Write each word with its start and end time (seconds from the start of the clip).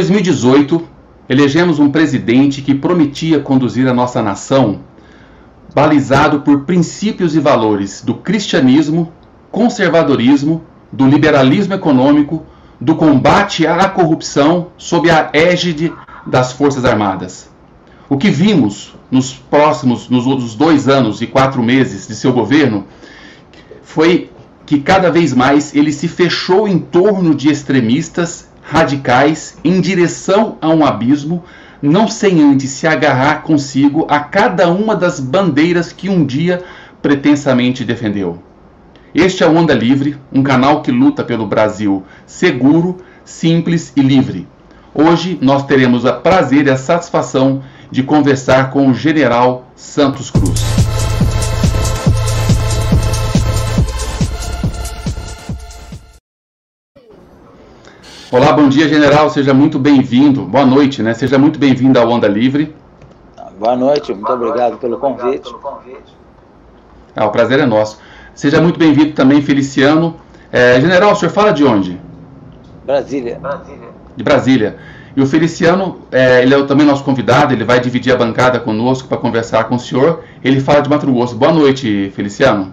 Em 0.00 0.02
2018, 0.02 0.82
elegemos 1.28 1.78
um 1.78 1.90
presidente 1.90 2.62
que 2.62 2.74
prometia 2.74 3.38
conduzir 3.38 3.86
a 3.86 3.92
nossa 3.92 4.22
nação 4.22 4.80
balizado 5.74 6.40
por 6.40 6.60
princípios 6.60 7.36
e 7.36 7.38
valores 7.38 8.00
do 8.00 8.14
cristianismo, 8.14 9.12
conservadorismo, 9.50 10.64
do 10.90 11.06
liberalismo 11.06 11.74
econômico, 11.74 12.46
do 12.80 12.94
combate 12.94 13.66
à 13.66 13.86
corrupção 13.90 14.68
sob 14.78 15.10
a 15.10 15.28
égide 15.34 15.92
das 16.26 16.50
Forças 16.50 16.86
Armadas. 16.86 17.50
O 18.08 18.16
que 18.16 18.30
vimos 18.30 18.94
nos 19.10 19.34
próximos, 19.34 20.08
nos 20.08 20.26
outros 20.26 20.54
dois 20.54 20.88
anos 20.88 21.20
e 21.20 21.26
quatro 21.26 21.62
meses 21.62 22.08
de 22.08 22.16
seu 22.16 22.32
governo, 22.32 22.86
foi 23.82 24.30
que 24.64 24.80
cada 24.80 25.10
vez 25.10 25.34
mais 25.34 25.74
ele 25.74 25.92
se 25.92 26.08
fechou 26.08 26.66
em 26.66 26.78
torno 26.78 27.34
de 27.34 27.50
extremistas 27.50 28.49
radicais 28.70 29.58
em 29.64 29.80
direção 29.80 30.56
a 30.60 30.68
um 30.68 30.86
abismo, 30.86 31.42
não 31.82 32.06
sem 32.06 32.40
antes 32.40 32.70
se 32.70 32.86
agarrar 32.86 33.42
consigo 33.42 34.06
a 34.08 34.20
cada 34.20 34.68
uma 34.70 34.94
das 34.94 35.18
bandeiras 35.18 35.92
que 35.92 36.08
um 36.08 36.24
dia 36.24 36.62
pretensamente 37.02 37.84
defendeu. 37.84 38.38
Este 39.12 39.42
é 39.42 39.46
o 39.46 39.56
Onda 39.56 39.74
Livre, 39.74 40.16
um 40.32 40.40
canal 40.40 40.82
que 40.82 40.92
luta 40.92 41.24
pelo 41.24 41.48
Brasil 41.48 42.04
seguro, 42.24 42.98
simples 43.24 43.92
e 43.96 44.02
livre. 44.02 44.46
Hoje 44.94 45.36
nós 45.42 45.64
teremos 45.66 46.04
o 46.04 46.12
prazer 46.12 46.68
e 46.68 46.70
a 46.70 46.76
satisfação 46.76 47.62
de 47.90 48.04
conversar 48.04 48.70
com 48.70 48.88
o 48.88 48.94
General 48.94 49.66
Santos 49.74 50.30
Cruz. 50.30 50.79
Olá, 58.32 58.52
bom 58.52 58.68
dia, 58.68 58.88
General. 58.88 59.28
Seja 59.28 59.52
muito 59.52 59.76
bem-vindo. 59.76 60.42
Boa 60.42 60.64
noite, 60.64 61.02
né? 61.02 61.12
Seja 61.14 61.36
muito 61.36 61.58
bem-vindo 61.58 61.98
ao 61.98 62.08
Onda 62.08 62.28
Livre. 62.28 62.72
Boa 63.58 63.74
noite, 63.74 64.14
muito 64.14 64.32
obrigado 64.32 64.78
pelo 64.78 64.98
convite. 64.98 65.52
Ah, 67.16 67.26
o 67.26 67.32
prazer 67.32 67.58
é 67.58 67.66
nosso. 67.66 67.98
Seja 68.32 68.60
muito 68.60 68.78
bem-vindo 68.78 69.14
também, 69.14 69.42
Feliciano. 69.42 70.14
É, 70.52 70.80
general, 70.80 71.10
o 71.10 71.16
senhor 71.16 71.32
fala 71.32 71.52
de 71.52 71.64
onde? 71.64 72.00
Brasília. 72.86 73.40
De 74.14 74.22
Brasília. 74.22 74.76
E 75.16 75.20
o 75.20 75.26
Feliciano, 75.26 76.02
é, 76.12 76.42
ele 76.42 76.54
é 76.54 76.62
também 76.66 76.86
nosso 76.86 77.02
convidado, 77.02 77.52
ele 77.52 77.64
vai 77.64 77.80
dividir 77.80 78.12
a 78.14 78.16
bancada 78.16 78.60
conosco 78.60 79.08
para 79.08 79.18
conversar 79.18 79.64
com 79.64 79.74
o 79.74 79.80
senhor. 79.80 80.22
Ele 80.44 80.60
fala 80.60 80.82
de 80.82 80.88
Mato 80.88 81.04
Grosso. 81.04 81.34
Boa 81.34 81.52
noite, 81.52 82.12
Feliciano. 82.14 82.72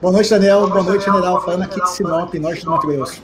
Boa 0.00 0.14
noite, 0.14 0.30
Daniel. 0.30 0.66
Boa 0.66 0.82
noite, 0.82 1.04
general. 1.04 1.42
Falando 1.42 1.64
aqui 1.64 1.78
de 1.78 1.90
Sinop, 1.90 2.32
norte 2.32 2.64
do 2.64 2.70
Mato 2.70 2.86
Grosso. 2.86 3.22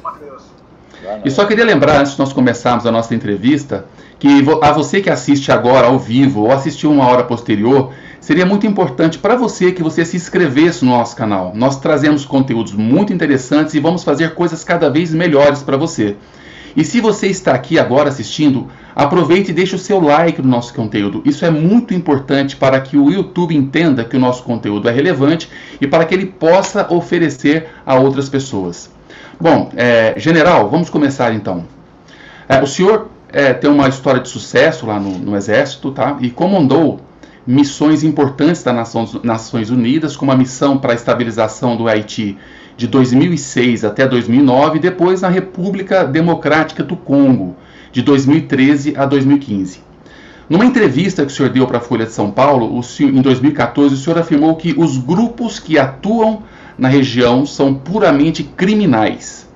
E 1.24 1.30
só 1.30 1.44
queria 1.44 1.64
lembrar, 1.64 2.00
antes 2.00 2.12
de 2.12 2.18
nós 2.18 2.32
começarmos 2.32 2.86
a 2.86 2.92
nossa 2.92 3.14
entrevista, 3.14 3.86
que 4.18 4.44
a 4.62 4.72
você 4.72 5.00
que 5.00 5.10
assiste 5.10 5.50
agora 5.52 5.86
ao 5.86 5.98
vivo 5.98 6.42
ou 6.42 6.52
assistiu 6.52 6.90
uma 6.90 7.06
hora 7.06 7.24
posterior, 7.24 7.92
seria 8.20 8.46
muito 8.46 8.66
importante 8.66 9.18
para 9.18 9.36
você 9.36 9.72
que 9.72 9.82
você 9.82 10.04
se 10.04 10.16
inscrevesse 10.16 10.84
no 10.84 10.92
nosso 10.92 11.14
canal. 11.14 11.52
Nós 11.54 11.78
trazemos 11.78 12.24
conteúdos 12.24 12.72
muito 12.72 13.12
interessantes 13.12 13.74
e 13.74 13.80
vamos 13.80 14.02
fazer 14.02 14.34
coisas 14.34 14.64
cada 14.64 14.88
vez 14.88 15.12
melhores 15.12 15.62
para 15.62 15.76
você. 15.76 16.16
E 16.76 16.84
se 16.84 17.00
você 17.00 17.28
está 17.28 17.52
aqui 17.52 17.78
agora 17.78 18.08
assistindo, 18.08 18.66
aproveite 18.96 19.50
e 19.50 19.54
deixe 19.54 19.76
o 19.76 19.78
seu 19.78 20.00
like 20.00 20.42
no 20.42 20.48
nosso 20.48 20.74
conteúdo. 20.74 21.22
Isso 21.24 21.44
é 21.44 21.50
muito 21.50 21.94
importante 21.94 22.56
para 22.56 22.80
que 22.80 22.96
o 22.96 23.10
YouTube 23.10 23.54
entenda 23.54 24.04
que 24.04 24.16
o 24.16 24.20
nosso 24.20 24.42
conteúdo 24.42 24.88
é 24.88 24.92
relevante 24.92 25.48
e 25.80 25.86
para 25.86 26.04
que 26.04 26.14
ele 26.14 26.26
possa 26.26 26.92
oferecer 26.92 27.68
a 27.86 27.94
outras 27.94 28.28
pessoas. 28.28 28.93
Bom, 29.40 29.70
é, 29.76 30.14
general, 30.16 30.70
vamos 30.70 30.88
começar 30.88 31.34
então. 31.34 31.64
É, 32.48 32.62
o 32.62 32.66
senhor 32.66 33.08
é, 33.32 33.52
tem 33.52 33.68
uma 33.68 33.88
história 33.88 34.20
de 34.20 34.28
sucesso 34.28 34.86
lá 34.86 35.00
no, 35.00 35.18
no, 35.18 35.36
Exército, 35.36 35.90
tá? 35.90 36.16
E 36.20 36.30
comandou 36.30 37.00
missões 37.46 38.04
importantes 38.04 38.62
das 38.62 38.74
Nações, 38.74 39.22
Nações 39.22 39.70
Unidas, 39.70 40.16
como 40.16 40.30
a 40.30 40.36
missão 40.36 40.78
para 40.78 40.92
a 40.92 40.94
estabilização 40.94 41.76
do 41.76 41.88
Haiti 41.88 42.38
de 42.76 42.86
2006 42.86 43.84
até 43.84 44.06
2009, 44.06 44.76
e 44.76 44.80
depois 44.80 45.22
na 45.22 45.28
República 45.28 46.04
Democrática 46.04 46.82
do 46.82 46.96
Congo, 46.96 47.56
de 47.92 48.02
2013 48.02 48.94
a 48.96 49.04
2015. 49.04 49.80
Numa 50.48 50.64
entrevista 50.64 51.24
que 51.24 51.32
o 51.32 51.34
senhor 51.34 51.48
deu 51.48 51.66
para 51.66 51.78
a 51.78 51.80
Folha 51.80 52.04
de 52.04 52.12
São 52.12 52.30
Paulo, 52.30 52.82
senhor, 52.82 53.14
em 53.14 53.22
2014, 53.22 53.94
o 53.94 53.98
senhor 53.98 54.18
afirmou 54.18 54.54
que 54.56 54.74
os 54.76 54.98
grupos 54.98 55.58
que 55.58 55.78
atuam 55.78 56.42
na 56.78 56.88
região 56.88 57.46
são 57.46 57.74
puramente 57.74 58.42
criminais. 58.42 59.48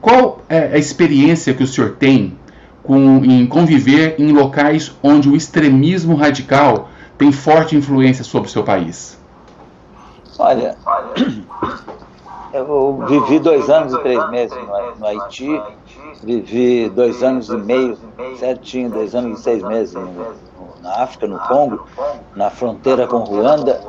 Qual 0.00 0.40
é 0.48 0.74
a 0.74 0.78
experiência 0.78 1.52
que 1.52 1.62
o 1.62 1.66
senhor 1.66 1.96
tem 1.98 2.38
com, 2.82 3.24
em 3.24 3.46
conviver 3.46 4.16
em 4.18 4.32
locais 4.32 4.96
onde 5.02 5.28
o 5.28 5.36
extremismo 5.36 6.14
radical 6.14 6.88
tem 7.18 7.30
forte 7.30 7.76
influência 7.76 8.24
sobre 8.24 8.48
o 8.48 8.50
seu 8.50 8.64
país? 8.64 9.18
Olha, 10.38 10.74
eu 12.52 13.04
vivi 13.06 13.38
dois 13.38 13.68
anos 13.68 13.92
e 13.92 13.98
três 13.98 14.30
meses 14.30 14.56
no, 14.56 14.96
no 14.96 15.06
Haiti, 15.06 15.60
vivi 16.22 16.88
dois 16.88 17.22
anos 17.22 17.50
e 17.50 17.56
meio, 17.56 17.98
certinho, 18.38 18.88
dois 18.88 19.14
anos 19.14 19.40
e 19.40 19.42
seis 19.42 19.62
meses 19.62 19.94
no, 19.94 20.10
na 20.82 21.02
África, 21.02 21.26
no 21.26 21.38
Congo, 21.40 21.86
na 22.34 22.48
fronteira 22.48 23.06
com 23.06 23.18
Ruanda, 23.18 23.82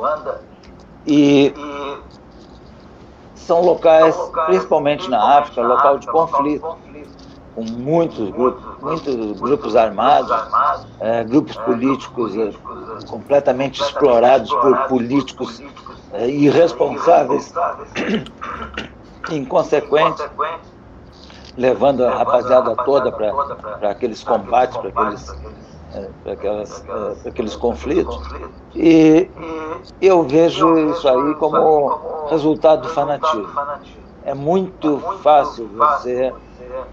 e 1.06 1.54
são 3.42 3.60
locais, 3.60 4.16
principalmente 4.46 5.08
na 5.10 5.38
África, 5.38 5.62
local 5.62 5.98
de 5.98 6.06
conflito, 6.06 6.76
com 7.54 7.62
muitos 7.64 8.30
grupos, 8.30 8.62
muitos 8.80 9.40
grupos 9.40 9.76
armados, 9.76 10.30
é, 11.00 11.22
grupos 11.24 11.56
políticos 11.56 12.34
é, 12.36 12.52
completamente 13.06 13.82
explorados 13.82 14.50
por 14.54 14.76
políticos 14.88 15.62
é, 16.12 16.28
irresponsáveis, 16.28 17.52
inconsequentes, 19.30 20.24
levando 21.56 22.06
a 22.06 22.10
rapaziada 22.10 22.74
toda 22.84 23.12
para 23.12 23.90
aqueles 23.90 24.24
combates, 24.24 24.76
para 24.78 24.88
aqueles 24.88 25.28
é, 25.28 25.71
aquelas, 26.30 26.80
é, 26.80 27.14
para 27.14 27.30
aqueles 27.30 27.56
conflitos. 27.56 28.18
E 28.74 29.30
eu 30.00 30.22
vejo 30.22 30.78
isso 30.90 31.08
aí 31.08 31.34
como 31.34 32.26
resultado 32.28 32.82
do 32.82 32.88
fanatismo. 32.88 33.48
É 34.24 34.34
muito 34.34 34.98
fácil 35.22 35.68
você 35.68 36.32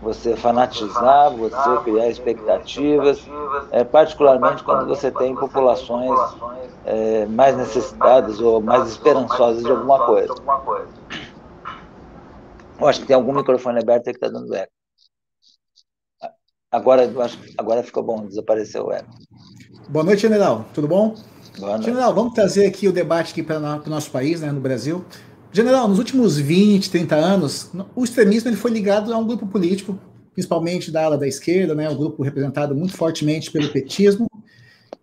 você 0.01 0.35
fanatizar, 0.35 1.31
você 1.31 1.77
criar 1.83 2.09
expectativas, 2.09 3.25
é, 3.71 3.83
particularmente 3.83 4.63
quando 4.63 4.87
você 4.87 5.11
tem 5.11 5.35
populações 5.35 6.19
é, 6.85 7.25
mais 7.27 7.55
necessitadas 7.55 8.39
ou 8.39 8.61
mais 8.61 8.87
esperançosas 8.87 9.63
de 9.63 9.71
alguma 9.71 9.99
coisa. 10.05 10.33
Eu 12.79 12.87
acho 12.87 13.01
que 13.01 13.07
tem 13.07 13.15
algum 13.15 13.33
microfone 13.33 13.79
aberto 13.79 14.07
aí 14.07 14.13
que 14.13 14.25
está 14.25 14.29
dando 14.29 14.53
eco. 14.55 14.71
Agora, 16.71 17.11
acho, 17.23 17.39
agora 17.57 17.81
ficou 17.81 18.03
bom, 18.03 18.27
desapareceu 18.27 18.85
o 18.85 18.91
eco. 18.91 19.09
Boa 19.89 20.05
noite, 20.05 20.21
general. 20.21 20.67
Tudo 20.71 20.87
bom? 20.87 21.15
Boa 21.57 21.71
noite. 21.71 21.85
General, 21.85 22.13
vamos 22.13 22.33
trazer 22.35 22.67
aqui 22.67 22.87
o 22.87 22.91
debate 22.91 23.31
aqui 23.31 23.41
para 23.41 23.57
o 23.57 23.89
nosso 23.89 24.11
país, 24.11 24.41
né, 24.41 24.51
no 24.51 24.61
Brasil. 24.61 25.03
General, 25.51 25.87
nos 25.87 25.97
últimos 25.97 26.37
20, 26.37 26.91
30 26.91 27.15
anos, 27.15 27.71
o 27.95 28.03
extremismo 28.03 28.49
ele 28.49 28.55
foi 28.55 28.69
ligado 28.69 29.11
a 29.11 29.17
um 29.17 29.25
grupo 29.25 29.47
político, 29.47 29.97
principalmente 30.31 30.91
da 30.91 31.05
ala 31.05 31.17
da 31.17 31.27
esquerda, 31.27 31.73
né, 31.73 31.89
um 31.89 31.95
grupo 31.95 32.21
representado 32.21 32.75
muito 32.75 32.95
fortemente 32.95 33.49
pelo 33.49 33.69
petismo. 33.69 34.29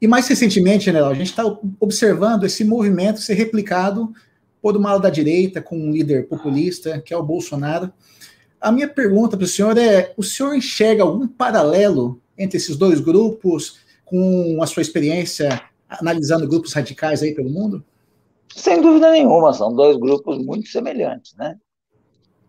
E 0.00 0.06
mais 0.06 0.28
recentemente, 0.28 0.84
general, 0.84 1.10
a 1.10 1.14
gente 1.14 1.30
está 1.30 1.42
observando 1.80 2.44
esse 2.44 2.64
movimento 2.64 3.20
ser 3.20 3.34
replicado 3.34 4.12
por 4.62 4.76
uma 4.76 4.90
ala 4.90 5.00
da 5.00 5.10
direita, 5.10 5.60
com 5.60 5.76
um 5.76 5.90
líder 5.90 6.28
populista, 6.28 7.00
que 7.00 7.12
é 7.12 7.16
o 7.16 7.24
Bolsonaro. 7.24 7.92
A 8.66 8.72
minha 8.72 8.88
pergunta 8.88 9.36
para 9.36 9.44
o 9.44 9.46
senhor 9.46 9.78
é: 9.78 10.12
o 10.16 10.24
senhor 10.24 10.52
enxerga 10.52 11.04
algum 11.04 11.28
paralelo 11.28 12.20
entre 12.36 12.56
esses 12.56 12.76
dois 12.76 12.98
grupos, 12.98 13.78
com 14.04 14.60
a 14.60 14.66
sua 14.66 14.82
experiência 14.82 15.62
analisando 15.88 16.48
grupos 16.48 16.72
radicais 16.72 17.22
aí 17.22 17.32
pelo 17.32 17.48
mundo? 17.48 17.84
Sem 18.52 18.82
dúvida 18.82 19.12
nenhuma, 19.12 19.52
são 19.52 19.72
dois 19.72 19.96
grupos 19.96 20.44
muito 20.44 20.68
semelhantes, 20.68 21.32
né? 21.36 21.56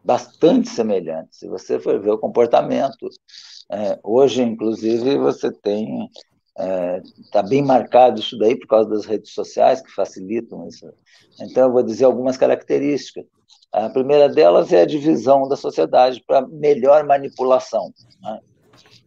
Bastante 0.04 0.70
semelhantes. 0.70 1.38
Se 1.38 1.48
você 1.48 1.78
for 1.78 2.02
ver 2.02 2.10
o 2.10 2.18
comportamento, 2.18 3.08
é, 3.72 4.00
hoje, 4.04 4.42
inclusive, 4.42 5.20
você 5.20 5.52
tem 5.52 6.10
está 6.58 6.64
é, 6.64 7.02
tá 7.32 7.44
bem 7.44 7.62
marcado 7.62 8.20
isso 8.20 8.38
daí 8.38 8.58
por 8.58 8.68
causa 8.68 8.90
das 8.90 9.06
redes 9.06 9.32
sociais 9.32 9.82
que 9.82 9.94
facilitam 9.94 10.68
isso. 10.68 10.92
Então, 11.40 11.68
eu 11.68 11.72
vou 11.72 11.84
dizer 11.84 12.06
algumas 12.06 12.36
características. 12.36 13.26
A 13.72 13.90
primeira 13.90 14.28
delas 14.28 14.74
é 14.74 14.82
a 14.82 14.86
divisão 14.86 15.48
da 15.48 15.56
sociedade 15.56 16.24
para 16.26 16.48
melhor 16.48 17.06
manipulação, 17.06 17.94
né? 18.22 18.40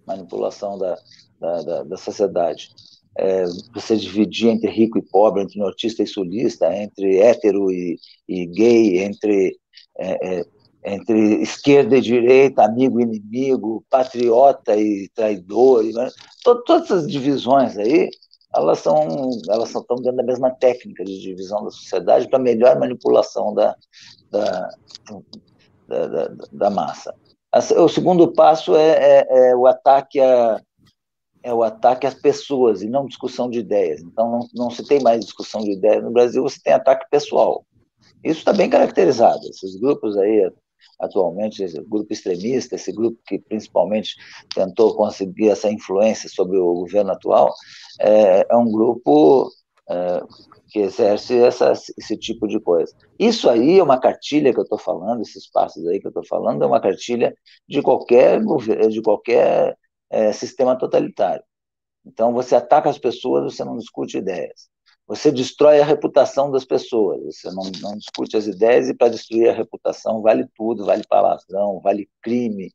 manipulação 0.07 0.79
da, 0.79 0.97
da, 1.41 1.63
da, 1.63 1.83
da 1.83 1.97
sociedade. 1.97 2.71
É, 3.19 3.45
você 3.75 3.97
dividir 3.97 4.49
entre 4.49 4.71
rico 4.71 4.99
e 4.99 5.03
pobre, 5.03 5.43
entre 5.43 5.59
nortista 5.59 6.03
e 6.03 6.07
sulista, 6.07 6.73
entre 6.77 7.19
hétero 7.19 7.71
e, 7.73 7.99
e 8.29 8.47
gay, 8.47 9.03
entre 9.03 9.59
é, 9.99 10.39
é, 10.39 10.45
entre 10.85 11.43
esquerda 11.43 11.97
e 11.97 12.01
direita, 12.01 12.65
amigo 12.65 13.01
e 13.01 13.03
inimigo, 13.03 13.85
patriota 13.91 14.77
e 14.77 15.09
traidor, 15.15 15.85
né? 15.85 16.09
todas 16.43 16.85
essas 16.85 17.11
divisões 17.11 17.77
aí, 17.77 18.09
elas 18.55 18.79
são 18.81 19.31
elas 19.49 19.69
estão 19.69 19.97
dentro 19.97 20.17
da 20.17 20.23
mesma 20.23 20.51
técnica 20.51 21.05
de 21.05 21.21
divisão 21.21 21.65
da 21.65 21.71
sociedade 21.71 22.29
para 22.29 22.39
melhor 22.39 22.79
manipulação 22.79 23.55
da, 23.55 23.77
da, 24.31 24.71
da, 25.87 26.07
da, 26.07 26.35
da 26.51 26.71
massa. 26.71 27.15
O 27.77 27.89
segundo 27.89 28.33
passo 28.33 28.77
é, 28.77 28.91
é, 28.91 29.27
é, 29.51 29.57
o 29.57 29.67
ataque 29.67 30.21
a 30.21 30.61
é 31.43 31.55
o 31.55 31.63
ataque 31.63 32.07
às 32.07 32.15
pessoas 32.15 32.83
e 32.83 32.89
não 32.89 33.07
discussão 33.07 33.49
de 33.49 33.61
ideias. 33.61 34.03
Então 34.03 34.31
não, 34.31 34.49
não 34.55 34.71
se 34.71 34.85
tem 34.85 35.01
mais 35.01 35.25
discussão 35.25 35.63
de 35.63 35.73
ideias 35.73 36.05
no 36.05 36.11
Brasil, 36.11 36.43
você 36.43 36.61
tem 36.63 36.73
ataque 36.73 37.09
pessoal. 37.11 37.65
Isso 38.23 38.41
está 38.41 38.53
bem 38.53 38.69
caracterizado. 38.69 39.41
Esses 39.49 39.77
grupos 39.77 40.19
aí 40.19 40.51
atualmente, 40.99 41.63
esse 41.63 41.81
grupo 41.83 42.13
extremista, 42.13 42.75
esse 42.75 42.93
grupo 42.93 43.19
que 43.27 43.39
principalmente 43.39 44.17
tentou 44.55 44.95
conseguir 44.95 45.49
essa 45.49 45.71
influência 45.71 46.29
sobre 46.29 46.59
o 46.59 46.75
governo 46.75 47.13
atual, 47.13 47.53
é, 48.01 48.47
é 48.51 48.57
um 48.57 48.71
grupo 48.71 49.51
é, 49.89 50.23
que 50.71 50.79
exerce 50.81 51.37
essa, 51.43 51.73
esse 51.73 52.17
tipo 52.17 52.47
de 52.47 52.61
coisa. 52.61 52.95
Isso 53.19 53.51
aí 53.51 53.79
é 53.79 53.83
uma 53.83 54.01
cartilha 54.01 54.53
que 54.53 54.59
eu 54.61 54.65
estou 54.65 54.79
falando, 54.79 55.23
esses 55.23 55.51
passos 55.51 55.87
aí 55.89 56.01
que 56.01 56.07
eu 56.07 56.11
estou 56.11 56.25
falando, 56.25 56.63
é 56.63 56.67
uma 56.67 56.81
cartilha 56.81 57.35
de 57.69 57.83
qualquer, 57.83 58.41
de 58.89 59.03
qualquer 59.03 59.77
é, 60.09 60.33
sistema 60.33 60.79
totalitário. 60.79 61.43
Então, 62.07 62.33
você 62.33 62.55
ataca 62.57 62.89
as 62.89 62.99
pessoas, 62.99 63.53
você 63.53 63.65
não 63.65 63.77
discute 63.77 64.19
ideias. 64.19 64.70
Você 65.11 65.33
destrói 65.33 65.81
a 65.81 65.85
reputação 65.85 66.53
das 66.53 66.65
pessoas, 66.65 67.21
você 67.25 67.49
não, 67.51 67.65
não 67.83 67.99
discute 67.99 68.37
as 68.37 68.47
ideias, 68.47 68.89
e 68.89 68.95
para 68.95 69.09
destruir 69.09 69.51
a 69.51 69.53
reputação 69.53 70.23
vale 70.23 70.47
tudo, 70.55 70.87
vale 70.87 71.03
palavrão, 71.05 71.81
vale 71.83 72.09
crime, 72.23 72.73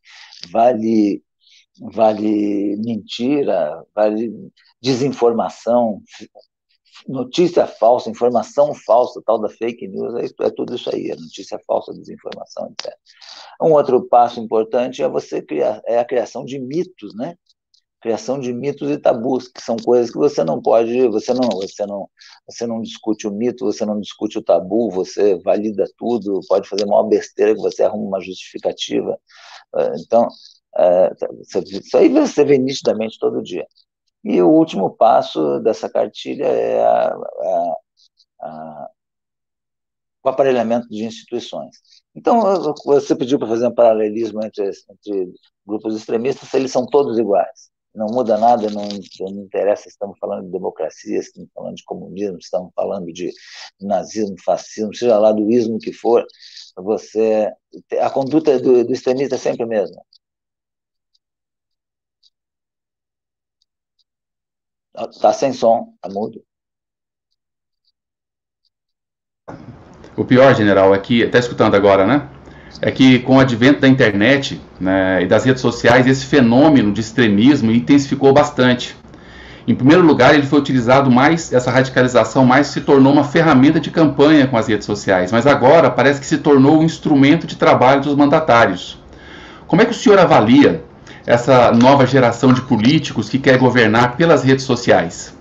vale, 0.52 1.24
vale 1.80 2.76
mentira, 2.76 3.82
vale 3.96 4.34
desinformação, 4.82 6.04
notícia 7.08 7.66
falsa, 7.66 8.10
informação 8.10 8.74
falsa, 8.86 9.22
tal 9.26 9.40
da 9.40 9.48
fake 9.48 9.88
news, 9.88 10.16
é, 10.16 10.46
é 10.46 10.50
tudo 10.50 10.76
isso 10.76 10.94
aí, 10.94 11.12
é 11.12 11.16
notícia 11.16 11.58
falsa, 11.66 11.94
desinformação, 11.94 12.70
etc. 12.72 12.94
Um 13.62 13.72
outro 13.72 14.04
passo 14.10 14.42
importante 14.42 15.02
é 15.02 15.08
você 15.08 15.42
criar, 15.42 15.82
é 15.86 16.00
a 16.00 16.06
criação 16.06 16.44
de 16.44 16.60
mitos, 16.60 17.16
né? 17.16 17.38
Criação 18.06 18.40
de 18.40 18.54
mitos 18.54 18.92
e 18.92 19.00
tabus, 19.00 19.48
que 19.48 19.60
são 19.60 19.78
coisas 19.78 20.12
que 20.12 20.18
você 20.20 20.44
não 20.44 20.62
pode, 20.62 21.08
você 21.08 21.34
não, 21.34 21.50
você 21.50 21.88
não, 21.88 22.08
você 22.48 22.68
não 22.68 22.80
discute 22.80 23.28
o 23.28 23.32
mito, 23.32 23.66
você 23.66 23.84
não 23.84 24.00
discute 24.00 24.38
o 24.38 24.44
tabu, 24.44 24.92
você 24.92 25.40
valida 25.40 25.86
tudo, 25.98 26.40
pode 26.48 26.70
fazer 26.70 26.86
uma 26.86 27.04
besteira 27.04 27.56
que 27.56 27.62
você 27.62 27.82
arruma 27.82 28.06
uma 28.06 28.22
justificativa. 28.22 29.18
É, 29.76 29.96
então, 29.98 30.28
é, 30.78 31.12
isso 31.66 31.98
aí 31.98 32.10
você 32.10 32.46
vê 32.46 32.60
nitidamente 32.60 33.18
todo 33.18 33.42
dia. 33.42 33.66
E 34.24 34.40
o 34.40 34.52
último 34.52 34.92
passo 34.92 35.60
dessa 35.62 35.90
cartilha 35.90 36.46
é 36.46 36.86
a, 36.86 37.08
a, 37.08 37.76
a, 38.42 38.90
o 40.24 40.30
aparelhamento 40.30 40.88
de 40.90 41.06
instituições. 41.06 41.76
Então, 42.14 42.40
você 42.86 43.16
pediu 43.16 43.40
para 43.40 43.48
fazer 43.48 43.66
um 43.66 43.74
paralelismo 43.74 44.46
entre, 44.46 44.70
entre 44.92 45.34
grupos 45.66 45.96
extremistas, 45.96 46.54
eles 46.54 46.72
são 46.72 46.86
todos 46.86 47.18
iguais. 47.18 47.74
Não 47.96 48.08
muda 48.08 48.38
nada, 48.38 48.70
não, 48.70 48.88
não 49.22 49.44
interessa 49.44 49.84
se 49.84 49.90
estamos 49.90 50.18
falando 50.20 50.46
de 50.46 50.52
democracia, 50.52 51.22
se 51.22 51.30
estamos 51.30 51.50
falando 51.54 51.76
de 51.76 51.84
comunismo, 51.86 52.42
se 52.42 52.46
estamos 52.46 52.72
falando 52.76 53.12
de 53.14 53.32
nazismo, 53.80 54.36
fascismo, 54.44 54.94
seja 54.94 55.18
lá 55.18 55.32
do 55.32 55.50
ismo 55.50 55.80
que 55.80 55.94
for, 55.94 56.26
você 56.76 57.52
a 58.02 58.10
conduta 58.10 58.60
do, 58.60 58.84
do 58.84 58.94
extremista 58.94 59.36
é 59.36 59.38
sempre 59.38 59.64
a 59.64 59.68
mesma. 59.68 60.02
Está 65.10 65.34
sem 65.34 65.54
som, 65.54 65.94
está 65.96 66.10
mudo. 66.10 66.44
O 70.18 70.24
pior, 70.24 70.56
general, 70.56 70.96
é 70.96 71.00
que, 71.00 71.22
está 71.22 71.38
escutando 71.40 71.76
agora, 71.76 72.06
né? 72.08 72.35
É 72.82 72.92
que 72.92 73.20
com 73.20 73.38
o 73.38 73.40
advento 73.40 73.82
da 73.82 73.88
internet 73.88 74.62
né, 74.80 75.24
e 75.24 75.28
das 75.28 75.46
redes 75.46 75.62
sociais, 75.62 76.06
esse 76.08 76.26
fenômeno 76.26 76.92
de 76.92 77.02
extremismo 77.02 77.72
intensificou 77.72 78.34
bastante. 78.34 78.96
Em 79.68 79.74
primeiro 79.74 80.04
lugar, 80.04 80.36
ele 80.36 80.46
foi 80.46 80.60
utilizado 80.60 81.10
mais, 81.10 81.52
essa 81.52 81.72
radicalização 81.72 82.46
mais 82.46 82.68
se 82.68 82.82
tornou 82.82 83.12
uma 83.12 83.24
ferramenta 83.24 83.80
de 83.80 83.90
campanha 83.90 84.46
com 84.46 84.58
as 84.58 84.68
redes 84.68 84.86
sociais, 84.86 85.32
mas 85.32 85.48
agora 85.48 85.90
parece 85.90 86.20
que 86.20 86.26
se 86.26 86.38
tornou 86.38 86.80
um 86.80 86.84
instrumento 86.84 87.48
de 87.48 87.56
trabalho 87.56 88.02
dos 88.02 88.16
mandatários. 88.16 89.00
Como 89.66 89.82
é 89.82 89.86
que 89.86 89.92
o 89.92 89.96
senhor 89.96 90.20
avalia 90.20 90.84
essa 91.26 91.72
nova 91.72 92.06
geração 92.06 92.54
de 92.54 92.62
políticos 92.62 93.28
que 93.28 93.40
quer 93.40 93.58
governar 93.58 94.16
pelas 94.16 94.44
redes 94.44 94.66
sociais? 94.66 95.35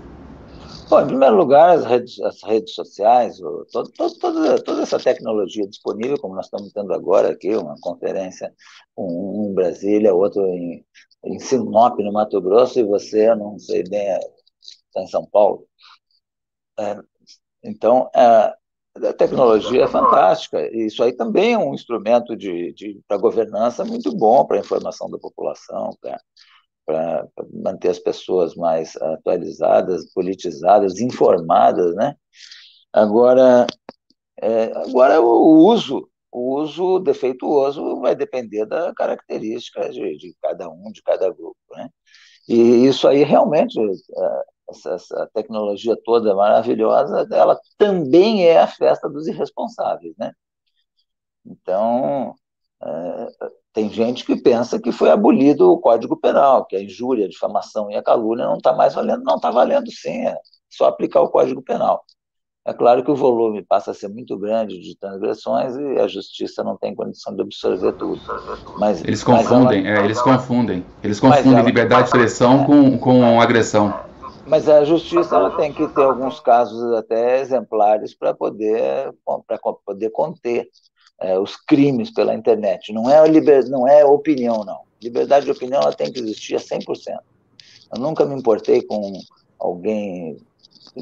Bom, 0.88 1.00
em 1.00 1.06
primeiro 1.06 1.36
lugar, 1.36 1.70
as 1.70 1.84
redes, 1.84 2.20
as 2.20 2.42
redes 2.42 2.74
sociais, 2.74 3.38
todo, 3.38 3.90
todo, 3.92 4.18
toda, 4.18 4.62
toda 4.62 4.82
essa 4.82 4.98
tecnologia 4.98 5.66
disponível, 5.66 6.18
como 6.20 6.34
nós 6.34 6.46
estamos 6.46 6.72
tendo 6.72 6.92
agora 6.92 7.30
aqui, 7.30 7.56
uma 7.56 7.74
conferência, 7.80 8.52
um, 8.96 9.46
um 9.46 9.50
em 9.50 9.54
Brasília, 9.54 10.14
outro 10.14 10.44
em, 10.46 10.84
em 11.24 11.38
Sinop, 11.38 11.98
no 11.98 12.12
Mato 12.12 12.40
Grosso, 12.40 12.78
e 12.78 12.84
você, 12.84 13.34
não 13.34 13.58
sei 13.58 13.82
bem, 13.84 14.06
está 14.60 15.02
em 15.02 15.06
São 15.06 15.24
Paulo. 15.26 15.66
É, 16.78 17.00
então, 17.62 18.10
é, 18.14 18.54
a 19.08 19.12
tecnologia 19.12 19.84
é 19.84 19.88
fantástica. 19.88 20.68
Isso 20.72 21.02
aí 21.02 21.12
também 21.12 21.54
é 21.54 21.58
um 21.58 21.74
instrumento 21.74 22.36
de, 22.36 22.72
de 22.74 23.00
para 23.08 23.16
governança 23.16 23.84
muito 23.84 24.14
bom 24.14 24.44
para 24.44 24.58
a 24.58 24.60
informação 24.60 25.10
da 25.10 25.18
população, 25.18 25.90
para 26.00 26.20
manter 27.52 27.90
as 27.90 27.98
pessoas 27.98 28.54
mais 28.54 28.96
atualizadas, 28.96 30.12
politizadas, 30.12 31.00
informadas, 31.00 31.94
né? 31.94 32.14
Agora, 32.92 33.66
é, 34.40 34.64
agora 34.76 35.20
o 35.20 35.66
uso, 35.66 36.08
o 36.30 36.60
uso 36.60 36.98
defeituoso 37.00 38.00
vai 38.00 38.14
depender 38.14 38.66
da 38.66 38.92
característica 38.94 39.88
de, 39.90 40.16
de 40.16 40.34
cada 40.42 40.68
um, 40.70 40.90
de 40.92 41.02
cada 41.02 41.30
grupo, 41.30 41.56
né? 41.72 41.88
E 42.48 42.86
isso 42.86 43.08
aí 43.08 43.24
realmente 43.24 43.78
é, 43.80 44.44
essa, 44.70 44.94
essa, 44.94 45.30
tecnologia 45.34 45.96
toda 46.04 46.34
maravilhosa, 46.34 47.26
ela 47.32 47.58
também 47.78 48.46
é 48.46 48.58
a 48.58 48.66
festa 48.66 49.08
dos 49.08 49.26
irresponsáveis, 49.26 50.14
né? 50.18 50.32
Então, 51.44 52.34
é, 52.82 53.48
tem 53.74 53.90
gente 53.90 54.24
que 54.24 54.36
pensa 54.36 54.78
que 54.78 54.92
foi 54.92 55.10
abolido 55.10 55.70
o 55.70 55.78
Código 55.78 56.16
Penal, 56.16 56.64
que 56.64 56.76
a 56.76 56.82
injúria, 56.82 57.26
a 57.26 57.28
difamação 57.28 57.90
e 57.90 57.96
a 57.96 58.02
calúnia 58.02 58.46
não 58.46 58.56
está 58.56 58.72
mais 58.72 58.94
valendo. 58.94 59.24
Não, 59.24 59.34
está 59.34 59.50
valendo 59.50 59.90
sim, 59.90 60.26
é 60.26 60.38
só 60.70 60.86
aplicar 60.86 61.20
o 61.20 61.28
Código 61.28 61.60
Penal. 61.60 62.04
É 62.64 62.72
claro 62.72 63.04
que 63.04 63.10
o 63.10 63.16
volume 63.16 63.62
passa 63.62 63.90
a 63.90 63.94
ser 63.94 64.08
muito 64.08 64.38
grande 64.38 64.78
de 64.80 64.96
transgressões 64.96 65.76
e 65.76 65.98
a 65.98 66.06
justiça 66.06 66.62
não 66.62 66.78
tem 66.78 66.94
condição 66.94 67.34
de 67.34 67.42
absorver 67.42 67.92
tudo. 67.92 68.22
Mas, 68.78 69.02
eles 69.02 69.24
confundem, 69.24 69.82
mas 69.82 69.90
ela, 69.92 70.00
é, 70.00 70.04
eles 70.04 70.22
confundem. 70.22 70.86
Eles 71.02 71.20
confundem 71.20 71.52
ela, 71.52 71.62
liberdade 71.62 72.02
de 72.02 72.08
expressão 72.08 72.64
com, 72.64 72.96
com 72.96 73.40
agressão. 73.40 73.92
Mas 74.46 74.68
a 74.68 74.84
justiça 74.84 75.34
ela 75.34 75.50
tem 75.56 75.72
que 75.72 75.86
ter 75.88 76.02
alguns 76.02 76.38
casos 76.38 76.92
até 76.94 77.40
exemplares 77.40 78.14
para 78.14 78.32
poder, 78.32 79.12
para 79.46 79.58
poder 79.84 80.10
conter 80.10 80.68
é, 81.20 81.38
os 81.38 81.56
crimes 81.56 82.10
pela 82.10 82.34
internet. 82.34 82.92
Não 82.92 83.08
é, 83.08 83.26
liber, 83.28 83.68
não 83.68 83.86
é 83.86 84.04
opinião, 84.04 84.64
não. 84.64 84.80
Liberdade 85.02 85.44
de 85.44 85.52
opinião 85.52 85.82
ela 85.82 85.92
tem 85.92 86.12
que 86.12 86.20
existir 86.20 86.56
a 86.56 86.58
100%. 86.58 87.18
Eu 87.94 88.00
nunca 88.00 88.24
me 88.24 88.34
importei 88.34 88.82
com 88.82 89.20
alguém 89.58 90.36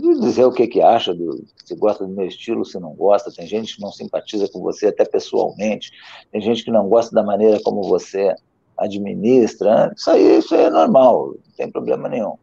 dizer 0.00 0.44
o 0.44 0.52
que, 0.52 0.66
que 0.66 0.80
acha, 0.80 1.12
do, 1.14 1.44
se 1.64 1.74
gosta 1.74 2.06
do 2.06 2.14
meu 2.14 2.26
estilo, 2.26 2.64
se 2.64 2.78
não 2.78 2.94
gosta. 2.94 3.32
Tem 3.32 3.46
gente 3.46 3.76
que 3.76 3.82
não 3.82 3.92
simpatiza 3.92 4.48
com 4.48 4.60
você 4.60 4.86
até 4.86 5.04
pessoalmente, 5.04 5.90
tem 6.30 6.40
gente 6.40 6.64
que 6.64 6.70
não 6.70 6.88
gosta 6.88 7.14
da 7.14 7.22
maneira 7.22 7.60
como 7.62 7.82
você 7.82 8.34
administra. 8.76 9.92
Isso 9.96 10.10
aí, 10.10 10.38
isso 10.38 10.54
aí 10.54 10.64
é 10.64 10.70
normal, 10.70 11.28
não 11.28 11.52
tem 11.56 11.70
problema 11.70 12.08
nenhum. 12.08 12.36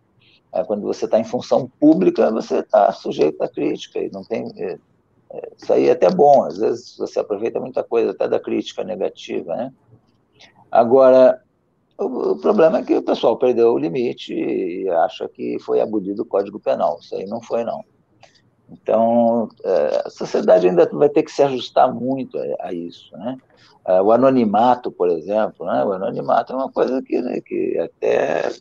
É, 0.53 0.63
quando 0.63 0.81
você 0.81 1.05
está 1.05 1.19
em 1.19 1.23
função 1.23 1.69
pública, 1.79 2.31
você 2.31 2.59
está 2.59 2.91
sujeito 2.91 3.41
à 3.41 3.47
crítica 3.47 3.99
e 3.99 4.09
não 4.11 4.23
tem. 4.23 4.47
Isso 5.55 5.71
aí 5.71 5.87
é 5.87 5.91
até 5.91 6.09
bom, 6.09 6.43
às 6.43 6.57
vezes 6.57 6.97
você 6.97 7.19
aproveita 7.19 7.59
muita 7.59 7.83
coisa, 7.83 8.11
até 8.11 8.27
da 8.27 8.39
crítica 8.39 8.83
negativa, 8.83 9.55
né? 9.55 9.73
Agora, 10.71 11.41
o, 11.97 12.31
o 12.31 12.35
problema 12.37 12.79
é 12.79 12.83
que 12.83 12.95
o 12.95 13.03
pessoal 13.03 13.37
perdeu 13.37 13.73
o 13.73 13.77
limite 13.77 14.33
e 14.33 14.89
acha 14.89 15.27
que 15.27 15.59
foi 15.59 15.81
abolido 15.81 16.23
o 16.23 16.25
Código 16.25 16.59
Penal. 16.59 16.97
Isso 16.99 17.15
aí 17.15 17.25
não 17.25 17.41
foi, 17.41 17.63
não. 17.63 17.83
Então, 18.71 19.49
é, 19.63 20.03
a 20.05 20.09
sociedade 20.09 20.67
ainda 20.67 20.87
vai 20.91 21.09
ter 21.09 21.23
que 21.23 21.31
se 21.31 21.43
ajustar 21.43 21.93
muito 21.93 22.37
a, 22.37 22.67
a 22.67 22.73
isso, 22.73 23.15
né? 23.17 23.37
É, 23.85 24.01
o 24.01 24.11
anonimato, 24.11 24.91
por 24.91 25.09
exemplo, 25.09 25.65
né? 25.65 25.83
o 25.83 25.93
anonimato 25.93 26.53
é 26.53 26.55
uma 26.55 26.71
coisa 26.71 27.01
que, 27.01 27.21
né, 27.21 27.39
que 27.41 27.77
até 27.79 28.51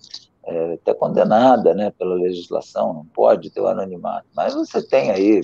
é, 0.45 0.75
até 0.75 0.95
condenada 0.95 1.75
né, 1.75 1.91
pela 1.99 2.15
legislação, 2.15 2.95
não 2.95 3.05
pode 3.05 3.51
ter 3.51 3.61
o 3.61 3.67
anonimato. 3.67 4.27
Mas 4.35 4.55
você 4.55 4.83
tem 4.83 5.11
aí 5.11 5.43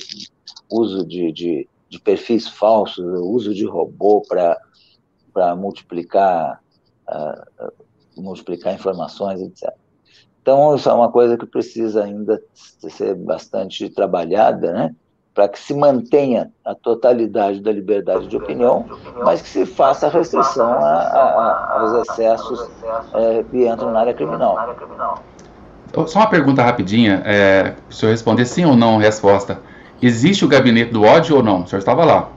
uso 0.74 1.06
de, 1.06 1.32
de, 1.32 1.68
de 1.88 2.00
perfis 2.00 2.48
falsos, 2.48 3.04
uso 3.20 3.54
de 3.54 3.64
robô 3.64 4.22
para 4.22 5.56
multiplicar, 5.56 6.60
uh, 7.08 7.72
multiplicar 8.16 8.74
informações, 8.74 9.40
etc. 9.40 9.72
Então, 10.42 10.74
isso 10.74 10.88
é 10.88 10.92
uma 10.92 11.10
coisa 11.10 11.38
que 11.38 11.46
precisa 11.46 12.04
ainda 12.04 12.42
ser 12.54 13.14
bastante 13.14 13.88
trabalhada, 13.88 14.72
né? 14.72 14.94
para 15.34 15.48
que 15.48 15.58
se 15.58 15.74
mantenha 15.74 16.50
a 16.64 16.74
totalidade 16.74 17.60
da 17.60 17.72
liberdade 17.72 18.28
de 18.28 18.36
opinião, 18.36 18.86
mas 19.24 19.42
que 19.42 19.48
se 19.48 19.66
faça 19.66 20.08
restrição 20.08 20.70
a, 20.70 20.94
a, 21.00 21.80
aos 21.80 22.08
excessos 22.08 22.70
é, 23.14 23.42
que 23.42 23.66
entram 23.66 23.90
na 23.90 24.00
área 24.00 24.14
criminal. 24.14 24.56
Só 26.06 26.20
uma 26.20 26.28
pergunta 26.28 26.62
rapidinha, 26.62 27.22
é, 27.24 27.74
o 27.90 27.92
senhor 27.92 28.12
responder 28.12 28.44
sim 28.46 28.64
ou 28.64 28.76
não 28.76 28.96
resposta. 28.96 29.58
Existe 30.04 30.44
o 30.44 30.48
gabinete 30.48 30.92
do 30.92 31.02
ódio 31.02 31.36
ou 31.36 31.42
não? 31.42 31.62
O 31.62 31.66
senhor 31.66 31.78
estava 31.78 32.04
lá. 32.04 32.30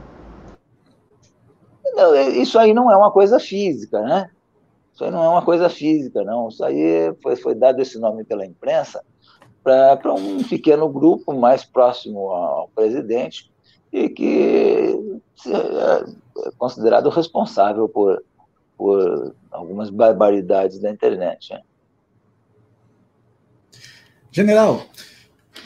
Não, 1.94 2.16
é, 2.16 2.30
isso 2.30 2.58
aí 2.58 2.74
não 2.74 2.90
é 2.90 2.96
uma 2.96 3.12
coisa 3.12 3.42
física, 3.42 4.00
né? 4.04 4.30
Isso 4.94 5.04
aí 5.04 5.12
não 5.12 5.22
é 5.22 5.28
uma 5.28 5.42
coisa 5.42 5.68
física, 5.68 6.24
não. 6.24 6.48
Isso 6.48 6.64
aí 6.64 7.14
foi, 7.22 7.36
foi 7.36 7.54
dado 7.54 7.82
esse 7.82 8.00
nome 8.00 8.24
pela 8.24 8.46
imprensa 8.46 9.04
para 9.62 10.14
um 10.14 10.42
pequeno 10.46 10.88
grupo 10.88 11.34
mais 11.34 11.66
próximo 11.66 12.30
ao 12.30 12.70
presidente 12.70 13.52
e 13.92 14.08
que 14.08 15.22
é 15.46 16.52
considerado 16.58 17.10
responsável 17.10 17.90
por, 17.90 18.24
por 18.78 19.36
algumas 19.52 19.90
barbaridades 19.90 20.80
da 20.80 20.90
internet. 20.90 21.52
Né? 21.52 21.62
General, 24.32 24.84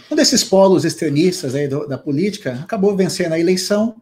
um 0.10 0.16
desses 0.16 0.44
polos 0.44 0.84
extremistas 0.86 1.56
aí 1.56 1.68
do, 1.68 1.88
da 1.88 1.98
política 1.98 2.60
acabou 2.62 2.96
vencendo 2.96 3.34
a 3.34 3.40
eleição 3.40 3.96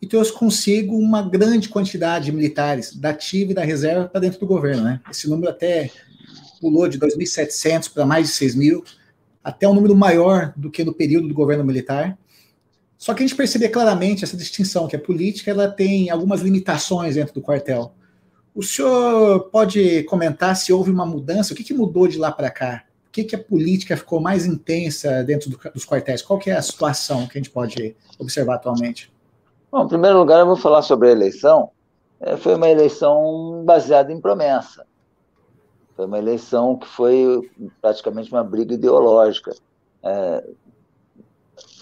e 0.00 0.06
trouxe 0.06 0.32
consigo 0.32 0.96
uma 0.96 1.22
grande 1.22 1.68
quantidade 1.68 2.26
de 2.26 2.32
militares 2.32 2.94
da 2.94 3.10
ativa 3.10 3.52
e 3.52 3.54
da 3.54 3.64
reserva 3.64 4.08
para 4.08 4.20
dentro 4.20 4.40
do 4.40 4.46
governo. 4.46 4.84
Né? 4.84 5.00
Esse 5.10 5.28
número 5.28 5.50
até 5.50 5.90
pulou 6.60 6.88
de 6.88 6.98
2.700 6.98 7.92
para 7.92 8.04
mais 8.04 8.26
de 8.26 8.32
6 8.34 8.54
mil, 8.54 8.84
até 9.42 9.68
um 9.68 9.74
número 9.74 9.94
maior 9.94 10.52
do 10.56 10.70
que 10.70 10.84
no 10.84 10.92
período 10.92 11.28
do 11.28 11.34
governo 11.34 11.64
militar. 11.64 12.18
Só 12.98 13.12
que 13.14 13.22
a 13.22 13.26
gente 13.26 13.36
percebe 13.36 13.68
claramente 13.68 14.24
essa 14.24 14.36
distinção, 14.36 14.88
que 14.88 14.96
a 14.96 14.98
política 14.98 15.50
ela 15.50 15.68
tem 15.68 16.10
algumas 16.10 16.40
limitações 16.40 17.14
dentro 17.14 17.34
do 17.34 17.42
quartel. 17.42 17.94
O 18.54 18.62
senhor 18.62 19.50
pode 19.50 20.04
comentar 20.04 20.56
se 20.56 20.72
houve 20.72 20.90
uma 20.90 21.04
mudança? 21.04 21.52
O 21.52 21.56
que, 21.56 21.64
que 21.64 21.74
mudou 21.74 22.06
de 22.06 22.18
lá 22.18 22.30
para 22.30 22.50
cá? 22.50 22.84
Que, 23.14 23.22
que 23.22 23.36
a 23.36 23.42
política 23.42 23.96
ficou 23.96 24.20
mais 24.20 24.44
intensa 24.44 25.22
dentro 25.22 25.48
do, 25.48 25.56
dos 25.72 25.86
quartéis? 25.86 26.20
Qual 26.20 26.36
que 26.36 26.50
é 26.50 26.56
a 26.56 26.62
situação 26.62 27.28
que 27.28 27.38
a 27.38 27.40
gente 27.40 27.50
pode 27.50 27.96
observar 28.18 28.56
atualmente? 28.56 29.12
Bom, 29.70 29.84
em 29.84 29.88
primeiro 29.88 30.18
lugar, 30.18 30.40
eu 30.40 30.46
vou 30.46 30.56
falar 30.56 30.82
sobre 30.82 31.08
a 31.08 31.12
eleição. 31.12 31.70
É, 32.20 32.36
foi 32.36 32.56
uma 32.56 32.68
eleição 32.68 33.62
baseada 33.64 34.12
em 34.12 34.20
promessa. 34.20 34.84
Foi 35.94 36.06
uma 36.06 36.18
eleição 36.18 36.76
que 36.76 36.88
foi 36.88 37.48
praticamente 37.80 38.32
uma 38.32 38.42
briga 38.42 38.74
ideológica. 38.74 39.54
É, 40.02 40.44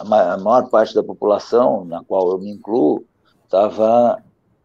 a 0.00 0.04
maior 0.04 0.68
parte 0.68 0.94
da 0.94 1.02
população, 1.02 1.86
na 1.86 2.04
qual 2.04 2.30
eu 2.30 2.38
me 2.38 2.50
incluo, 2.50 3.06
estava 3.44 4.22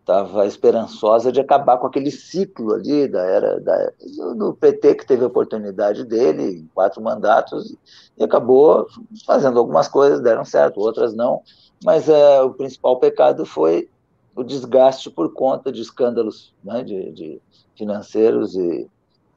estava 0.08 0.48
esperançosa 0.48 1.34
de 1.34 1.42
acabar 1.42 1.78
com 1.78 1.86
aquele 1.86 2.10
ciclo 2.10 2.74
ali 2.74 3.10
da 3.10 3.26
era 3.26 3.60
da, 3.60 3.92
do 4.38 4.54
PT 4.54 4.96
que 4.96 5.06
teve 5.06 5.26
a 5.26 5.28
oportunidade 5.28 6.06
dele 6.06 6.60
em 6.60 6.70
quatro 6.74 7.02
mandatos 7.02 7.76
e 8.18 8.24
acabou 8.24 8.88
fazendo 9.26 9.60
algumas 9.60 9.90
coisas 9.90 10.22
deram 10.22 10.46
certo 10.46 10.80
outras 10.80 11.14
não. 11.14 11.42
Mas 11.84 12.08
é, 12.08 12.42
o 12.42 12.52
principal 12.52 12.98
pecado 13.00 13.46
foi 13.46 13.90
o 14.34 14.44
desgaste 14.44 15.10
por 15.12 15.34
conta 15.34 15.74
de 15.74 15.82
escândalos 15.82 16.54
né, 16.64 16.84
de, 16.84 17.12
de 17.12 17.42
financeiros 17.76 18.56
e, 18.56 18.88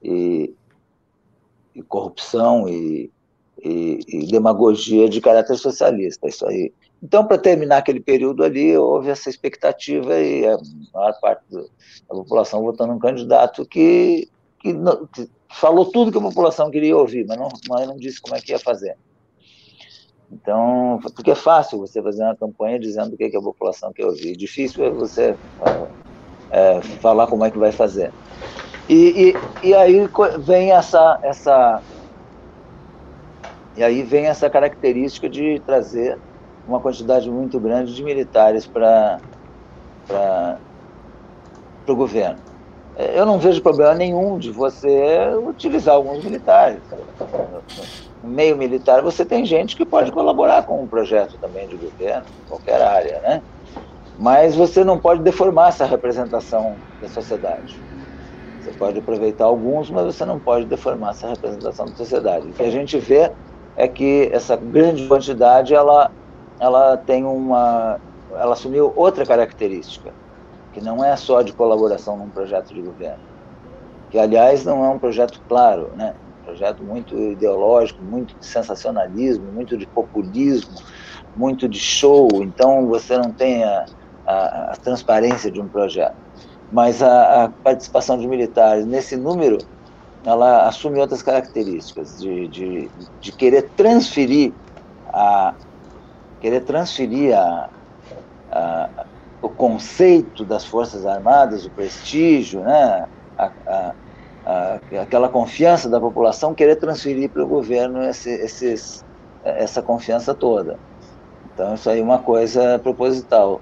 e, 0.00 0.54
e 1.74 1.82
corrupção 1.82 2.68
e, 2.68 3.10
e, 3.58 4.26
demagogia 4.30 5.08
de 5.08 5.20
caráter 5.20 5.56
socialista. 5.56 6.28
Isso 6.28 6.46
aí 6.46 6.72
então, 7.02 7.26
para 7.26 7.38
terminar 7.38 7.78
aquele 7.78 8.00
período 8.00 8.44
ali, 8.44 8.76
houve 8.76 9.08
essa 9.08 9.30
expectativa 9.30 10.18
e 10.20 10.46
a 10.46 10.58
maior 10.92 11.18
parte 11.20 11.42
da 11.50 11.64
população 12.08 12.62
votando 12.62 12.92
um 12.92 12.98
candidato 12.98 13.64
que, 13.64 14.28
que, 14.58 14.72
não, 14.72 15.06
que, 15.06 15.28
falou 15.48 15.86
tudo 15.86 16.12
que 16.12 16.18
a 16.18 16.22
população 16.22 16.70
queria 16.70 16.96
ouvir, 16.96 17.26
mas 17.26 17.38
não, 17.38 17.48
mas 17.68 17.88
não 17.88 17.96
disse 17.96 18.20
como 18.20 18.36
é 18.36 18.40
que 18.40 18.52
ia 18.52 18.58
fazer. 18.58 18.96
Então, 20.30 21.00
porque 21.02 21.30
é 21.30 21.34
fácil 21.34 21.78
você 21.78 22.02
fazer 22.02 22.22
uma 22.22 22.36
campanha 22.36 22.78
dizendo 22.78 23.14
o 23.14 23.16
que, 23.16 23.30
que 23.30 23.36
a 23.36 23.42
população 23.42 23.92
quer 23.92 24.04
ouvir, 24.04 24.36
difícil 24.36 24.84
é 24.84 24.90
você 24.90 25.34
é, 26.50 26.80
falar 27.00 27.26
como 27.26 27.44
é 27.44 27.50
que 27.50 27.58
vai 27.58 27.72
fazer. 27.72 28.12
E, 28.88 29.34
e, 29.62 29.68
e 29.68 29.74
aí 29.74 30.08
vem 30.40 30.72
essa, 30.72 31.18
essa 31.22 31.82
e 33.76 33.82
aí 33.82 34.02
vem 34.02 34.26
essa 34.26 34.50
característica 34.50 35.28
de 35.28 35.60
trazer 35.60 36.18
uma 36.70 36.80
quantidade 36.80 37.28
muito 37.28 37.58
grande 37.58 37.92
de 37.92 38.02
militares 38.04 38.64
para 38.64 39.20
o 41.88 41.96
governo. 41.96 42.38
É, 42.96 43.18
eu 43.18 43.26
não 43.26 43.40
vejo 43.40 43.60
problema 43.60 43.92
nenhum 43.94 44.38
de 44.38 44.52
você 44.52 45.34
utilizar 45.44 45.96
alguns 45.96 46.24
militares. 46.24 46.80
No 48.22 48.30
meio 48.30 48.56
militar, 48.56 49.02
você 49.02 49.24
tem 49.24 49.44
gente 49.44 49.74
que 49.74 49.84
pode 49.84 50.12
colaborar 50.12 50.62
com 50.62 50.80
um 50.80 50.86
projeto 50.86 51.36
também 51.38 51.66
de 51.66 51.76
governo, 51.76 52.26
qualquer 52.48 52.80
área, 52.80 53.20
né? 53.20 53.42
Mas 54.16 54.54
você 54.54 54.84
não 54.84 54.98
pode 54.98 55.22
deformar 55.22 55.70
essa 55.70 55.84
representação 55.84 56.76
da 57.00 57.08
sociedade. 57.08 57.82
Você 58.60 58.70
pode 58.72 58.98
aproveitar 58.98 59.46
alguns, 59.46 59.90
mas 59.90 60.04
você 60.04 60.24
não 60.24 60.38
pode 60.38 60.66
deformar 60.66 61.10
essa 61.10 61.26
representação 61.26 61.86
da 61.86 61.96
sociedade. 61.96 62.46
O 62.48 62.52
que 62.52 62.62
a 62.62 62.70
gente 62.70 62.98
vê 62.98 63.32
é 63.74 63.88
que 63.88 64.28
essa 64.32 64.54
grande 64.54 65.08
quantidade 65.08 65.74
ela 65.74 66.12
ela 66.60 66.96
tem 66.96 67.24
uma, 67.24 67.98
ela 68.32 68.52
assumiu 68.52 68.92
outra 68.94 69.24
característica, 69.24 70.12
que 70.72 70.80
não 70.80 71.02
é 71.04 71.16
só 71.16 71.42
de 71.42 71.52
colaboração 71.52 72.16
num 72.16 72.28
projeto 72.28 72.74
de 72.74 72.82
governo, 72.82 73.24
que 74.10 74.18
aliás 74.18 74.64
não 74.64 74.84
é 74.84 74.88
um 74.88 74.98
projeto 74.98 75.40
claro, 75.48 75.90
né? 75.96 76.14
Um 76.42 76.44
projeto 76.44 76.82
muito 76.82 77.16
ideológico, 77.16 78.02
muito 78.02 78.36
de 78.38 78.46
sensacionalismo, 78.46 79.50
muito 79.52 79.76
de 79.76 79.86
populismo, 79.86 80.76
muito 81.34 81.68
de 81.68 81.78
show. 81.78 82.28
Então 82.34 82.86
você 82.86 83.16
não 83.16 83.32
tem 83.32 83.64
a, 83.64 83.86
a, 84.26 84.72
a 84.72 84.76
transparência 84.76 85.50
de 85.50 85.60
um 85.60 85.68
projeto, 85.68 86.16
mas 86.70 87.02
a, 87.02 87.44
a 87.44 87.48
participação 87.48 88.18
de 88.18 88.28
militares 88.28 88.84
nesse 88.84 89.16
número 89.16 89.58
ela 90.24 90.68
assume 90.68 91.00
outras 91.00 91.22
características 91.22 92.18
de, 92.20 92.46
de, 92.48 92.90
de 93.20 93.32
querer 93.32 93.70
transferir 93.70 94.52
a, 95.12 95.54
querer 96.40 96.62
transferir 96.62 97.36
a, 97.36 97.70
a, 98.50 98.88
o 99.42 99.48
conceito 99.48 100.44
das 100.44 100.64
Forças 100.64 101.06
Armadas, 101.06 101.64
o 101.64 101.70
prestígio, 101.70 102.60
né, 102.60 103.06
a, 103.38 103.94
aquela 105.00 105.28
confiança 105.28 105.88
da 105.88 106.00
população, 106.00 106.54
querer 106.54 106.76
transferir 106.76 107.30
para 107.30 107.44
o 107.44 107.46
governo 107.46 108.02
esse, 108.02 108.30
esses, 108.30 109.04
essa 109.44 109.82
confiança 109.82 110.34
toda. 110.34 110.78
Então, 111.52 111.74
isso 111.74 111.88
aí 111.90 112.00
é 112.00 112.02
uma 112.02 112.18
coisa 112.18 112.78
proposital. 112.78 113.60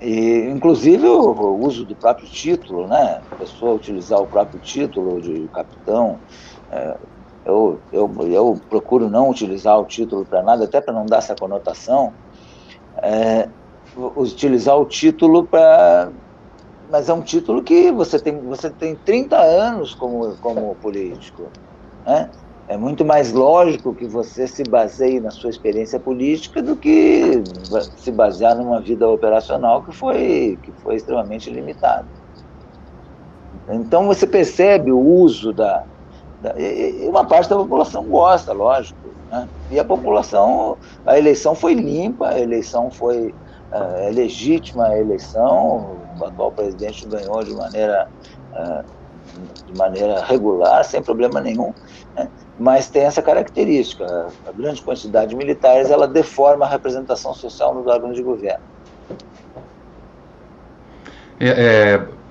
E, 0.00 0.48
inclusive, 0.48 1.06
o, 1.06 1.32
o 1.32 1.66
uso 1.66 1.84
do 1.84 1.96
próprio 1.96 2.28
título, 2.28 2.86
né? 2.86 3.20
A 3.30 3.36
pessoa 3.36 3.74
utilizar 3.74 4.20
o 4.20 4.26
próprio 4.26 4.60
título 4.60 5.20
de 5.20 5.48
capitão, 5.48 6.20
é, 6.70 6.96
eu, 7.48 7.80
eu, 7.90 8.14
eu 8.28 8.60
procuro 8.68 9.08
não 9.08 9.30
utilizar 9.30 9.80
o 9.80 9.86
título 9.86 10.24
para 10.26 10.42
nada, 10.42 10.64
até 10.64 10.80
para 10.80 10.92
não 10.92 11.06
dar 11.06 11.18
essa 11.18 11.34
conotação, 11.34 12.12
é, 13.02 13.48
utilizar 14.16 14.78
o 14.78 14.84
título 14.84 15.46
para. 15.46 16.12
Mas 16.90 17.08
é 17.08 17.12
um 17.12 17.22
título 17.22 17.62
que 17.62 17.90
você 17.90 18.18
tem, 18.18 18.38
você 18.40 18.70
tem 18.70 18.94
30 18.96 19.38
anos 19.38 19.94
como, 19.94 20.36
como 20.36 20.74
político. 20.76 21.50
Né? 22.06 22.30
É 22.66 22.76
muito 22.76 23.04
mais 23.04 23.32
lógico 23.32 23.94
que 23.94 24.06
você 24.06 24.46
se 24.46 24.62
baseie 24.64 25.20
na 25.20 25.30
sua 25.30 25.50
experiência 25.50 25.98
política 25.98 26.62
do 26.62 26.76
que 26.76 27.42
se 27.96 28.10
basear 28.10 28.56
numa 28.56 28.80
vida 28.80 29.08
operacional 29.08 29.82
que 29.82 29.92
foi, 29.92 30.58
que 30.62 30.72
foi 30.82 30.96
extremamente 30.96 31.50
limitada. 31.50 32.06
Então 33.70 34.06
você 34.06 34.26
percebe 34.26 34.90
o 34.90 34.98
uso 34.98 35.52
da, 35.52 35.84
e 36.56 37.08
uma 37.08 37.24
parte 37.24 37.48
da 37.48 37.56
população 37.56 38.04
gosta, 38.04 38.52
lógico. 38.52 38.98
Né? 39.30 39.48
E 39.70 39.78
a 39.78 39.84
população, 39.84 40.76
a 41.04 41.18
eleição 41.18 41.54
foi 41.54 41.74
limpa, 41.74 42.28
a 42.28 42.40
eleição 42.40 42.90
foi 42.90 43.34
é, 43.72 44.10
legítima, 44.10 44.86
a 44.86 44.98
eleição, 44.98 45.96
o 46.18 46.24
atual 46.24 46.52
presidente 46.52 47.06
ganhou 47.06 47.42
de 47.42 47.54
maneira, 47.54 48.08
é, 48.54 48.84
de 49.66 49.76
maneira 49.76 50.24
regular, 50.24 50.84
sem 50.84 51.02
problema 51.02 51.40
nenhum. 51.40 51.74
Né? 52.16 52.28
Mas 52.58 52.88
tem 52.88 53.02
essa 53.02 53.20
característica, 53.20 54.28
a 54.46 54.52
grande 54.52 54.80
quantidade 54.80 55.30
de 55.30 55.36
militares, 55.36 55.90
ela 55.90 56.06
deforma 56.06 56.64
a 56.64 56.68
representação 56.68 57.34
social 57.34 57.74
nos 57.74 57.86
órgãos 57.86 58.16
de 58.16 58.22
governo. 58.22 58.64
É, 61.40 61.48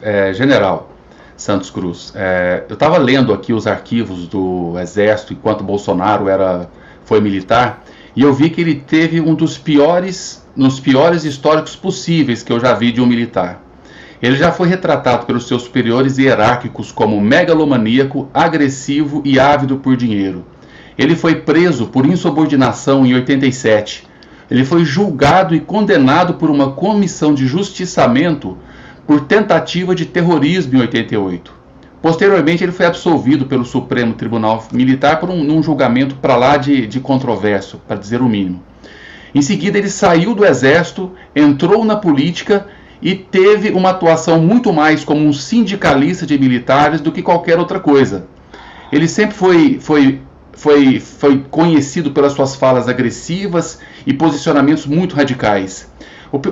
é, 0.02 0.30
é, 0.30 0.34
general 0.34 0.97
Santos 1.38 1.70
Cruz, 1.70 2.12
é, 2.16 2.64
eu 2.68 2.74
estava 2.74 2.98
lendo 2.98 3.32
aqui 3.32 3.54
os 3.54 3.68
arquivos 3.68 4.28
do 4.28 4.78
Exército 4.80 5.34
enquanto 5.34 5.64
Bolsonaro 5.64 6.28
era 6.28 6.68
foi 7.06 7.22
militar 7.22 7.84
e 8.16 8.24
eu 8.24 8.34
vi 8.34 8.50
que 8.50 8.60
ele 8.60 8.74
teve 8.74 9.22
um 9.22 9.36
dos 9.36 9.60
piores, 9.60 10.44
nos 10.56 10.80
piores 10.80 11.24
históricos 11.24 11.76
possíveis 11.76 12.42
que 12.42 12.52
eu 12.52 12.60
já 12.60 12.74
vi 12.74 12.92
de 12.92 13.00
um 13.00 13.06
militar. 13.06 13.62
Ele 14.20 14.36
já 14.36 14.52
foi 14.52 14.68
retratado 14.68 15.28
pelos 15.28 15.48
seus 15.48 15.62
superiores 15.62 16.18
hierárquicos 16.18 16.92
como 16.92 17.22
megalomaníaco, 17.22 18.28
agressivo 18.34 19.22
e 19.24 19.40
ávido 19.40 19.78
por 19.78 19.96
dinheiro. 19.96 20.44
Ele 20.98 21.16
foi 21.16 21.36
preso 21.36 21.86
por 21.86 22.08
insubordinação 22.08 23.06
em 23.06 23.14
87. 23.14 24.08
Ele 24.50 24.66
foi 24.66 24.84
julgado 24.84 25.54
e 25.54 25.60
condenado 25.60 26.34
por 26.34 26.50
uma 26.50 26.72
comissão 26.72 27.36
de 27.36 27.46
justiçamento 27.46 28.58
por 29.08 29.22
tentativa 29.22 29.96
de 29.96 30.06
terrorismo 30.06 30.78
em 30.78 30.82
88. 30.82 31.56
Posteriormente, 32.02 32.64
ele 32.64 32.74
foi 32.74 32.86
absolvido 32.86 33.46
pelo 33.46 33.66
Supremo 33.66 34.14
Tribunal 34.14 34.64
Militar 34.72 35.20
por 35.20 35.30
um, 35.30 35.58
um 35.58 35.64
julgamento 35.64 36.16
para 36.16 36.36
lá 36.36 36.58
de, 36.58 36.86
de 36.86 37.00
controverso, 37.00 37.82
para 37.88 37.96
dizer 37.98 38.22
o 38.22 38.28
mínimo. 38.30 38.62
Em 39.34 39.42
seguida, 39.42 39.78
ele 39.78 39.90
saiu 39.90 40.36
do 40.36 40.46
exército, 40.46 41.12
entrou 41.36 41.84
na 41.84 41.96
política 41.96 42.68
e 43.02 43.16
teve 43.16 43.70
uma 43.72 43.92
atuação 43.92 44.40
muito 44.40 44.74
mais 44.74 45.04
como 45.04 45.26
um 45.26 45.34
sindicalista 45.34 46.26
de 46.26 46.38
militares 46.38 47.02
do 47.02 47.12
que 47.12 47.22
qualquer 47.22 47.58
outra 47.58 47.80
coisa. 47.80 48.28
Ele 48.92 49.08
sempre 49.08 49.36
foi, 49.36 49.80
foi, 49.80 50.22
foi, 50.54 51.00
foi 51.00 51.46
conhecido 51.50 52.12
pelas 52.12 52.34
suas 52.34 52.56
falas 52.56 52.88
agressivas 52.88 53.80
e 54.06 54.14
posicionamentos 54.14 54.86
muito 54.86 55.16
radicais. 55.16 55.90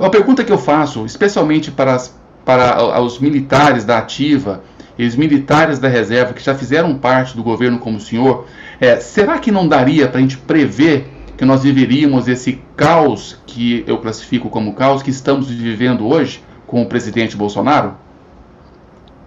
A 0.02 0.10
pergunta 0.10 0.44
que 0.44 0.52
eu 0.52 0.58
faço, 0.58 1.04
especialmente 1.04 1.70
para, 1.70 1.94
as, 1.94 2.14
para 2.46 3.00
os 3.02 3.18
militares 3.18 3.84
da 3.84 3.98
ativa 3.98 4.62
e 4.96 5.04
os 5.04 5.16
militares 5.16 5.80
da 5.80 5.88
reserva 5.88 6.32
que 6.32 6.42
já 6.42 6.54
fizeram 6.54 6.94
parte 6.94 7.36
do 7.36 7.42
governo 7.42 7.80
como 7.80 7.96
o 7.96 8.00
senhor, 8.00 8.46
é, 8.80 8.96
será 9.00 9.38
que 9.40 9.50
não 9.50 9.66
daria 9.66 10.06
para 10.06 10.18
a 10.18 10.22
gente 10.22 10.38
prever 10.38 11.12
que 11.36 11.44
nós 11.44 11.64
viveríamos 11.64 12.28
esse 12.28 12.62
caos 12.76 13.36
que 13.46 13.82
eu 13.86 13.98
classifico 13.98 14.48
como 14.48 14.74
caos 14.74 15.02
que 15.02 15.10
estamos 15.10 15.48
vivendo 15.48 16.06
hoje 16.06 16.40
com 16.68 16.80
o 16.80 16.86
presidente 16.86 17.36
Bolsonaro? 17.36 17.94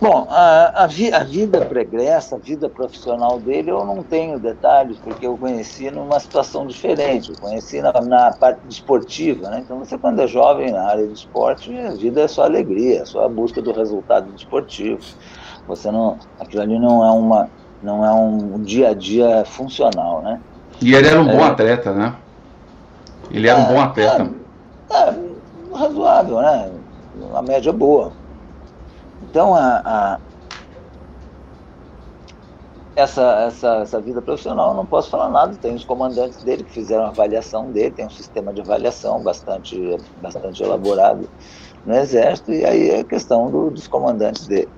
Bom, 0.01 0.27
a, 0.29 0.83
a, 0.83 0.87
vi, 0.87 1.11
a, 1.11 1.25
vida 1.25 1.65
pregressa, 1.65 2.37
a 2.37 2.39
vida 2.39 2.69
profissional 2.69 3.37
dele, 3.37 3.69
eu 3.69 3.83
não 3.83 4.01
tenho 4.01 4.39
detalhes, 4.39 4.97
porque 4.97 5.27
eu 5.27 5.37
conheci 5.37 5.91
numa 5.91 6.17
situação 6.21 6.65
diferente. 6.65 7.31
Eu 7.31 7.35
conheci 7.37 7.81
na, 7.81 7.91
na 7.91 8.31
parte 8.31 8.61
esportiva, 8.69 9.49
né? 9.49 9.59
Então, 9.59 9.79
você, 9.79 9.97
quando 9.97 10.21
é 10.21 10.27
jovem 10.27 10.71
na 10.71 10.83
área 10.83 11.05
de 11.05 11.11
esporte, 11.11 11.77
a 11.77 11.91
vida 11.91 12.21
é 12.21 12.27
só 12.29 12.43
alegria, 12.43 13.01
é 13.01 13.05
só 13.05 13.25
a 13.25 13.29
busca 13.29 13.61
do 13.61 13.73
resultado 13.73 14.33
esportivo. 14.37 15.01
Você 15.67 15.91
não, 15.91 16.17
aquilo 16.39 16.61
ali 16.61 16.79
não 16.79 17.03
é 17.03 17.11
uma, 17.11 17.49
não 17.83 18.05
é 18.05 18.13
um 18.13 18.63
dia 18.63 18.91
a 18.91 18.93
dia 18.93 19.43
funcional, 19.43 20.21
né? 20.21 20.39
E 20.81 20.93
ele 20.95 21.09
era 21.09 21.21
um 21.21 21.29
é, 21.29 21.35
bom 21.35 21.43
atleta, 21.43 21.93
né? 21.93 22.15
Ele 23.29 23.49
era 23.49 23.59
é, 23.59 23.63
um 23.63 23.73
bom 23.73 23.81
atleta. 23.81 24.31
É, 24.89 24.95
é, 24.95 25.15
razoável, 25.75 26.39
né? 26.39 26.71
Uma 27.21 27.41
média 27.41 27.73
boa. 27.73 28.13
Então, 29.29 29.53
a, 29.55 29.81
a 29.85 30.19
essa, 32.95 33.21
essa, 33.45 33.75
essa 33.77 34.01
vida 34.01 34.21
profissional, 34.21 34.71
eu 34.71 34.75
não 34.75 34.85
posso 34.85 35.09
falar 35.09 35.29
nada. 35.29 35.57
Tem 35.57 35.73
os 35.73 35.85
comandantes 35.85 36.43
dele 36.43 36.63
que 36.63 36.73
fizeram 36.73 37.05
a 37.05 37.09
avaliação 37.09 37.71
dele, 37.71 37.91
tem 37.91 38.05
um 38.05 38.09
sistema 38.09 38.53
de 38.53 38.61
avaliação 38.61 39.21
bastante, 39.23 39.79
bastante 40.17 40.61
elaborado 40.61 41.29
no 41.85 41.95
Exército, 41.95 42.51
e 42.51 42.65
aí 42.65 42.89
é 42.89 43.03
questão 43.03 43.49
do, 43.49 43.71
dos 43.71 43.87
comandantes 43.87 44.45
dele. 44.47 44.71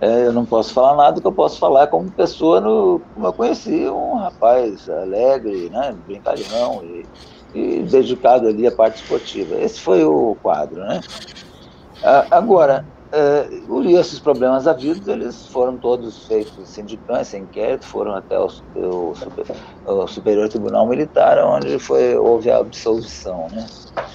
É, 0.00 0.26
eu 0.26 0.32
não 0.32 0.46
posso 0.46 0.72
falar 0.72 0.96
nada, 0.96 1.18
o 1.18 1.22
que 1.22 1.28
eu 1.28 1.34
posso 1.34 1.58
falar 1.58 1.86
como 1.88 2.10
pessoa, 2.12 2.60
no, 2.60 3.04
como 3.12 3.26
eu 3.26 3.34
conheci, 3.34 3.86
um 3.90 4.14
rapaz 4.14 4.88
alegre, 4.88 5.68
né, 5.68 5.92
brincalhão 5.92 6.82
e, 6.82 7.06
e 7.52 7.82
dedicado 7.82 8.48
ali 8.48 8.66
à 8.66 8.72
parte 8.72 9.02
esportiva. 9.02 9.60
Esse 9.60 9.80
foi 9.80 10.02
o 10.04 10.36
quadro, 10.36 10.80
né? 10.86 11.00
Agora, 12.30 12.86
é, 13.12 13.48
esses 13.98 14.20
problemas 14.20 14.66
havidos, 14.66 15.06
eles 15.08 15.46
foram 15.46 15.76
todos 15.76 16.26
feitos 16.26 16.68
sindicância, 16.68 17.36
inquérito, 17.36 17.84
foram 17.84 18.14
até 18.14 18.38
o, 18.38 18.48
o, 18.76 19.14
o, 19.84 20.06
Superior 20.06 20.48
Tribunal 20.48 20.86
Militar, 20.86 21.38
onde 21.44 21.78
foi, 21.78 22.16
houve 22.16 22.50
a 22.50 22.58
absolvição, 22.58 23.48
né? 23.50 23.66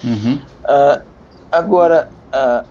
Uhum. 0.03 0.39
Uh, 0.63 1.05
agora, 1.51 2.09
uh, 2.33 2.65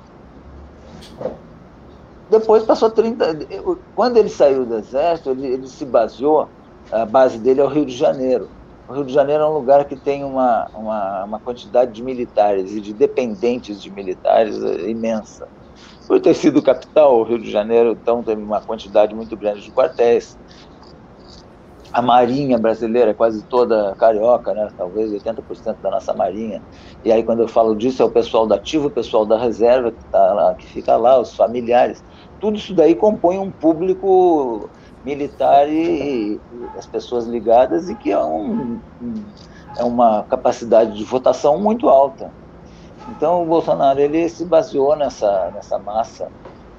depois 2.31 2.65
passou 2.65 2.91
30. 2.91 3.47
Quando 3.95 4.17
ele 4.17 4.31
saiu 4.31 4.65
do 4.65 4.79
Exército, 4.79 5.31
ele, 5.31 5.47
ele 5.47 5.69
se 5.69 5.85
baseou, 5.85 6.49
a 6.91 7.05
base 7.05 7.39
dele 7.39 7.61
é 7.61 7.65
o 7.65 7.69
Rio 7.69 7.85
de 7.85 7.95
Janeiro. 7.95 8.49
O 8.89 8.93
Rio 8.93 9.05
de 9.05 9.13
Janeiro 9.13 9.43
é 9.43 9.47
um 9.47 9.53
lugar 9.53 9.85
que 9.87 9.97
tem 9.97 10.25
uma, 10.25 10.69
uma, 10.75 11.25
uma 11.25 11.39
quantidade 11.39 11.93
de 11.93 12.03
militares 12.03 12.73
e 12.73 12.81
de 12.81 12.93
dependentes 12.93 13.81
de 13.81 13.91
militares 13.91 14.63
eh, 14.63 14.91
imensa. 14.91 15.49
Por 16.07 16.21
ter 16.21 16.35
sido 16.35 16.63
capital, 16.63 17.19
o 17.19 17.25
Rio 17.25 17.39
de 17.39 17.51
Janeiro, 17.51 17.93
então, 17.93 18.23
tem 18.23 18.37
uma 18.37 18.61
quantidade 18.61 19.15
muito 19.15 19.37
grande 19.37 19.63
de 19.63 19.73
quartéis. 19.73 20.37
A 21.93 22.03
marinha 22.03 22.59
brasileira 22.59 23.13
é 23.13 23.15
quase 23.15 23.47
toda 23.49 23.95
carioca, 23.97 24.53
né? 24.53 24.69
talvez 24.77 25.13
80% 25.13 25.79
da 25.81 25.91
nossa 25.91 26.13
marinha. 26.13 26.61
E 27.05 27.13
aí, 27.13 27.23
quando 27.23 27.41
eu 27.41 27.49
falo 27.49 27.75
disso, 27.75 28.03
é 28.03 28.05
o 28.05 28.11
pessoal 28.11 28.47
da 28.47 28.57
ativa, 28.57 28.89
o 28.89 28.91
pessoal 28.91 29.25
da 29.25 29.39
reserva 29.39 29.93
que, 29.93 30.05
tá 30.11 30.35
lá, 30.35 30.55
que 30.57 30.67
fica 30.67 30.97
lá, 30.97 31.21
os 31.21 31.35
familiares 31.35 32.03
tudo 32.45 32.59
isso 32.59 32.75
daí 32.75 32.95
compõe 32.95 33.39
um 33.39 33.51
público 33.51 34.71
militar 35.03 35.67
e, 35.67 36.35
e 36.35 36.65
as 36.77 36.87
pessoas 36.87 37.27
ligadas 37.27 37.89
e 37.89 37.97
que 37.97 38.11
é, 38.11 38.23
um, 38.23 38.83
é 39.79 39.83
uma 39.83 40.25
capacidade 40.25 40.95
de 40.95 41.05
votação 41.05 41.59
muito 41.59 41.89
alta. 41.89 42.31
Então 43.09 43.43
o 43.43 43.47
Bolsonaro 43.47 44.01
ele 44.01 44.29
se 44.29 44.45
baseou 44.45 44.97
nessa, 44.97 45.51
nessa 45.53 45.79
massa, 45.79 46.31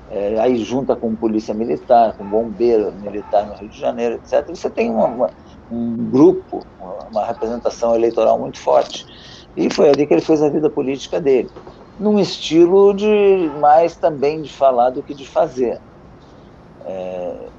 é, 0.09 0.39
aí 0.39 0.57
junta 0.63 0.95
com 0.95 1.15
polícia 1.15 1.53
militar, 1.53 2.15
com 2.15 2.27
bombeiro 2.27 2.93
militar 2.93 3.45
no 3.45 3.55
Rio 3.55 3.69
de 3.69 3.79
Janeiro, 3.79 4.15
etc. 4.15 4.47
Você 4.49 4.69
tem 4.69 4.89
uma, 4.89 5.05
uma, 5.05 5.29
um 5.69 6.09
grupo, 6.09 6.65
uma 6.79 7.25
representação 7.25 7.95
eleitoral 7.95 8.39
muito 8.39 8.59
forte. 8.59 9.05
E 9.55 9.73
foi 9.73 9.89
ali 9.89 10.05
que 10.05 10.13
ele 10.13 10.21
fez 10.21 10.41
a 10.41 10.49
vida 10.49 10.69
política 10.69 11.19
dele 11.21 11.49
num 11.97 12.19
estilo 12.19 12.93
de 12.93 13.49
mais 13.59 13.97
também 13.97 14.41
de 14.41 14.51
falar 14.51 14.89
do 14.89 15.01
que 15.03 15.13
de 15.13 15.25
fazer. 15.25 15.79
É, 16.83 17.49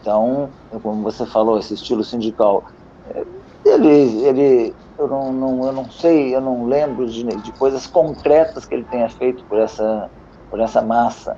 então, 0.00 0.52
como 0.82 1.02
você 1.02 1.24
falou, 1.26 1.58
esse 1.58 1.74
estilo 1.74 2.02
sindical, 2.02 2.64
é, 3.06 3.24
ele, 3.64 4.24
ele 4.26 4.76
eu, 5.02 5.08
não, 5.08 5.32
não, 5.32 5.66
eu 5.66 5.72
não 5.72 5.90
sei, 5.90 6.34
eu 6.34 6.40
não 6.40 6.66
lembro 6.66 7.06
de, 7.06 7.24
de 7.24 7.52
coisas 7.52 7.86
concretas 7.86 8.64
que 8.64 8.74
ele 8.74 8.84
tenha 8.90 9.08
feito 9.08 9.44
por 9.44 9.58
essa, 9.58 10.08
por 10.50 10.60
essa 10.60 10.80
massa, 10.80 11.36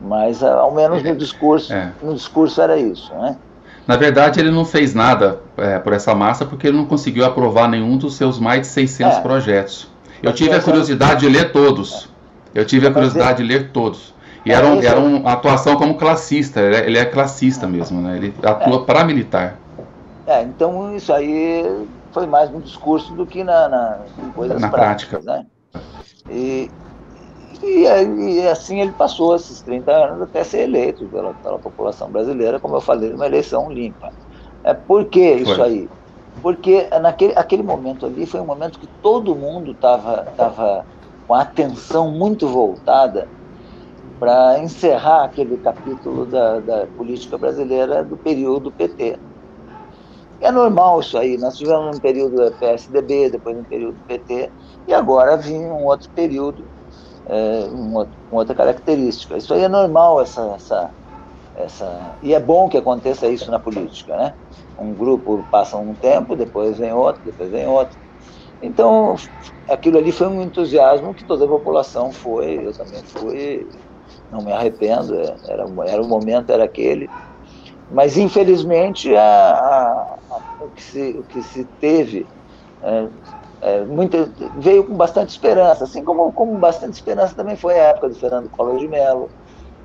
mas 0.00 0.42
ao 0.42 0.72
menos 0.72 1.02
no 1.02 1.14
discurso, 1.16 1.72
é. 1.72 1.92
no 2.02 2.14
discurso 2.14 2.60
era 2.60 2.76
isso, 2.76 3.12
né? 3.14 3.36
Na 3.86 3.96
verdade, 3.96 4.40
ele 4.40 4.50
não 4.50 4.64
fez 4.64 4.94
nada 4.94 5.40
é, 5.58 5.78
por 5.78 5.92
essa 5.92 6.14
massa 6.14 6.46
porque 6.46 6.68
ele 6.68 6.76
não 6.76 6.86
conseguiu 6.86 7.24
aprovar 7.24 7.68
nenhum 7.68 7.98
dos 7.98 8.16
seus 8.16 8.38
mais 8.38 8.62
de 8.62 8.66
600 8.68 9.18
é. 9.18 9.20
projetos. 9.20 9.88
Eu 10.22 10.32
tive 10.32 10.54
a 10.54 10.62
curiosidade 10.62 11.20
de 11.20 11.28
ler 11.28 11.52
todos. 11.52 12.08
Eu 12.54 12.64
tive 12.64 12.86
a 12.86 12.90
curiosidade 12.90 13.42
de 13.42 13.48
ler 13.48 13.70
todos. 13.72 14.14
E 14.46 14.52
era, 14.52 14.66
um, 14.66 14.82
era 14.82 14.98
uma 14.98 15.32
atuação 15.32 15.76
como 15.76 15.96
classista, 15.96 16.60
ele 16.60 16.98
é, 16.98 17.04
classista 17.04 17.66
mesmo, 17.66 18.00
né? 18.00 18.16
Ele 18.16 18.34
atua 18.42 18.76
é. 18.76 18.84
para 18.84 19.04
militar. 19.04 19.58
É, 20.26 20.42
então 20.42 20.94
isso 20.96 21.12
aí 21.12 21.86
foi 22.14 22.26
mais 22.26 22.48
um 22.50 22.60
discurso 22.60 23.12
do 23.12 23.26
que 23.26 23.44
na, 23.44 23.68
na 23.68 23.98
em 24.18 24.30
coisas 24.30 24.60
na 24.60 24.70
prática. 24.70 25.20
Né? 25.20 25.44
E, 26.30 26.70
e, 27.62 27.82
e, 27.82 28.48
assim 28.48 28.80
ele 28.80 28.92
passou 28.92 29.34
esses 29.36 29.60
30 29.60 29.92
anos 29.92 30.22
até 30.22 30.42
ser 30.44 30.62
eleito 30.62 31.04
pela, 31.06 31.34
pela 31.34 31.58
população 31.58 32.10
brasileira, 32.10 32.58
como 32.58 32.76
eu 32.76 32.80
falei, 32.80 33.12
uma 33.12 33.26
eleição 33.26 33.70
limpa. 33.70 34.12
É, 34.62 34.72
por 34.72 35.04
que 35.06 35.34
isso 35.34 35.56
foi. 35.56 35.64
aí? 35.64 35.88
porque 36.42 36.88
naquele 37.00 37.32
aquele 37.36 37.62
momento 37.62 38.06
ali 38.06 38.26
foi 38.26 38.40
um 38.40 38.46
momento 38.46 38.78
que 38.78 38.88
todo 39.00 39.34
mundo 39.34 39.72
estava 39.72 40.24
tava 40.36 40.84
com 41.26 41.34
a 41.34 41.42
atenção 41.42 42.10
muito 42.10 42.46
voltada 42.48 43.28
para 44.18 44.58
encerrar 44.58 45.24
aquele 45.24 45.56
capítulo 45.58 46.26
da, 46.26 46.60
da, 46.60 46.86
política 46.86 47.36
brasileira 47.36 48.02
do 48.02 48.16
período 48.16 48.70
PT. 48.70 49.18
É 50.44 50.52
normal 50.52 51.00
isso 51.00 51.16
aí, 51.16 51.38
nós 51.38 51.56
tivemos 51.56 51.96
um 51.96 52.00
período 52.00 52.54
PSDB, 52.58 53.30
depois 53.30 53.56
um 53.56 53.64
período 53.64 53.96
do 53.96 54.02
PT, 54.02 54.52
e 54.86 54.92
agora 54.92 55.36
vinha 55.38 55.72
um 55.72 55.84
outro 55.86 56.10
período, 56.14 56.70
é, 57.28 57.64
uma, 57.66 58.04
uma 58.30 58.40
outra 58.40 58.54
característica. 58.54 59.36
Isso 59.38 59.54
aí 59.54 59.62
é 59.62 59.68
normal, 59.68 60.20
essa, 60.22 60.42
essa, 60.56 60.94
essa, 61.54 62.18
e 62.22 62.34
é 62.34 62.40
bom 62.40 62.68
que 62.68 62.78
aconteça 62.78 63.28
isso 63.28 63.50
na 63.50 63.60
política, 63.60 64.16
né? 64.16 64.34
Um 64.78 64.94
grupo 64.94 65.46
passa 65.50 65.78
um 65.78 65.96
tempo, 65.96 66.36
depois 66.36 66.78
vem 66.78 66.92
outro, 66.92 67.22
depois 67.24 67.50
vem 67.50 67.66
outro. 67.66 67.98
Então, 68.60 69.14
aquilo 69.68 69.98
ali 69.98 70.12
foi 70.12 70.28
um 70.28 70.42
entusiasmo 70.42 71.14
que 71.14 71.24
toda 71.24 71.44
a 71.44 71.48
população 71.48 72.12
foi, 72.12 72.66
eu 72.66 72.74
também 72.74 73.02
fui, 73.04 73.68
não 74.30 74.42
me 74.42 74.52
arrependo, 74.52 75.14
é, 75.18 75.36
era, 75.48 75.64
era 75.86 76.02
o 76.02 76.08
momento, 76.08 76.50
era 76.50 76.64
aquele. 76.64 77.12
Mas, 77.94 78.18
infelizmente, 78.18 79.14
a, 79.14 79.22
a, 79.22 80.18
a, 80.30 80.64
o, 80.64 80.68
que 80.70 80.82
se, 80.82 81.16
o 81.16 81.22
que 81.22 81.40
se 81.44 81.64
teve 81.80 82.26
é, 82.82 83.06
é, 83.62 83.84
muita, 83.84 84.28
veio 84.58 84.82
com 84.84 84.94
bastante 84.94 85.30
esperança, 85.30 85.84
assim 85.84 86.02
como, 86.02 86.32
como 86.32 86.58
bastante 86.58 86.94
esperança 86.94 87.36
também 87.36 87.54
foi 87.54 87.78
a 87.78 87.84
época 87.84 88.08
do 88.08 88.16
Fernando 88.16 88.50
Collor 88.50 88.78
de 88.78 88.88
Mello, 88.88 89.30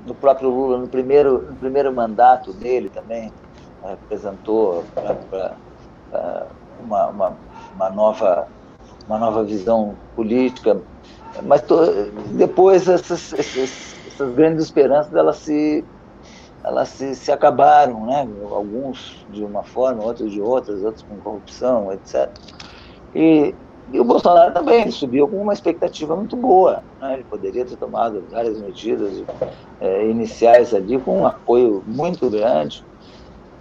no 0.08 0.15
próprio 0.15 0.50
Lula, 0.50 0.80
no 0.80 0.88
primeiro, 0.88 1.43
no 1.52 1.56
primeiro 1.56 1.93
mandato 1.93 2.52
dele 2.52 2.89
também, 2.89 3.32
apresentou 3.84 4.84
uma, 6.84 7.08
uma, 7.08 7.38
uma, 7.76 7.89
nova, 7.91 8.48
uma 9.08 9.19
nova 9.19 9.43
visão 9.43 9.93
política, 10.15 10.82
mas 11.43 11.62
to, 11.62 11.76
depois 12.32 12.88
essas, 12.88 13.34
essas, 13.34 13.95
essas, 14.08 14.34
grandes 14.34 14.65
esperanças 14.65 15.13
elas 15.13 15.38
se 15.38 15.86
elas 16.63 16.89
se, 16.89 17.15
se 17.15 17.32
acabaram, 17.32 18.06
né? 18.06 18.28
alguns 18.52 19.26
de 19.30 19.43
uma 19.43 19.63
forma, 19.63 20.04
outros 20.04 20.32
de 20.32 20.41
outras, 20.41 20.84
outros 20.84 21.04
com 21.04 21.17
corrupção, 21.17 21.91
etc. 21.93 22.30
E, 23.15 23.56
e 23.91 24.00
o 24.00 24.04
Bolsonaro 24.04 24.54
também 24.54 24.91
subiu 24.91 25.28
com 25.28 25.41
uma 25.41 25.54
expectativa 25.54 26.15
muito 26.15 26.36
boa. 26.36 26.84
Né? 27.02 27.15
Ele 27.15 27.24
poderia 27.24 27.65
ter 27.65 27.78
tomado 27.78 28.24
várias 28.30 28.60
medidas 28.60 29.24
é, 29.80 30.10
iniciais 30.10 30.74
ali 30.74 31.00
com 31.00 31.22
um 31.22 31.26
apoio 31.26 31.84
muito 31.88 32.30
grande. 32.30 32.84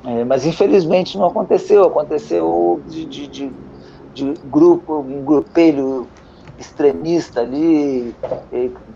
É, 0.05 0.25
mas 0.25 0.45
infelizmente 0.45 1.17
não 1.17 1.27
aconteceu. 1.27 1.85
Aconteceu 1.85 2.81
de, 2.87 3.05
de, 3.05 3.27
de, 3.27 3.53
de 4.13 4.35
grupo, 4.45 4.99
um 4.99 5.25
grupelho 5.25 6.07
extremista 6.59 7.40
ali, 7.40 8.14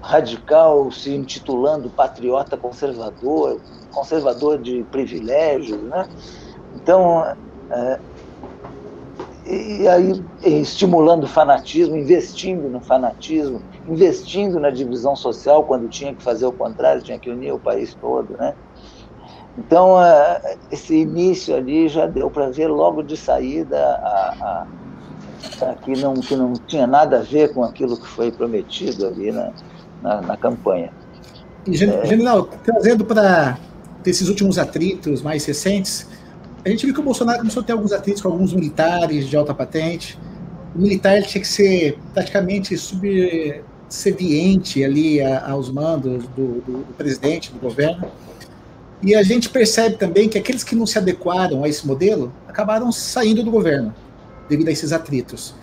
radical, 0.02 0.90
se 0.90 1.14
intitulando 1.14 1.90
patriota 1.90 2.56
conservador, 2.56 3.60
conservador 3.90 4.60
de 4.60 4.84
privilégios, 4.90 5.82
né? 5.84 6.08
Então, 6.74 7.24
é, 7.70 8.00
e 9.44 9.88
aí 9.88 10.24
estimulando 10.42 11.24
o 11.24 11.28
fanatismo, 11.28 11.96
investindo 11.96 12.68
no 12.68 12.80
fanatismo, 12.80 13.62
investindo 13.86 14.58
na 14.60 14.70
divisão 14.70 15.14
social 15.16 15.64
quando 15.64 15.88
tinha 15.88 16.14
que 16.14 16.22
fazer 16.22 16.46
o 16.46 16.52
contrário, 16.52 17.02
tinha 17.02 17.18
que 17.18 17.30
unir 17.30 17.52
o 17.52 17.60
país 17.60 17.94
todo, 17.94 18.36
né? 18.36 18.54
Então, 19.56 19.96
esse 20.70 20.96
início 20.96 21.54
ali 21.54 21.86
já 21.88 22.06
deu 22.06 22.30
para 22.30 22.50
ver 22.50 22.68
logo 22.68 23.02
de 23.02 23.16
saída 23.16 23.78
a, 23.78 24.34
a, 24.40 24.66
que, 25.82 25.92
não, 25.92 26.14
que 26.14 26.36
não 26.36 26.52
tinha 26.54 26.86
nada 26.86 27.18
a 27.18 27.22
ver 27.22 27.52
com 27.52 27.64
aquilo 27.64 27.96
que 27.96 28.06
foi 28.06 28.30
prometido 28.30 29.06
ali 29.06 29.32
na, 29.32 29.52
na, 30.02 30.20
na 30.22 30.36
campanha. 30.36 30.90
General, 31.66 32.48
é... 32.52 32.56
trazendo 32.64 33.04
para 33.04 33.58
esses 34.04 34.28
últimos 34.28 34.58
atritos 34.58 35.22
mais 35.22 35.44
recentes, 35.44 36.08
a 36.64 36.68
gente 36.68 36.84
viu 36.86 36.94
que 36.94 37.00
o 37.00 37.04
Bolsonaro 37.04 37.38
começou 37.38 37.62
a 37.62 37.64
ter 37.64 37.72
alguns 37.72 37.92
atritos 37.92 38.22
com 38.22 38.28
alguns 38.28 38.52
militares 38.52 39.28
de 39.28 39.36
alta 39.36 39.52
patente. 39.54 40.18
O 40.74 40.78
militar 40.80 41.22
tinha 41.22 41.40
que 41.40 41.48
ser 41.48 41.98
praticamente 42.14 42.76
subserviente 42.78 43.62
ali 44.84 45.20
aos 45.22 45.70
mandos 45.70 46.24
do, 46.28 46.60
do, 46.60 46.78
do 46.84 46.94
presidente, 46.96 47.52
do 47.52 47.58
governo. 47.58 48.06
E 49.02 49.14
a 49.14 49.22
gente 49.22 49.48
percebe 49.48 49.96
também 49.96 50.28
que 50.28 50.38
aqueles 50.38 50.62
que 50.62 50.76
não 50.76 50.86
se 50.86 50.96
adequaram 50.96 51.64
a 51.64 51.68
esse 51.68 51.84
modelo 51.86 52.32
acabaram 52.46 52.92
saindo 52.92 53.42
do 53.42 53.50
governo 53.50 53.92
devido 54.48 54.68
a 54.68 54.72
esses 54.72 54.92
atritos. 54.92 55.54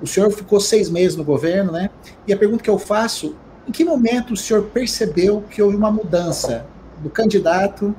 O 0.00 0.06
senhor 0.06 0.30
ficou 0.30 0.60
seis 0.60 0.88
meses 0.88 1.16
no 1.16 1.24
governo, 1.24 1.72
né? 1.72 1.90
E 2.26 2.32
a 2.32 2.36
pergunta 2.36 2.62
que 2.62 2.70
eu 2.70 2.78
faço: 2.78 3.34
em 3.66 3.72
que 3.72 3.84
momento 3.84 4.32
o 4.32 4.36
senhor 4.36 4.64
percebeu 4.64 5.42
que 5.50 5.60
houve 5.60 5.76
uma 5.76 5.90
mudança 5.90 6.66
do 6.98 7.10
candidato 7.10 7.94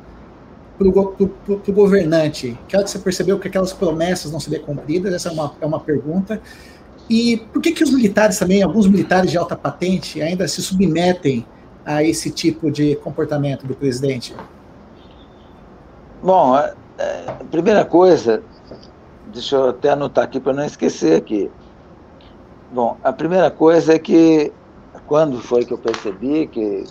para 0.77 0.87
o 0.87 1.73
governante? 1.73 2.57
Que 2.67 2.75
hora 2.75 2.85
que 2.85 2.91
você 2.91 2.99
percebeu 2.99 3.37
que 3.37 3.47
aquelas 3.47 3.73
promessas 3.73 4.31
não 4.31 4.39
seriam 4.39 4.63
cumpridas? 4.63 5.13
Essa 5.13 5.29
é 5.29 5.31
uma, 5.31 5.53
é 5.59 5.65
uma 5.65 5.79
pergunta. 5.79 6.41
E 7.09 7.37
por 7.51 7.61
que, 7.61 7.71
que 7.71 7.83
os 7.83 7.91
militares 7.91 8.37
também, 8.37 8.61
alguns 8.61 8.87
militares 8.87 9.31
de 9.31 9.37
alta 9.37 9.55
patente, 9.55 10.21
ainda 10.21 10.47
se 10.47 10.61
submetem 10.61 11.45
a 11.85 12.03
esse 12.03 12.29
tipo 12.29 12.71
de 12.71 12.95
comportamento 12.97 13.65
do 13.65 13.73
presidente? 13.73 14.35
Bom, 16.21 16.53
a, 16.53 16.73
a 17.27 17.43
primeira 17.49 17.83
coisa, 17.83 18.43
deixa 19.29 19.55
eu 19.55 19.69
até 19.69 19.89
anotar 19.89 20.25
aqui 20.25 20.39
para 20.39 20.53
não 20.53 20.65
esquecer 20.65 21.17
aqui. 21.17 21.51
Bom, 22.71 22.99
a 23.03 23.13
primeira 23.13 23.49
coisa 23.49 23.93
é 23.93 23.99
que 23.99 24.53
quando 25.05 25.39
foi 25.39 25.65
que 25.65 25.73
eu 25.73 25.77
percebi 25.77 26.47
que, 26.47 26.83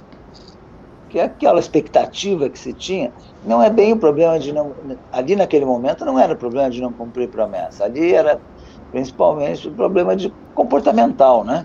que 1.08 1.20
aquela 1.20 1.60
expectativa 1.60 2.48
que 2.48 2.58
se 2.58 2.74
tinha 2.74 3.12
não 3.42 3.62
é 3.62 3.70
bem 3.70 3.92
o 3.92 3.98
problema 3.98 4.38
de 4.38 4.52
não. 4.52 4.74
Ali 5.12 5.36
naquele 5.36 5.64
momento 5.64 6.04
não 6.04 6.18
era 6.18 6.32
o 6.32 6.38
problema 6.38 6.70
de 6.70 6.80
não 6.80 6.92
cumprir 6.92 7.30
promessa, 7.30 7.84
ali 7.84 8.12
era 8.12 8.40
principalmente 8.90 9.68
o 9.68 9.74
problema 9.74 10.16
de 10.16 10.34
comportamental, 10.54 11.44
né? 11.44 11.64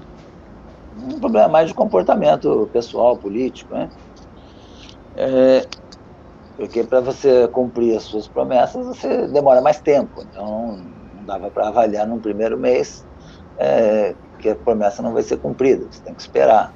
Um 0.96 1.20
problema 1.20 1.48
mais 1.48 1.68
de 1.68 1.74
comportamento 1.74 2.70
pessoal, 2.72 3.18
político, 3.18 3.74
né? 3.74 3.90
É, 5.16 5.68
porque 6.58 6.84
para 6.84 7.00
você 7.00 7.48
cumprir 7.48 7.98
as 7.98 8.04
suas 8.04 8.28
promessas, 8.28 8.86
você 8.86 9.28
demora 9.28 9.62
mais 9.62 9.80
tempo. 9.80 10.22
Então, 10.22 10.78
não 11.16 11.26
dava 11.26 11.50
para 11.50 11.68
avaliar 11.68 12.08
num 12.08 12.20
primeiro 12.20 12.58
mês 12.58 13.06
é, 13.58 14.16
que 14.40 14.50
a 14.50 14.56
promessa 14.56 15.02
não 15.02 15.14
vai 15.14 15.24
ser 15.24 15.38
cumprida. 15.38 15.86
Você 15.90 16.02
tem 16.04 16.14
que 16.14 16.22
esperar. 16.22 16.74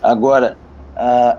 Agora, 0.00 0.56
ah, 0.96 1.38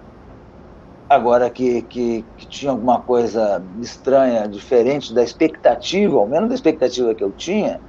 agora 1.09 1.49
que, 1.49 1.83
que, 1.83 2.25
que, 2.37 2.47
tinha 2.47 2.71
alguma 2.71 3.01
coisa 3.01 3.63
estranha, 3.79 4.47
diferente 4.47 5.13
da 5.13 5.23
expectativa, 5.23 6.17
ao 6.17 6.27
menos 6.27 6.49
da 6.49 6.55
expectativa 6.55 7.15
que 7.15 7.23
eu 7.23 7.31
tinha, 7.31 7.79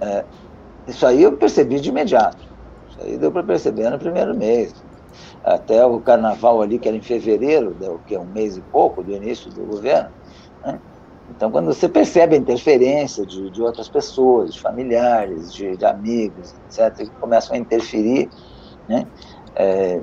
é, 0.00 0.24
isso 0.86 1.06
aí 1.06 1.22
eu 1.22 1.36
percebi 1.36 1.80
de 1.80 1.90
imediato. 1.90 2.46
Isso 2.88 3.00
aí 3.02 3.18
deu 3.18 3.32
para 3.32 3.42
perceber 3.42 3.90
no 3.90 3.98
primeiro 3.98 4.34
mês 4.34 4.85
até 5.44 5.84
o 5.84 6.00
carnaval 6.00 6.60
ali, 6.62 6.78
que 6.78 6.88
era 6.88 6.96
em 6.96 7.02
fevereiro, 7.02 7.76
que 8.06 8.14
é 8.14 8.20
um 8.20 8.26
mês 8.26 8.56
e 8.56 8.60
pouco 8.60 9.02
do 9.02 9.12
início 9.12 9.50
do 9.50 9.64
governo. 9.64 10.10
Né? 10.64 10.80
Então, 11.30 11.50
quando 11.50 11.66
você 11.66 11.88
percebe 11.88 12.36
a 12.36 12.38
interferência 12.38 13.26
de, 13.26 13.50
de 13.50 13.62
outras 13.62 13.88
pessoas, 13.88 14.54
de 14.54 14.60
familiares, 14.60 15.52
de, 15.52 15.76
de 15.76 15.84
amigos, 15.84 16.54
etc., 16.66 16.94
que 16.96 17.10
começam 17.20 17.56
a 17.56 17.58
interferir, 17.58 18.28
né? 18.88 19.06
É, 19.56 20.00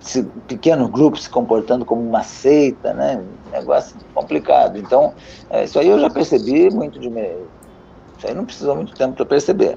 se, 0.00 0.22
pequenos 0.46 0.88
grupos 0.90 1.24
se 1.24 1.30
comportando 1.30 1.84
como 1.84 2.00
uma 2.00 2.22
seita, 2.22 2.94
né? 2.94 3.22
negócio 3.52 3.96
complicado. 4.14 4.78
Então, 4.78 5.12
é, 5.50 5.64
isso 5.64 5.78
aí 5.78 5.88
eu 5.88 5.98
já 5.98 6.08
percebi 6.08 6.70
muito 6.70 6.98
de 6.98 7.08
Isso 7.08 8.26
aí 8.26 8.34
não 8.34 8.44
precisou 8.44 8.76
muito 8.76 8.94
tempo 8.94 9.14
para 9.14 9.26
perceber. 9.26 9.76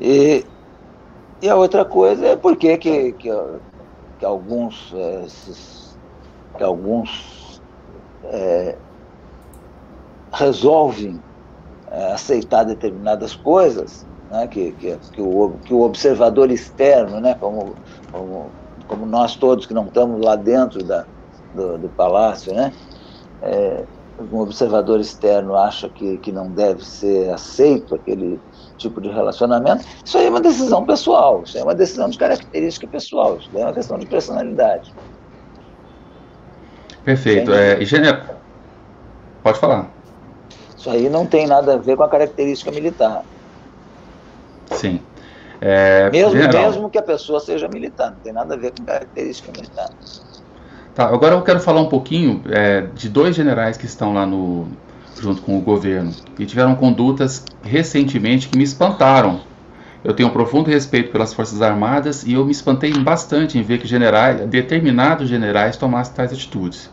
E, 0.00 0.44
e 1.40 1.48
a 1.48 1.54
outra 1.54 1.84
coisa 1.84 2.26
é 2.26 2.36
por 2.36 2.56
que, 2.56 2.76
que, 2.78 3.12
que, 3.12 4.24
alguns, 4.24 4.92
é, 4.94 5.24
esses, 5.24 5.98
que 6.56 6.64
alguns 6.64 7.62
é, 8.24 8.76
resolvem 10.32 11.20
é, 11.90 12.12
aceitar 12.12 12.64
determinadas 12.64 13.34
coisas, 13.34 14.06
né, 14.30 14.46
que, 14.46 14.72
que, 14.72 14.96
que, 15.12 15.22
o, 15.22 15.52
que 15.64 15.72
o 15.72 15.82
observador 15.82 16.50
externo, 16.50 17.20
né, 17.20 17.34
como, 17.38 17.74
como, 18.10 18.50
como 18.86 19.06
nós 19.06 19.36
todos 19.36 19.64
que 19.64 19.74
não 19.74 19.86
estamos 19.86 20.20
lá 20.24 20.36
dentro 20.36 20.82
da, 20.82 21.04
do, 21.54 21.78
do 21.78 21.88
palácio, 21.90 22.52
né, 22.52 22.72
é, 23.42 23.84
um 24.20 24.40
observador 24.40 25.00
externo 25.00 25.56
acha 25.56 25.88
que, 25.88 26.18
que 26.18 26.32
não 26.32 26.50
deve 26.50 26.84
ser 26.84 27.30
aceito 27.30 27.94
aquele 27.94 28.40
tipo 28.76 29.00
de 29.00 29.08
relacionamento, 29.08 29.84
isso 30.04 30.18
aí 30.18 30.26
é 30.26 30.30
uma 30.30 30.40
decisão 30.40 30.84
pessoal, 30.84 31.42
isso 31.44 31.56
aí 31.56 31.62
é 31.62 31.64
uma 31.64 31.74
decisão 31.74 32.08
de 32.08 32.18
característica 32.18 32.86
pessoal, 32.86 33.38
isso 33.38 33.50
é 33.54 33.58
uma 33.58 33.72
questão 33.72 33.98
de 33.98 34.06
personalidade. 34.06 34.94
Perfeito. 37.04 37.52
É, 37.52 37.82
engenheiro, 37.82 38.20
pode 39.42 39.58
falar. 39.58 39.90
Isso 40.76 40.90
aí 40.90 41.08
não 41.08 41.26
tem 41.26 41.46
nada 41.46 41.74
a 41.74 41.76
ver 41.76 41.96
com 41.96 42.02
a 42.02 42.08
característica 42.08 42.70
militar. 42.70 43.24
Sim. 44.72 45.00
É, 45.60 46.08
mesmo, 46.10 46.34
mesmo 46.34 46.90
que 46.90 46.98
a 46.98 47.02
pessoa 47.02 47.40
seja 47.40 47.66
militar, 47.68 48.12
não 48.12 48.18
tem 48.18 48.32
nada 48.32 48.54
a 48.54 48.56
ver 48.56 48.72
com 48.72 48.84
característica 48.84 49.50
militar. 49.50 49.90
Tá, 50.98 51.04
agora 51.04 51.36
eu 51.36 51.42
quero 51.42 51.60
falar 51.60 51.80
um 51.80 51.88
pouquinho 51.88 52.42
é, 52.50 52.86
de 52.92 53.08
dois 53.08 53.36
generais 53.36 53.76
que 53.76 53.86
estão 53.86 54.12
lá 54.12 54.26
no, 54.26 54.66
junto 55.22 55.40
com 55.42 55.56
o 55.56 55.60
governo 55.60 56.12
e 56.36 56.44
tiveram 56.44 56.74
condutas 56.74 57.44
recentemente 57.62 58.48
que 58.48 58.58
me 58.58 58.64
espantaram. 58.64 59.40
Eu 60.02 60.12
tenho 60.12 60.28
um 60.28 60.32
profundo 60.32 60.68
respeito 60.68 61.12
pelas 61.12 61.32
Forças 61.32 61.62
Armadas 61.62 62.24
e 62.24 62.32
eu 62.32 62.44
me 62.44 62.50
espantei 62.50 62.92
bastante 62.94 63.56
em 63.56 63.62
ver 63.62 63.78
que 63.78 63.86
generais, 63.86 64.44
determinados 64.48 65.28
generais 65.28 65.76
tomassem 65.76 66.14
tais 66.16 66.32
atitudes. 66.32 66.90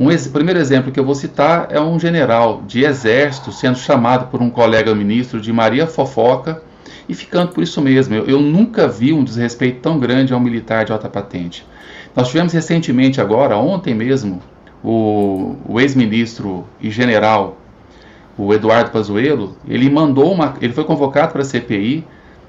Um 0.00 0.10
ex 0.10 0.26
primeiro 0.28 0.58
exemplo 0.58 0.90
que 0.90 0.98
eu 0.98 1.04
vou 1.04 1.14
citar 1.14 1.68
é 1.68 1.78
um 1.78 2.00
general 2.00 2.62
de 2.66 2.84
exército 2.84 3.52
sendo 3.52 3.76
chamado 3.76 4.30
por 4.30 4.40
um 4.40 4.48
colega 4.48 4.94
ministro 4.94 5.42
de 5.42 5.52
Maria 5.52 5.86
Fofoca 5.86 6.62
e 7.06 7.14
ficando 7.14 7.52
por 7.52 7.62
isso 7.62 7.82
mesmo. 7.82 8.14
Eu, 8.14 8.24
eu 8.24 8.40
nunca 8.40 8.88
vi 8.88 9.12
um 9.12 9.22
desrespeito 9.22 9.80
tão 9.80 9.98
grande 9.98 10.32
ao 10.32 10.40
militar 10.40 10.86
de 10.86 10.92
alta 10.92 11.10
patente. 11.10 11.66
Nós 12.16 12.28
tivemos 12.28 12.54
recentemente 12.54 13.20
agora, 13.20 13.58
ontem 13.58 13.94
mesmo, 13.94 14.40
o, 14.82 15.54
o 15.68 15.78
ex-ministro 15.78 16.64
e 16.80 16.90
general, 16.90 17.58
o 18.38 18.54
Eduardo 18.54 18.90
Pazuello, 18.90 19.54
ele 19.68 19.90
mandou 19.90 20.32
uma, 20.32 20.54
ele 20.62 20.72
foi 20.72 20.84
convocado 20.84 21.32
para 21.32 21.42
a 21.42 21.44
CPI, 21.44 22.06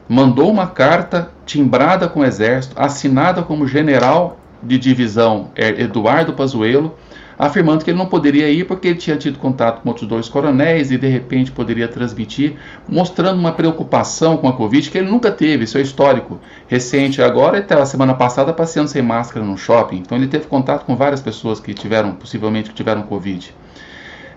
mandou 0.07 0.49
uma 0.49 0.67
carta 0.67 1.29
timbrada 1.45 2.07
com 2.07 2.21
o 2.21 2.25
Exército, 2.25 2.75
assinada 2.79 3.43
como 3.43 3.67
general 3.67 4.39
de 4.63 4.77
divisão 4.77 5.49
é, 5.53 5.81
Eduardo 5.81 6.31
Pazuello, 6.31 6.95
afirmando 7.37 7.83
que 7.83 7.91
ele 7.91 7.97
não 7.97 8.07
poderia 8.07 8.49
ir 8.49 8.65
porque 8.65 8.87
ele 8.87 8.97
tinha 8.97 9.15
tido 9.15 9.37
contato 9.37 9.81
com 9.81 9.89
outros 9.89 10.07
dois 10.07 10.27
coronéis 10.27 10.91
e 10.91 10.97
de 10.97 11.07
repente 11.07 11.51
poderia 11.51 11.87
transmitir, 11.87 12.55
mostrando 12.87 13.39
uma 13.39 13.51
preocupação 13.51 14.37
com 14.37 14.47
a 14.47 14.53
Covid 14.53 14.89
que 14.89 14.97
ele 14.97 15.09
nunca 15.09 15.31
teve, 15.31 15.65
isso 15.65 15.77
é 15.77 15.81
histórico. 15.81 16.39
Recente 16.67 17.21
agora, 17.21 17.59
até 17.59 17.75
a 17.75 17.85
semana 17.85 18.13
passada, 18.13 18.53
passeando 18.53 18.89
sem 18.89 19.01
máscara 19.01 19.45
no 19.45 19.57
shopping. 19.57 19.97
Então 19.97 20.17
ele 20.17 20.27
teve 20.27 20.47
contato 20.47 20.85
com 20.85 20.95
várias 20.95 21.21
pessoas 21.21 21.59
que 21.59 21.73
tiveram, 21.73 22.13
possivelmente, 22.13 22.69
que 22.69 22.75
tiveram 22.75 23.03
Covid. 23.03 23.53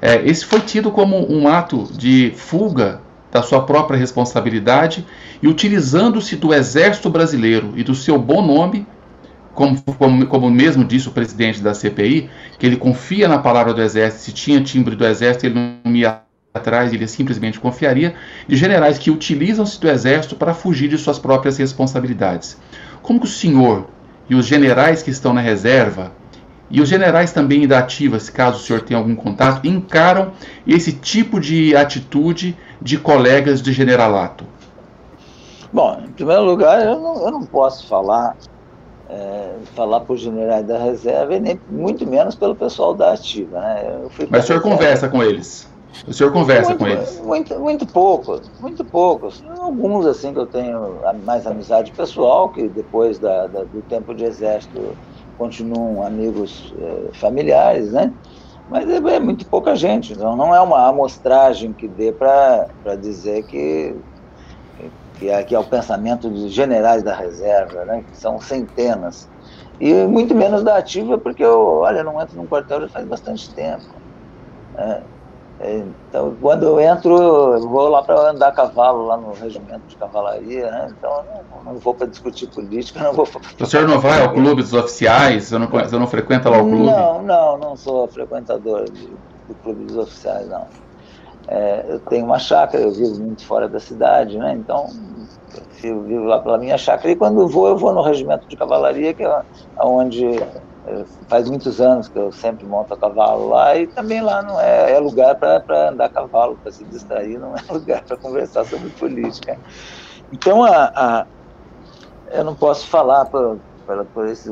É, 0.02 0.22
esse 0.28 0.44
foi 0.44 0.60
tido 0.60 0.90
como 0.90 1.30
um 1.30 1.48
ato 1.48 1.88
de 1.92 2.32
fuga 2.36 3.00
da 3.30 3.42
sua 3.42 3.62
própria 3.62 3.98
responsabilidade 3.98 5.06
e 5.42 5.46
utilizando-se 5.46 6.36
do 6.36 6.52
exército 6.52 7.08
brasileiro 7.08 7.72
e 7.76 7.84
do 7.84 7.94
seu 7.94 8.18
bom 8.18 8.42
nome 8.42 8.86
como, 9.54 9.80
como, 9.82 10.26
como, 10.26 10.50
mesmo 10.50 10.84
disse 10.84 11.08
o 11.08 11.12
presidente 11.12 11.60
da 11.60 11.74
CPI, 11.74 12.30
que 12.58 12.66
ele 12.66 12.76
confia 12.76 13.28
na 13.28 13.38
palavra 13.38 13.74
do 13.74 13.82
Exército, 13.82 14.22
se 14.22 14.32
tinha 14.32 14.62
timbre 14.62 14.94
do 14.94 15.04
Exército, 15.06 15.46
ele 15.46 15.78
não 15.84 15.94
ia 15.94 16.20
atrás, 16.52 16.92
ele 16.92 17.06
simplesmente 17.06 17.60
confiaria, 17.60 18.14
de 18.48 18.56
generais 18.56 18.98
que 18.98 19.10
utilizam-se 19.10 19.80
do 19.80 19.88
Exército 19.88 20.34
para 20.34 20.52
fugir 20.52 20.88
de 20.88 20.98
suas 20.98 21.18
próprias 21.18 21.56
responsabilidades. 21.56 22.56
Como 23.02 23.20
que 23.20 23.26
o 23.26 23.28
senhor 23.28 23.88
e 24.28 24.34
os 24.34 24.46
generais 24.46 25.02
que 25.02 25.10
estão 25.10 25.32
na 25.32 25.40
reserva, 25.40 26.12
e 26.70 26.80
os 26.80 26.88
generais 26.88 27.32
também 27.32 27.66
da 27.66 27.80
ativa, 27.80 28.20
se 28.20 28.30
caso 28.30 28.58
o 28.58 28.60
senhor 28.60 28.82
tenha 28.82 28.98
algum 28.98 29.16
contato, 29.16 29.66
encaram 29.66 30.32
esse 30.66 30.92
tipo 30.92 31.40
de 31.40 31.74
atitude 31.74 32.56
de 32.80 32.96
colegas 32.96 33.60
de 33.60 33.72
generalato? 33.72 34.44
Bom, 35.72 36.00
em 36.04 36.12
primeiro 36.12 36.44
lugar, 36.44 36.84
eu 36.84 37.00
não, 37.00 37.24
eu 37.24 37.30
não 37.30 37.42
posso 37.42 37.88
falar 37.88 38.36
é, 39.11 39.55
falar 39.75 40.01
por 40.01 40.16
generais 40.16 40.64
da 40.66 40.79
reserva 40.79 41.35
e 41.35 41.40
nem 41.40 41.61
muito 41.68 42.07
menos 42.07 42.35
pelo 42.37 42.55
pessoal 42.55 42.94
da 42.94 43.12
ativa. 43.12 43.61
Né? 43.61 44.09
Mas 44.31 44.44
o 44.44 44.46
senhor 44.46 44.62
conversa 44.62 45.09
com 45.09 45.23
eles? 45.23 45.68
O 46.07 46.12
senhor 46.12 46.33
conversa 46.33 46.70
muito, 46.70 46.79
com 46.79 46.87
eles? 46.87 47.20
Muito, 47.20 47.59
muito 47.59 47.87
poucos, 47.87 48.51
muito 48.61 48.85
poucos. 48.85 49.42
Alguns 49.59 50.07
assim 50.07 50.33
que 50.33 50.38
eu 50.38 50.46
tenho 50.46 51.01
mais 51.25 51.46
amizade 51.46 51.90
pessoal, 51.90 52.51
que 52.51 52.68
depois 52.68 53.18
da, 53.18 53.49
da, 53.49 53.64
do 53.64 53.83
tempo 53.83 54.14
de 54.14 54.25
exército 54.25 54.96
continuam 55.37 56.07
amigos 56.07 56.73
é, 56.81 57.14
familiares, 57.14 57.90
né? 57.90 58.12
Mas 58.68 58.88
é, 58.88 58.96
é, 58.96 59.18
muito 59.18 59.44
pouca 59.46 59.75
gente, 59.75 60.12
então 60.12 60.37
não 60.37 60.55
é 60.55 60.61
uma 60.61 60.87
amostragem 60.87 61.73
que 61.73 61.88
dê 61.88 62.12
para 62.12 62.68
dizer 63.01 63.42
que 63.42 63.96
que 65.20 65.28
é, 65.28 65.44
que 65.44 65.54
é 65.54 65.59
o 65.59 65.64
pensamento 65.64 66.30
dos 66.30 66.50
generais 66.50 67.02
da 67.02 67.14
reserva, 67.14 67.85
né, 67.85 68.02
que 68.11 68.16
são 68.16 68.40
centenas. 68.40 69.28
E 69.78 69.92
muito 70.06 70.35
menos 70.35 70.64
da 70.64 70.78
ativa, 70.78 71.18
porque 71.18 71.44
eu, 71.44 71.80
olha, 71.80 72.02
não 72.02 72.20
entro 72.20 72.37
num 72.37 72.46
quartel 72.46 72.80
já 72.80 72.88
faz 72.88 73.06
bastante 73.06 73.54
tempo. 73.54 73.85
Né. 74.74 75.04
Então, 75.62 76.35
quando 76.40 76.62
eu 76.62 76.80
entro, 76.80 77.12
eu 77.18 77.68
vou 77.68 77.87
lá 77.90 78.02
para 78.02 78.30
andar 78.30 78.48
a 78.48 78.52
cavalo, 78.52 79.04
lá 79.04 79.18
no 79.18 79.33
regimento 79.33 79.87
de 79.87 79.94
cavalaria, 79.94 80.70
né? 80.70 80.88
Então, 80.96 81.22
não, 81.50 81.64
não 81.64 81.78
vou 81.78 81.94
para 81.94 82.06
discutir 82.06 82.46
política, 82.46 83.02
não 83.02 83.12
vou. 83.12 83.28
O 83.61 83.66
senhor 83.66 83.87
não 83.87 84.00
vai 84.00 84.22
ao 84.22 84.33
clube 84.33 84.62
dos 84.62 84.72
oficiais? 84.72 85.44
Você 85.44 85.59
não, 85.59 85.66
você 85.68 85.98
não 85.98 86.06
frequenta 86.06 86.48
lá 86.48 86.62
o 86.62 86.66
clube? 86.66 86.87
Não, 86.87 87.22
não, 87.22 87.59
não 87.59 87.76
sou 87.76 88.09
frequentador 88.09 88.85
de, 88.90 89.06
do 89.46 89.54
clube 89.62 89.85
dos 89.85 89.98
oficiais, 89.98 90.48
não. 90.48 90.66
É, 91.46 91.85
eu 91.88 92.00
tenho 92.00 92.24
uma 92.26 92.38
chácara, 92.38 92.85
eu 92.85 92.92
vivo 92.92 93.18
muito 93.18 93.44
fora 93.44 93.68
da 93.68 93.80
cidade, 93.80 94.38
né? 94.38 94.54
Então, 94.54 94.87
eu 95.88 96.02
vivo 96.02 96.24
lá 96.24 96.40
pela 96.40 96.58
minha 96.58 96.78
chácara. 96.78 97.10
E 97.10 97.16
quando 97.16 97.48
vou, 97.48 97.68
eu 97.68 97.76
vou 97.76 97.92
no 97.92 98.02
regimento 98.02 98.46
de 98.48 98.56
cavalaria, 98.56 99.14
que 99.14 99.22
é 99.22 99.42
onde 99.82 100.26
é, 100.26 101.04
faz 101.28 101.48
muitos 101.48 101.80
anos 101.80 102.08
que 102.08 102.18
eu 102.18 102.32
sempre 102.32 102.66
monto 102.66 102.94
a 102.94 102.98
cavalo 102.98 103.48
lá. 103.48 103.76
E 103.76 103.86
também 103.86 104.20
lá 104.20 104.42
não 104.42 104.60
é, 104.60 104.92
é 104.92 104.98
lugar 104.98 105.36
para 105.36 105.90
andar 105.90 106.06
a 106.06 106.10
cavalo, 106.10 106.58
para 106.62 106.72
se 106.72 106.84
distrair, 106.84 107.38
não 107.38 107.54
é 107.56 107.60
lugar 107.72 108.04
para 108.04 108.16
conversar 108.16 108.64
sobre 108.64 108.90
política. 108.90 109.58
Então, 110.32 110.62
a, 110.64 110.92
a, 110.94 111.26
eu 112.32 112.44
não 112.44 112.54
posso 112.54 112.86
falar 112.86 113.26
por, 113.26 113.60
por, 113.86 114.06
por 114.06 114.26
esse 114.28 114.50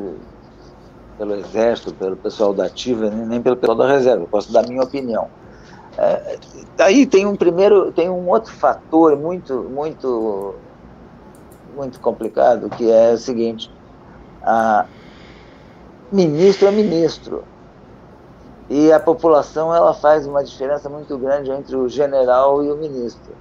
pelo 1.18 1.34
exército, 1.34 1.94
pelo 1.94 2.16
pessoal 2.16 2.54
da 2.54 2.66
ativa, 2.66 3.10
nem 3.10 3.42
pelo 3.42 3.56
pessoal 3.56 3.76
da 3.76 3.88
reserva. 3.88 4.22
Eu 4.22 4.28
posso 4.28 4.52
dar 4.52 4.66
minha 4.66 4.82
opinião. 4.82 5.28
É, 5.98 6.38
aí 6.78 7.04
tem 7.06 7.26
um 7.26 7.34
primeiro, 7.34 7.92
tem 7.92 8.08
um 8.08 8.28
outro 8.28 8.52
fator 8.52 9.16
muito, 9.16 9.64
muito, 9.68 10.54
muito 11.78 12.00
complicado 12.00 12.68
que 12.68 12.90
é 12.90 13.12
o 13.12 13.18
seguinte: 13.18 13.72
a 14.42 14.84
ministro 16.12 16.68
é 16.68 16.70
ministro 16.70 17.44
e 18.68 18.92
a 18.92 19.00
população 19.00 19.74
ela 19.74 19.94
faz 19.94 20.26
uma 20.26 20.44
diferença 20.44 20.88
muito 20.90 21.16
grande 21.16 21.50
entre 21.50 21.76
o 21.76 21.88
general 21.88 22.62
e 22.62 22.70
o 22.70 22.76
ministro. 22.76 23.32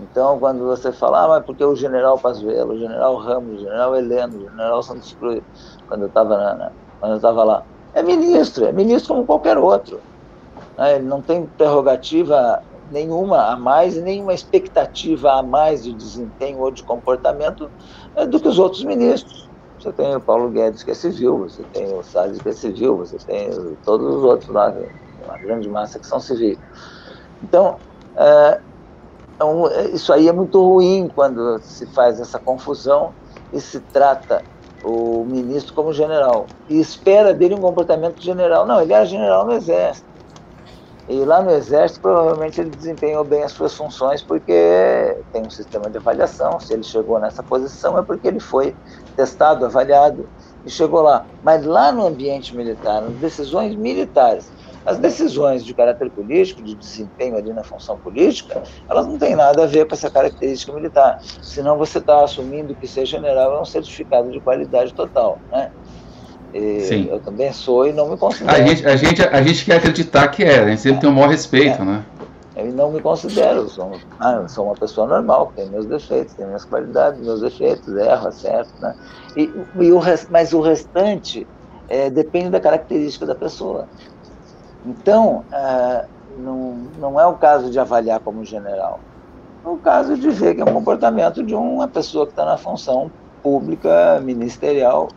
Então, 0.00 0.38
quando 0.38 0.64
você 0.64 0.92
fala, 0.92 1.24
ah, 1.24 1.28
mas 1.28 1.44
porque 1.44 1.64
o 1.64 1.74
general 1.74 2.16
Pazuello, 2.16 2.74
o 2.74 2.78
general 2.78 3.16
Ramos, 3.16 3.56
o 3.56 3.64
general 3.64 3.96
Heleno, 3.96 4.36
o 4.36 4.40
general 4.48 4.80
Santos 4.80 5.12
Cruz, 5.18 5.42
quando 5.88 6.02
eu 6.02 6.06
estava 6.06 7.44
lá, 7.44 7.64
é 7.94 8.02
ministro, 8.02 8.66
é 8.66 8.70
ministro 8.70 9.14
como 9.14 9.26
qualquer 9.26 9.58
outro. 9.58 10.00
Né? 10.76 10.96
Ele 10.96 11.04
não 11.04 11.20
tem 11.20 11.46
prerrogativa 11.46 12.62
nenhuma 12.90 13.52
a 13.52 13.56
mais 13.56 13.96
nenhuma 13.96 14.34
expectativa 14.34 15.32
a 15.32 15.42
mais 15.42 15.84
de 15.84 15.92
desempenho 15.92 16.60
ou 16.60 16.70
de 16.70 16.82
comportamento 16.82 17.70
é, 18.16 18.26
do 18.26 18.40
que 18.40 18.48
os 18.48 18.58
outros 18.58 18.84
ministros. 18.84 19.48
Você 19.78 19.92
tem 19.92 20.16
o 20.16 20.20
Paulo 20.20 20.50
Guedes, 20.50 20.82
que 20.82 20.90
é 20.90 20.94
civil, 20.94 21.38
você 21.38 21.62
tem 21.72 21.94
o 21.94 22.02
Salles, 22.02 22.42
que 22.42 22.48
é 22.48 22.52
civil, 22.52 22.96
você 22.96 23.16
tem 23.18 23.50
todos 23.84 24.16
os 24.16 24.24
outros 24.24 24.50
lá, 24.50 24.74
uma 25.24 25.38
grande 25.38 25.68
massa 25.68 26.00
que 26.00 26.06
são 26.06 26.18
civis. 26.18 26.58
Então, 27.42 27.76
é, 28.16 28.60
é, 29.40 29.88
isso 29.90 30.12
aí 30.12 30.28
é 30.28 30.32
muito 30.32 30.60
ruim 30.60 31.08
quando 31.14 31.60
se 31.60 31.86
faz 31.86 32.20
essa 32.20 32.38
confusão 32.40 33.14
e 33.52 33.60
se 33.60 33.78
trata 33.78 34.42
o 34.84 35.24
ministro 35.24 35.74
como 35.74 35.92
general 35.92 36.46
e 36.68 36.80
espera 36.80 37.32
dele 37.32 37.54
um 37.54 37.60
comportamento 37.60 38.20
general. 38.20 38.66
Não, 38.66 38.80
ele 38.80 38.92
era 38.92 39.04
general 39.04 39.46
no 39.46 39.52
Exército. 39.52 40.06
E 41.08 41.24
lá 41.24 41.40
no 41.42 41.50
Exército, 41.50 42.02
provavelmente 42.02 42.60
ele 42.60 42.68
desempenhou 42.68 43.24
bem 43.24 43.42
as 43.42 43.52
suas 43.52 43.74
funções, 43.74 44.22
porque 44.22 44.52
tem 45.32 45.46
um 45.46 45.50
sistema 45.50 45.88
de 45.88 45.96
avaliação. 45.96 46.60
Se 46.60 46.74
ele 46.74 46.82
chegou 46.82 47.18
nessa 47.18 47.42
posição, 47.42 47.98
é 47.98 48.02
porque 48.02 48.28
ele 48.28 48.40
foi 48.40 48.76
testado, 49.16 49.64
avaliado 49.64 50.28
e 50.66 50.70
chegou 50.70 51.00
lá. 51.00 51.24
Mas 51.42 51.64
lá 51.64 51.90
no 51.90 52.06
ambiente 52.06 52.54
militar, 52.54 53.00
nas 53.00 53.14
decisões 53.14 53.74
militares, 53.74 54.52
as 54.84 54.98
decisões 54.98 55.64
de 55.64 55.74
caráter 55.74 56.10
político, 56.10 56.62
de 56.62 56.74
desempenho 56.74 57.36
ali 57.36 57.52
na 57.52 57.62
função 57.62 57.98
política, 57.98 58.62
elas 58.88 59.06
não 59.06 59.18
têm 59.18 59.34
nada 59.34 59.64
a 59.64 59.66
ver 59.66 59.86
com 59.86 59.94
essa 59.94 60.10
característica 60.10 60.72
militar. 60.72 61.18
Senão 61.42 61.78
você 61.78 61.98
está 61.98 62.22
assumindo 62.22 62.74
que 62.74 62.86
ser 62.86 63.06
general 63.06 63.54
é 63.54 63.60
um 63.60 63.64
certificado 63.64 64.30
de 64.30 64.40
qualidade 64.40 64.92
total. 64.94 65.40
Né? 65.50 65.70
Sim. 66.82 67.08
Eu 67.10 67.20
também 67.20 67.52
sou 67.52 67.86
e 67.86 67.92
não 67.92 68.08
me 68.08 68.16
considero. 68.16 68.56
A 68.56 68.66
gente, 68.66 68.86
a 68.86 68.96
gente, 68.96 69.22
a 69.22 69.42
gente 69.42 69.64
quer 69.64 69.76
acreditar 69.76 70.28
que 70.28 70.42
é, 70.42 70.60
a 70.60 70.68
gente 70.68 70.80
sempre 70.80 70.98
é, 70.98 71.00
tem 71.00 71.10
o 71.10 71.12
maior 71.12 71.30
respeito, 71.30 71.82
é. 71.82 71.84
né? 71.84 72.04
Eu 72.56 72.72
não 72.72 72.90
me 72.90 73.00
considero, 73.00 73.68
sou, 73.68 73.92
ah, 74.18 74.32
eu 74.32 74.48
sou 74.48 74.64
uma 74.64 74.74
pessoa 74.74 75.06
normal, 75.06 75.52
tem 75.54 75.68
meus 75.68 75.86
defeitos, 75.86 76.34
tem 76.34 76.44
minhas 76.44 76.64
qualidades, 76.64 77.20
meus 77.20 77.40
defeitos, 77.40 77.86
erro, 77.96 78.26
acerto, 78.26 78.72
né? 78.80 78.96
E, 79.36 79.42
e 79.78 79.92
o, 79.92 80.00
mas 80.28 80.52
o 80.52 80.60
restante 80.60 81.46
é, 81.88 82.10
depende 82.10 82.50
da 82.50 82.58
característica 82.58 83.24
da 83.24 83.34
pessoa. 83.34 83.86
Então, 84.84 85.44
é, 85.52 86.04
não, 86.36 86.78
não 86.98 87.20
é 87.20 87.26
o 87.26 87.34
caso 87.34 87.70
de 87.70 87.78
avaliar 87.78 88.18
como 88.18 88.44
general, 88.44 88.98
é 89.64 89.68
o 89.68 89.76
caso 89.76 90.16
de 90.16 90.28
ver 90.28 90.56
que 90.56 90.60
é 90.60 90.64
um 90.64 90.72
comportamento 90.72 91.44
de 91.44 91.54
uma 91.54 91.86
pessoa 91.86 92.26
que 92.26 92.32
está 92.32 92.44
na 92.44 92.56
função 92.56 93.08
pública, 93.40 94.20
ministerial, 94.20 95.08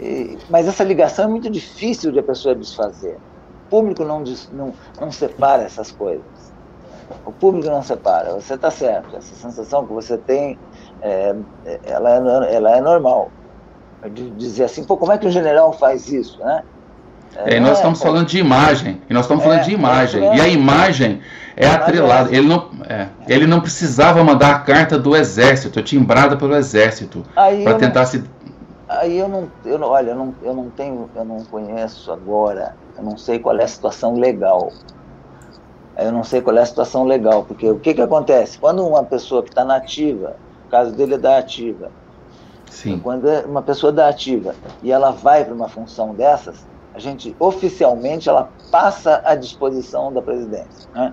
e, 0.00 0.38
mas 0.48 0.68
essa 0.68 0.84
ligação 0.84 1.24
é 1.24 1.28
muito 1.28 1.50
difícil 1.50 2.12
de 2.12 2.18
a 2.18 2.22
pessoa 2.22 2.54
desfazer. 2.54 3.16
O 3.66 3.70
público 3.70 4.04
não, 4.04 4.22
não, 4.52 4.72
não 5.00 5.12
separa 5.12 5.64
essas 5.64 5.90
coisas. 5.90 6.24
O 7.24 7.32
público 7.32 7.68
não 7.68 7.82
separa. 7.82 8.32
Você 8.34 8.54
está 8.54 8.70
certo. 8.70 9.16
Essa 9.16 9.34
sensação 9.34 9.86
que 9.86 9.92
você 9.92 10.16
tem, 10.16 10.58
é, 11.02 11.34
ela, 11.84 12.46
é, 12.46 12.54
ela 12.54 12.76
é 12.76 12.80
normal. 12.80 13.30
De 14.12 14.30
dizer 14.30 14.64
assim, 14.64 14.84
pô, 14.84 14.96
como 14.96 15.12
é 15.12 15.18
que 15.18 15.26
o 15.26 15.30
general 15.30 15.72
faz 15.72 16.10
isso, 16.12 16.38
né? 16.38 16.62
É, 17.36 17.60
nós 17.60 17.70
é, 17.70 17.72
estamos 17.74 18.02
falando 18.02 18.26
de 18.26 18.38
imagem, 18.38 19.00
e 19.08 19.12
nós 19.12 19.24
estamos 19.24 19.44
falando 19.44 19.62
de 19.62 19.70
é, 19.70 19.74
imagem, 19.74 20.22
e 20.34 20.40
a 20.40 20.48
imagem 20.48 21.20
é 21.56 21.68
atrelada. 21.68 22.34
Ele 22.34 22.46
não, 22.46 22.70
é, 22.88 23.08
ele 23.28 23.46
não 23.46 23.60
precisava 23.60 24.22
mandar 24.24 24.54
a 24.54 24.58
carta 24.60 24.98
do 24.98 25.14
exército, 25.14 25.82
timbrada 25.82 26.36
pelo 26.36 26.54
exército, 26.54 27.22
para 27.34 27.74
tentar 27.74 28.06
se 28.06 28.24
Aí 28.88 29.18
eu 29.18 29.28
não, 29.28 29.50
eu, 29.64 29.80
olha, 29.82 30.10
eu 30.10 30.16
não, 30.16 30.34
eu 30.40 30.54
não 30.54 30.70
tenho, 30.70 31.10
eu 31.14 31.24
não 31.24 31.44
conheço 31.44 32.10
agora, 32.10 32.74
eu 32.96 33.04
não 33.04 33.18
sei 33.18 33.38
qual 33.38 33.58
é 33.58 33.64
a 33.64 33.68
situação 33.68 34.14
legal. 34.14 34.72
Eu 35.98 36.12
não 36.12 36.24
sei 36.24 36.40
qual 36.40 36.56
é 36.56 36.62
a 36.62 36.66
situação 36.66 37.04
legal, 37.04 37.44
porque 37.44 37.68
o 37.68 37.78
que, 37.78 37.92
que 37.92 38.00
acontece? 38.00 38.58
Quando 38.58 38.86
uma 38.86 39.04
pessoa 39.04 39.42
que 39.42 39.50
está 39.50 39.64
nativa, 39.64 40.36
o 40.66 40.70
caso 40.70 40.92
dele 40.92 41.14
é 41.14 41.18
da 41.18 41.38
ativa, 41.38 41.90
Sim. 42.70 42.98
quando 43.00 43.28
é 43.28 43.44
uma 43.44 43.62
pessoa 43.62 43.92
da 43.92 44.08
ativa 44.08 44.54
e 44.82 44.92
ela 44.92 45.10
vai 45.10 45.44
para 45.44 45.54
uma 45.54 45.68
função 45.68 46.14
dessas, 46.14 46.66
a 46.94 46.98
gente 46.98 47.34
oficialmente 47.38 48.28
ela 48.28 48.48
passa 48.70 49.20
à 49.24 49.34
disposição 49.34 50.12
da 50.12 50.22
presidência. 50.22 50.88
Né? 50.94 51.12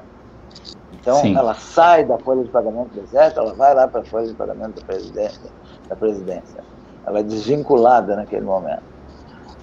Então 0.94 1.16
Sim. 1.16 1.36
ela 1.36 1.56
sai 1.56 2.06
da 2.06 2.18
folha 2.20 2.44
de 2.44 2.50
pagamento 2.50 2.94
do 2.94 3.02
exército, 3.02 3.40
ela 3.40 3.54
vai 3.54 3.74
lá 3.74 3.88
para 3.88 4.02
a 4.02 4.06
folha 4.06 4.28
de 4.28 4.34
pagamento 4.34 4.80
da 4.80 4.86
presidência, 4.86 5.50
da 5.90 5.96
presidência. 5.96 6.64
Ela 7.06 7.20
é 7.20 7.24
desvinculada 7.24 8.16
naquele 8.16 8.46
momento. 8.46 8.96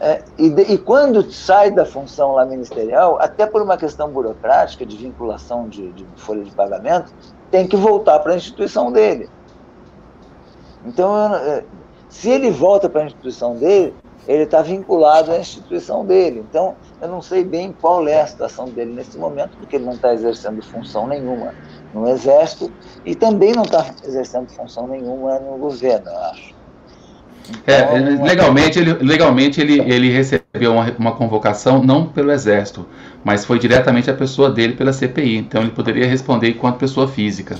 É, 0.00 0.22
e, 0.36 0.50
de, 0.50 0.62
e, 0.62 0.78
quando 0.78 1.30
sai 1.30 1.70
da 1.70 1.86
função 1.86 2.32
lá 2.32 2.44
ministerial, 2.44 3.18
até 3.20 3.46
por 3.46 3.62
uma 3.62 3.76
questão 3.76 4.10
burocrática 4.10 4.84
de 4.84 4.96
vinculação 4.96 5.68
de, 5.68 5.92
de 5.92 6.04
folha 6.16 6.42
de 6.42 6.50
pagamento, 6.50 7.12
tem 7.50 7.68
que 7.68 7.76
voltar 7.76 8.18
para 8.18 8.32
a 8.32 8.36
instituição 8.36 8.90
dele. 8.90 9.30
Então, 10.84 11.34
é, 11.36 11.64
se 12.08 12.28
ele 12.30 12.50
volta 12.50 12.88
para 12.88 13.02
a 13.02 13.04
instituição 13.04 13.54
dele, 13.54 13.94
ele 14.26 14.42
está 14.42 14.62
vinculado 14.62 15.32
à 15.32 15.38
instituição 15.38 16.04
dele. 16.04 16.44
Então, 16.48 16.74
eu 17.00 17.08
não 17.08 17.22
sei 17.22 17.44
bem 17.44 17.72
qual 17.72 18.06
é 18.06 18.20
a 18.20 18.26
situação 18.26 18.66
dele 18.66 18.92
nesse 18.92 19.16
momento, 19.18 19.56
porque 19.56 19.76
ele 19.76 19.84
não 19.84 19.94
está 19.94 20.12
exercendo 20.12 20.62
função 20.62 21.06
nenhuma 21.06 21.54
no 21.92 22.08
Exército 22.08 22.72
e 23.04 23.14
também 23.14 23.52
não 23.52 23.62
está 23.62 23.86
exercendo 24.04 24.50
função 24.50 24.86
nenhuma 24.86 25.38
no 25.38 25.58
governo, 25.58 26.10
eu 26.10 26.18
acho. 26.18 26.61
É, 27.66 27.74
é, 27.74 27.98
legalmente, 27.98 28.78
ele, 28.78 28.92
legalmente 28.94 29.60
ele, 29.60 29.80
ele 29.80 30.10
recebeu 30.10 30.72
uma, 30.72 30.90
uma 30.98 31.12
convocação 31.12 31.82
não 31.82 32.06
pelo 32.06 32.30
Exército, 32.30 32.86
mas 33.24 33.44
foi 33.44 33.58
diretamente 33.58 34.10
a 34.10 34.14
pessoa 34.14 34.50
dele 34.50 34.74
pela 34.74 34.92
CPI. 34.92 35.38
Então 35.38 35.62
ele 35.62 35.70
poderia 35.70 36.06
responder 36.06 36.50
enquanto 36.50 36.78
pessoa 36.78 37.08
física. 37.08 37.56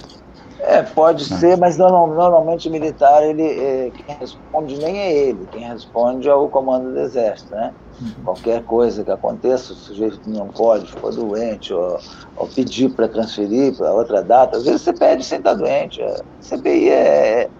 É, 0.64 0.80
pode 0.80 1.24
ser, 1.24 1.56
mas 1.56 1.76
normal, 1.76 2.06
normalmente 2.06 2.68
o 2.68 2.70
militar, 2.70 3.22
ele, 3.24 3.42
é, 3.42 3.90
quem 3.90 4.16
responde 4.16 4.78
nem 4.78 4.96
é 4.96 5.12
ele, 5.12 5.48
quem 5.50 5.62
responde 5.62 6.28
é 6.28 6.34
o 6.34 6.48
comando 6.48 6.92
do 6.92 7.00
exército, 7.00 7.52
né? 7.52 7.74
Uhum. 8.00 8.12
Qualquer 8.24 8.62
coisa 8.62 9.02
que 9.02 9.10
aconteça, 9.10 9.72
o 9.72 9.76
sujeito 9.76 10.20
não 10.24 10.46
pode, 10.46 10.86
ficou 10.86 11.10
doente, 11.10 11.74
ou, 11.74 11.98
ou 12.36 12.46
pedir 12.46 12.90
para 12.90 13.08
transferir 13.08 13.76
para 13.76 13.92
outra 13.92 14.22
data, 14.22 14.56
às 14.56 14.64
vezes 14.64 14.82
você 14.82 14.92
pede 14.92 15.24
sem 15.24 15.38
estar 15.38 15.54
doente. 15.54 16.00
A 16.00 16.22
CPI 16.40 16.90
é, 16.90 17.50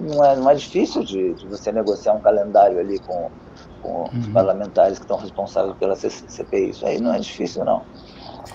não 0.00 0.24
é, 0.24 0.36
não 0.36 0.50
é 0.50 0.54
difícil 0.54 1.02
de, 1.04 1.34
de 1.34 1.46
você 1.46 1.72
negociar 1.72 2.14
um 2.14 2.20
calendário 2.20 2.78
ali 2.78 2.98
com, 3.00 3.30
com 3.82 3.88
uhum. 3.88 4.20
os 4.20 4.26
parlamentares 4.28 4.98
que 4.98 5.04
estão 5.04 5.18
responsáveis 5.18 5.76
pela 5.76 5.94
CPI. 5.96 6.70
Isso 6.70 6.86
aí 6.86 7.00
não 7.00 7.12
é 7.12 7.18
difícil, 7.18 7.64
não. 7.64 7.82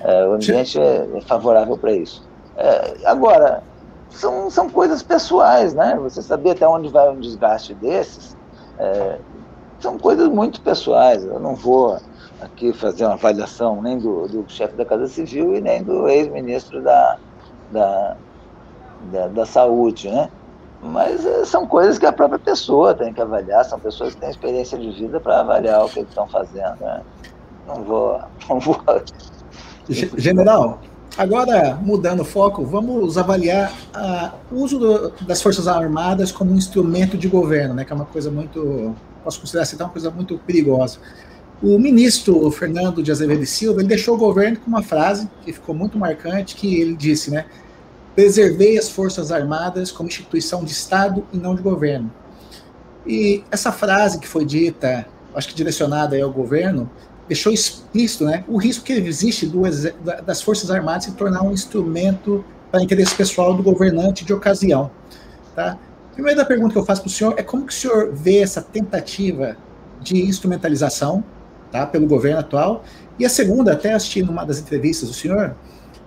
É, 0.03 0.25
o 0.25 0.33
ambiente 0.33 0.79
é, 0.79 1.07
é 1.15 1.21
favorável 1.21 1.77
para 1.77 1.93
isso. 1.93 2.27
É, 2.55 2.97
agora, 3.05 3.63
são, 4.09 4.49
são 4.49 4.69
coisas 4.69 5.03
pessoais, 5.03 5.73
né? 5.73 5.97
Você 6.01 6.21
saber 6.21 6.51
até 6.51 6.67
onde 6.67 6.89
vai 6.89 7.09
um 7.09 7.19
desgaste 7.19 7.73
desses, 7.75 8.35
é, 8.77 9.19
são 9.79 9.97
coisas 9.97 10.27
muito 10.27 10.61
pessoais. 10.61 11.23
Eu 11.23 11.39
não 11.39 11.55
vou 11.55 11.97
aqui 12.41 12.73
fazer 12.73 13.05
uma 13.05 13.13
avaliação 13.13 13.81
nem 13.81 13.97
do, 13.97 14.27
do 14.27 14.45
chefe 14.47 14.75
da 14.75 14.85
Casa 14.85 15.07
Civil 15.07 15.55
e 15.55 15.61
nem 15.61 15.83
do 15.83 16.07
ex-ministro 16.07 16.81
da, 16.81 17.17
da, 17.71 18.17
da, 19.11 19.27
da 19.27 19.45
Saúde, 19.45 20.09
né? 20.09 20.29
Mas 20.81 21.25
é, 21.25 21.43
são 21.45 21.67
coisas 21.67 21.97
que 21.99 22.05
a 22.05 22.13
própria 22.13 22.39
pessoa 22.39 22.93
tem 22.93 23.13
que 23.13 23.21
avaliar, 23.21 23.65
são 23.65 23.79
pessoas 23.79 24.15
que 24.15 24.21
têm 24.21 24.29
experiência 24.29 24.77
de 24.77 24.89
vida 24.91 25.19
para 25.19 25.41
avaliar 25.41 25.85
o 25.85 25.89
que 25.89 25.99
estão 25.99 26.27
fazendo. 26.27 26.77
Né? 26.79 27.01
Não 27.67 27.83
vou. 27.83 28.19
Não 28.47 28.59
vou... 28.59 28.81
General, 30.17 30.79
agora 31.17 31.75
mudando 31.81 32.19
o 32.21 32.25
foco, 32.25 32.63
vamos 32.63 33.17
avaliar 33.17 33.73
o 34.51 34.55
uso 34.55 34.77
do, 34.77 35.09
das 35.25 35.41
Forças 35.41 35.67
Armadas 35.67 36.31
como 36.31 36.51
um 36.51 36.55
instrumento 36.55 37.17
de 37.17 37.27
governo, 37.27 37.73
né, 37.73 37.83
que 37.83 37.91
é 37.91 37.95
uma 37.95 38.05
coisa 38.05 38.29
muito. 38.29 38.95
Posso 39.23 39.39
considerar 39.41 39.63
assim, 39.63 39.75
uma 39.75 39.89
coisa 39.89 40.11
muito 40.11 40.37
perigosa. 40.45 40.99
O 41.61 41.77
ministro 41.77 42.49
Fernando 42.51 43.03
de 43.03 43.11
Azevedo 43.11 43.43
e 43.43 43.47
Silva 43.47 43.81
ele 43.81 43.89
deixou 43.89 44.15
o 44.15 44.17
governo 44.17 44.57
com 44.59 44.67
uma 44.67 44.81
frase 44.81 45.29
que 45.43 45.51
ficou 45.51 45.75
muito 45.75 45.97
marcante, 45.97 46.55
que 46.55 46.79
ele 46.79 46.95
disse, 46.95 47.31
né? 47.31 47.45
Preservei 48.15 48.77
as 48.77 48.89
Forças 48.89 49.31
Armadas 49.31 49.91
como 49.91 50.09
instituição 50.09 50.63
de 50.63 50.71
Estado 50.71 51.25
e 51.31 51.37
não 51.37 51.55
de 51.55 51.61
governo. 51.61 52.11
E 53.05 53.43
essa 53.49 53.71
frase 53.71 54.19
que 54.19 54.27
foi 54.27 54.45
dita, 54.45 55.05
acho 55.33 55.47
que 55.47 55.55
direcionada 55.55 56.21
ao 56.21 56.31
governo, 56.31 56.89
deixou 57.27 57.53
explícito 57.53 58.25
né, 58.25 58.43
o 58.47 58.57
risco 58.57 58.83
que 58.83 58.93
existe 58.93 59.45
do, 59.45 59.61
das 60.25 60.41
Forças 60.41 60.71
Armadas 60.71 61.05
se 61.05 61.11
tornar 61.11 61.43
um 61.43 61.51
instrumento 61.51 62.43
para 62.71 62.81
interesse 62.81 63.15
pessoal 63.15 63.53
do 63.53 63.63
governante 63.63 64.25
de 64.25 64.33
ocasião. 64.33 64.91
Tá? 65.55 65.77
Primeira 66.13 66.43
pergunta 66.43 66.73
que 66.73 66.79
eu 66.79 66.85
faço 66.85 67.01
para 67.01 67.07
o 67.07 67.11
senhor 67.11 67.33
é 67.37 67.43
como 67.43 67.65
que 67.65 67.73
o 67.73 67.75
senhor 67.75 68.11
vê 68.13 68.39
essa 68.39 68.61
tentativa 68.61 69.55
de 70.01 70.21
instrumentalização 70.21 71.23
tá, 71.71 71.85
pelo 71.85 72.07
governo 72.07 72.39
atual? 72.39 72.83
E 73.17 73.25
a 73.25 73.29
segunda, 73.29 73.73
até 73.73 73.93
assistindo 73.93 74.29
uma 74.29 74.43
das 74.43 74.59
entrevistas 74.59 75.07
do 75.09 75.15
senhor, 75.15 75.55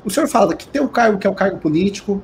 o 0.05 0.11
senhor 0.11 0.29
fala 0.29 0.55
que 0.55 0.67
tem 0.67 0.83
o 0.83 0.89
cargo 0.89 1.19
que 1.19 1.27
é 1.27 1.31
o 1.31 1.35
cargo 1.35 1.59
político 1.59 2.23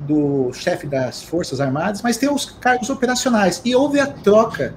do 0.00 0.52
chefe 0.52 0.86
das 0.86 1.22
Forças 1.22 1.60
Armadas, 1.60 2.02
mas 2.02 2.16
tem 2.16 2.30
os 2.30 2.44
cargos 2.44 2.90
operacionais. 2.90 3.62
E 3.64 3.74
houve 3.74 3.98
a 3.98 4.06
troca 4.06 4.74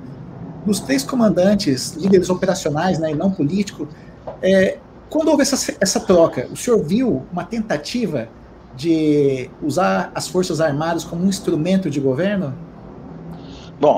dos 0.65 0.79
três 0.79 1.03
comandantes, 1.03 1.93
líderes 1.93 2.29
operacionais, 2.29 2.99
né, 2.99 3.11
e 3.11 3.15
não 3.15 3.31
político. 3.31 3.87
É, 4.41 4.77
quando 5.09 5.29
houve 5.29 5.41
essa, 5.41 5.75
essa 5.79 5.99
troca, 5.99 6.47
o 6.51 6.55
senhor 6.55 6.81
viu 6.83 7.25
uma 7.31 7.43
tentativa 7.43 8.29
de 8.75 9.49
usar 9.61 10.11
as 10.15 10.27
Forças 10.27 10.61
Armadas 10.61 11.03
como 11.03 11.25
um 11.25 11.27
instrumento 11.27 11.89
de 11.89 11.99
governo? 11.99 12.53
Bom, 13.79 13.97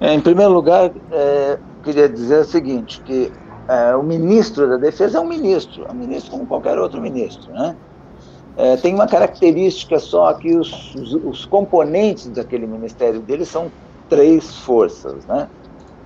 em 0.00 0.20
primeiro 0.20 0.52
lugar, 0.52 0.90
é, 1.12 1.58
queria 1.84 2.08
dizer 2.08 2.40
o 2.40 2.44
seguinte, 2.44 3.00
que 3.04 3.30
é, 3.68 3.96
o 3.96 4.02
ministro 4.02 4.68
da 4.68 4.76
Defesa 4.76 5.18
é 5.18 5.20
um 5.20 5.26
ministro, 5.26 5.86
é 5.88 5.92
um 5.92 5.94
ministro 5.94 6.30
como 6.30 6.46
qualquer 6.46 6.78
outro 6.78 7.00
ministro, 7.00 7.52
né? 7.52 7.76
É, 8.56 8.76
tem 8.76 8.94
uma 8.94 9.08
característica 9.08 9.98
só 9.98 10.32
que 10.34 10.54
os, 10.56 10.94
os, 10.94 11.14
os, 11.14 11.44
componentes 11.44 12.26
daquele 12.28 12.66
ministério 12.66 13.20
dele 13.20 13.44
são 13.44 13.70
três 14.08 14.56
forças, 14.58 15.26
né? 15.26 15.48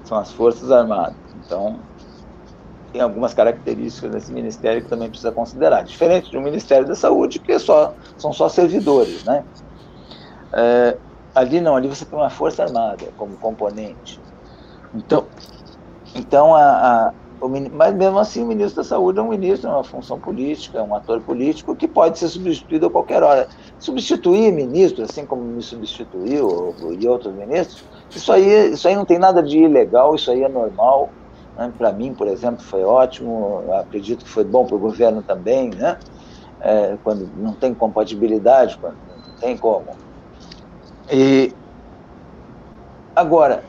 São 0.04 0.16
as 0.18 0.32
forças 0.32 0.70
armadas. 0.70 1.16
Então 1.44 1.78
tem 2.92 3.02
algumas 3.02 3.34
características 3.34 4.10
desse 4.12 4.32
ministério 4.32 4.80
que 4.80 4.88
também 4.88 5.10
precisa 5.10 5.30
considerar, 5.30 5.82
diferente 5.84 6.32
do 6.32 6.40
Ministério 6.40 6.86
da 6.86 6.94
Saúde 6.94 7.38
que 7.38 7.52
é 7.52 7.58
só 7.58 7.92
são 8.16 8.32
só 8.32 8.48
servidores, 8.48 9.24
né? 9.24 9.44
É, 10.52 10.96
ali 11.34 11.60
não, 11.60 11.76
ali 11.76 11.88
você 11.88 12.04
tem 12.04 12.18
uma 12.18 12.30
força 12.30 12.62
armada 12.62 13.04
como 13.18 13.36
componente. 13.36 14.18
Então, 14.94 15.26
então 16.14 16.54
a, 16.54 17.08
a 17.08 17.12
mas 17.72 17.94
mesmo 17.94 18.18
assim 18.18 18.42
o 18.42 18.46
ministro 18.46 18.82
da 18.82 18.88
Saúde 18.88 19.18
é 19.18 19.22
um 19.22 19.28
ministro, 19.28 19.68
é 19.68 19.72
uma 19.72 19.84
função 19.84 20.18
política, 20.18 20.78
é 20.78 20.82
um 20.82 20.94
ator 20.94 21.20
político 21.22 21.76
que 21.76 21.86
pode 21.86 22.18
ser 22.18 22.28
substituído 22.28 22.86
a 22.86 22.90
qualquer 22.90 23.22
hora. 23.22 23.48
Substituir 23.78 24.52
ministro, 24.52 25.04
assim 25.04 25.24
como 25.24 25.42
me 25.42 25.62
substituiu 25.62 26.74
e 26.98 27.06
outros 27.06 27.34
ministros, 27.34 27.84
isso 28.14 28.32
aí, 28.32 28.72
isso 28.72 28.88
aí 28.88 28.96
não 28.96 29.04
tem 29.04 29.18
nada 29.18 29.42
de 29.42 29.58
ilegal, 29.58 30.14
isso 30.14 30.30
aí 30.30 30.42
é 30.42 30.48
normal. 30.48 31.10
Né? 31.56 31.72
Para 31.76 31.92
mim, 31.92 32.14
por 32.14 32.26
exemplo, 32.26 32.64
foi 32.64 32.82
ótimo, 32.82 33.64
acredito 33.74 34.24
que 34.24 34.30
foi 34.30 34.44
bom 34.44 34.66
para 34.66 34.76
o 34.76 34.80
governo 34.80 35.22
também, 35.22 35.70
né? 35.70 35.98
É, 36.60 36.96
quando 37.04 37.30
não 37.36 37.54
tem 37.54 37.72
compatibilidade, 37.72 38.76
quando 38.78 38.96
não 38.96 39.34
tem 39.38 39.56
como. 39.56 39.96
E 41.10 41.54
agora, 43.14 43.64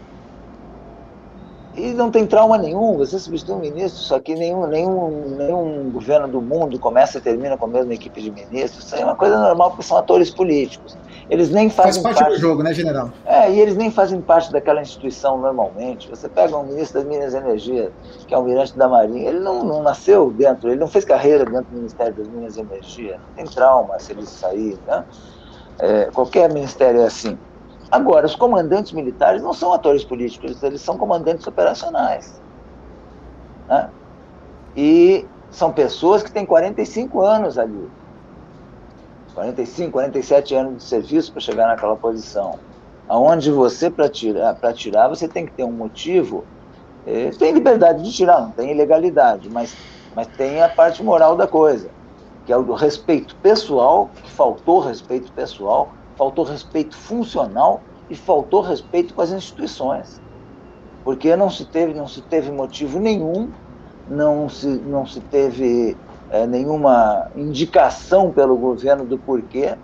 e 1.79 1.93
não 1.93 2.11
tem 2.11 2.27
trauma 2.27 2.57
nenhum, 2.57 2.97
você 2.97 3.17
substitui 3.17 3.55
um 3.55 3.59
ministro, 3.59 4.01
só 4.01 4.19
que 4.19 4.35
nenhum, 4.35 4.67
nenhum, 4.67 5.37
nenhum 5.37 5.91
governo 5.91 6.27
do 6.27 6.41
mundo 6.41 6.79
começa 6.79 7.17
e 7.17 7.21
termina 7.21 7.57
com 7.57 7.65
a 7.65 7.69
mesma 7.69 7.93
equipe 7.93 8.21
de 8.21 8.31
ministros. 8.31 8.85
Isso 8.85 8.95
aí 8.95 9.01
é 9.01 9.05
uma 9.05 9.15
coisa 9.15 9.37
normal, 9.37 9.69
porque 9.71 9.83
são 9.83 9.97
atores 9.97 10.33
políticos. 10.33 10.97
Eles 11.29 11.49
nem 11.49 11.69
fazem 11.69 12.01
Faz 12.01 12.15
parte, 12.15 12.19
parte 12.19 12.35
do 12.35 12.41
jogo, 12.41 12.63
né, 12.63 12.73
general? 12.73 13.11
É, 13.25 13.51
e 13.51 13.59
eles 13.59 13.75
nem 13.75 13.91
fazem 13.91 14.21
parte 14.21 14.51
daquela 14.51 14.81
instituição 14.81 15.39
normalmente. 15.39 16.09
Você 16.09 16.27
pega 16.27 16.57
um 16.57 16.67
ministro 16.67 16.99
das 16.99 17.07
Minas 17.07 17.33
e 17.33 17.37
Energia, 17.37 17.91
que 18.27 18.33
é 18.33 18.37
o 18.37 18.41
almirante 18.41 18.77
da 18.77 18.87
Marinha, 18.87 19.29
ele 19.29 19.39
não, 19.39 19.63
não 19.63 19.81
nasceu 19.81 20.31
dentro, 20.31 20.69
ele 20.69 20.79
não 20.79 20.87
fez 20.87 21.05
carreira 21.05 21.45
dentro 21.45 21.67
do 21.69 21.75
Ministério 21.77 22.15
das 22.15 22.27
Minas 22.27 22.55
e 22.55 22.61
Energia. 22.61 23.17
Não 23.21 23.29
tem 23.31 23.45
trauma 23.45 23.97
se 23.99 24.11
ele 24.11 24.25
sair, 24.25 24.79
né? 24.85 25.05
É, 25.81 26.05
qualquer 26.11 26.51
ministério 26.51 26.99
é 27.01 27.05
assim. 27.05 27.39
Agora, 27.91 28.25
os 28.25 28.35
comandantes 28.35 28.91
militares 28.91 29.41
não 29.41 29.53
são 29.53 29.73
atores 29.73 30.03
políticos, 30.03 30.61
eles 30.61 30.81
são 30.81 30.97
comandantes 30.97 31.45
operacionais. 31.47 32.39
Né? 33.67 33.89
E 34.75 35.25
são 35.49 35.73
pessoas 35.73 36.21
que 36.21 36.31
têm 36.31 36.45
45 36.45 37.21
anos 37.21 37.57
ali. 37.57 37.89
45, 39.33 39.91
47 39.91 40.55
anos 40.55 40.77
de 40.77 40.83
serviço 40.83 41.31
para 41.31 41.41
chegar 41.41 41.67
naquela 41.67 41.95
posição. 41.95 42.59
Aonde 43.07 43.49
você, 43.49 43.89
para 43.89 44.07
tirar, 44.07 44.55
tirar, 44.73 45.07
você 45.07 45.27
tem 45.27 45.45
que 45.45 45.53
ter 45.53 45.63
um 45.63 45.71
motivo. 45.71 46.45
É, 47.07 47.31
tem 47.31 47.53
liberdade 47.53 48.03
de 48.03 48.11
tirar, 48.11 48.41
não 48.41 48.51
tem 48.51 48.71
ilegalidade, 48.71 49.49
mas, 49.49 49.75
mas 50.15 50.27
tem 50.27 50.61
a 50.61 50.69
parte 50.69 51.01
moral 51.01 51.35
da 51.35 51.47
coisa, 51.47 51.89
que 52.45 52.53
é 52.53 52.57
o 52.57 52.73
respeito 52.73 53.35
pessoal, 53.37 54.11
que 54.21 54.29
faltou 54.29 54.79
respeito 54.79 55.31
pessoal, 55.31 55.95
faltou 56.19 56.43
respeito 56.43 56.97
funcional 56.97 57.81
e 58.09 58.15
faltou 58.15 58.59
respeito 58.59 59.13
com 59.13 59.21
as 59.21 59.31
instituições. 59.31 60.19
Porque 61.01 61.33
não 61.37 61.49
se 61.49 61.63
teve, 61.63 61.93
não 61.93 62.09
se 62.09 62.21
teve 62.21 62.51
motivo 62.51 62.99
nenhum, 62.99 63.49
não 64.09 64.49
se, 64.49 64.67
não 64.67 65.05
se 65.05 65.21
teve 65.21 65.95
é, 66.29 66.45
nenhuma 66.45 67.31
indicação 67.37 68.33
pelo 68.33 68.57
governo 68.57 69.05
do 69.05 69.17
porquê, 69.17 69.77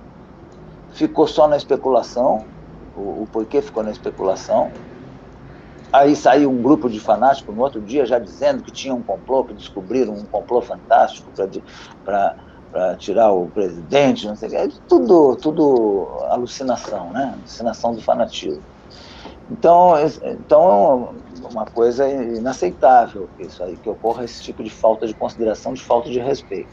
ficou 0.92 1.26
só 1.26 1.48
na 1.48 1.56
especulação, 1.56 2.46
o, 2.98 3.24
o 3.24 3.28
porquê 3.32 3.62
ficou 3.62 3.82
na 3.82 3.92
especulação. 3.92 4.70
Aí 5.94 6.18
saiu 6.18 6.52
um 6.52 6.62
grupo 6.62 6.90
de 6.90 7.00
fanáticos 7.00 7.56
no 7.56 7.62
outro 7.62 7.80
dia 7.80 8.06
já 8.06 8.20
dizendo 8.20 8.62
que 8.62 8.72
tinha 8.74 8.94
um 8.94 9.02
complô, 9.02 9.46
que 9.46 9.54
descobriram 9.54 10.14
um 10.14 10.26
complô 10.26 10.62
fantástico 10.62 11.32
para 12.04 12.36
tirar 12.98 13.32
o 13.32 13.48
presidente, 13.48 14.28
não 14.28 14.36
sei 14.36 14.48
o 14.48 14.52
que. 14.52 14.58
É 14.58 14.68
tudo, 14.88 15.36
tudo 15.38 16.08
alucinação, 16.30 17.12
né? 17.12 17.34
Alucinação 17.38 17.94
do 17.94 18.02
fanatismo. 18.02 18.62
Então, 19.52 19.94
então 20.24 21.14
é 21.44 21.48
uma 21.52 21.66
coisa 21.66 22.10
inaceitável 22.10 23.30
isso 23.40 23.64
aí, 23.64 23.78
que 23.78 23.90
ocorra 23.90 24.24
esse 24.24 24.42
tipo 24.42 24.64
de 24.64 24.70
falta 24.70 25.06
de 25.06 25.14
consideração, 25.14 25.74
de 25.74 25.82
falta 25.82 26.10
de 26.10 26.20
respeito. 26.20 26.70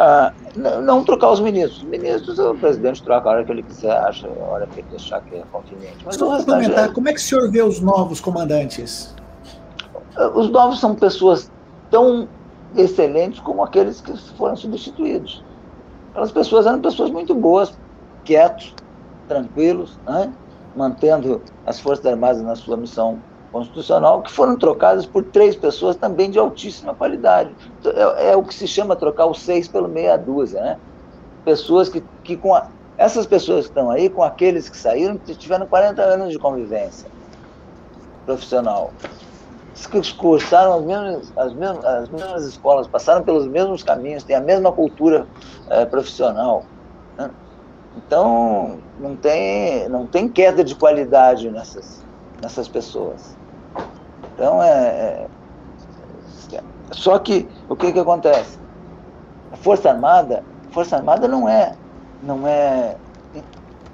Ah, 0.00 0.32
não 0.54 1.02
trocar 1.02 1.32
os 1.32 1.40
ministros. 1.40 1.78
Os 1.78 1.88
ministros, 1.88 2.38
o 2.38 2.54
presidente 2.54 3.02
troca 3.02 3.28
a 3.28 3.32
hora 3.32 3.44
que 3.44 3.50
ele 3.50 3.64
quiser, 3.64 3.90
acha, 3.90 4.28
a 4.28 4.44
hora 4.44 4.66
que 4.68 4.78
ele 4.78 4.88
achar 4.94 5.20
que 5.22 5.34
é 5.34 5.42
conveniente. 5.50 5.98
Mas 6.04 6.14
Só 6.14 6.36
complementar, 6.36 6.88
é... 6.88 6.92
como 6.92 7.08
é 7.08 7.12
que 7.12 7.18
o 7.18 7.22
senhor 7.22 7.50
vê 7.50 7.62
os 7.62 7.80
novos 7.80 8.20
comandantes? 8.20 9.12
Os 10.34 10.48
novos 10.50 10.78
são 10.78 10.94
pessoas 10.94 11.50
tão 11.90 12.28
excelentes 12.76 13.40
como 13.40 13.62
aqueles 13.62 14.00
que 14.00 14.16
foram 14.36 14.56
substituídos. 14.56 15.44
Aquelas 16.10 16.32
pessoas 16.32 16.66
eram 16.66 16.80
pessoas 16.80 17.10
muito 17.10 17.34
boas, 17.34 17.78
quietos, 18.24 18.74
tranquilos, 19.26 19.98
né? 20.06 20.32
mantendo 20.74 21.42
as 21.66 21.80
Forças 21.80 22.06
Armadas 22.06 22.42
na 22.42 22.54
sua 22.54 22.76
missão 22.76 23.18
constitucional, 23.50 24.22
que 24.22 24.30
foram 24.30 24.56
trocadas 24.56 25.06
por 25.06 25.24
três 25.24 25.56
pessoas 25.56 25.96
também 25.96 26.30
de 26.30 26.38
altíssima 26.38 26.94
qualidade. 26.94 27.50
É, 27.84 28.32
é 28.32 28.36
o 28.36 28.42
que 28.42 28.54
se 28.54 28.66
chama 28.66 28.94
trocar 28.94 29.26
os 29.26 29.40
seis 29.40 29.66
pelo 29.66 29.88
meia 29.88 30.16
dúzia, 30.16 30.60
né? 30.60 30.78
Pessoas 31.44 31.88
que, 31.88 32.02
que 32.22 32.36
com 32.36 32.54
a, 32.54 32.68
essas 32.96 33.26
pessoas 33.26 33.66
que 33.66 33.70
estão 33.70 33.90
aí, 33.90 34.10
com 34.10 34.22
aqueles 34.22 34.68
que 34.68 34.76
saíram, 34.76 35.16
tiveram 35.16 35.66
40 35.66 36.02
anos 36.02 36.30
de 36.30 36.38
convivência 36.38 37.08
profissional. 38.26 38.92
Que 39.86 40.14
cursaram 40.14 40.74
as 40.74 40.84
mesmas, 40.84 41.32
as, 41.36 41.52
mesmas, 41.54 41.84
as 41.84 42.08
mesmas 42.08 42.44
escolas, 42.44 42.86
passaram 42.86 43.22
pelos 43.22 43.46
mesmos 43.46 43.82
caminhos, 43.82 44.24
têm 44.24 44.36
a 44.36 44.40
mesma 44.40 44.72
cultura 44.72 45.26
é, 45.70 45.86
profissional. 45.86 46.64
Né? 47.16 47.30
Então, 47.96 48.78
não 48.98 49.16
tem, 49.16 49.88
não 49.88 50.06
tem 50.06 50.28
queda 50.28 50.62
de 50.62 50.74
qualidade 50.74 51.50
nessas, 51.50 52.04
nessas 52.42 52.68
pessoas. 52.68 53.36
Então, 54.34 54.62
é, 54.62 55.26
é, 56.52 56.62
Só 56.92 57.18
que, 57.18 57.48
o 57.68 57.74
que, 57.74 57.92
que 57.92 57.98
acontece? 57.98 58.58
A 59.52 59.56
Força 59.56 59.90
Armada, 59.90 60.44
Força 60.70 60.96
Armada 60.96 61.26
não 61.26 61.48
é, 61.48 61.74
não 62.22 62.46
é, 62.46 62.96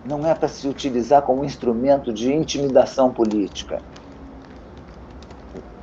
não 0.05 0.26
é 0.26 0.35
para 0.35 0.49
se 0.49 0.68
utilizar 0.68 1.22
como 1.22 1.45
instrumento 1.45 2.12
de 2.12 2.32
intimidação 2.32 3.12
política. 3.12 3.80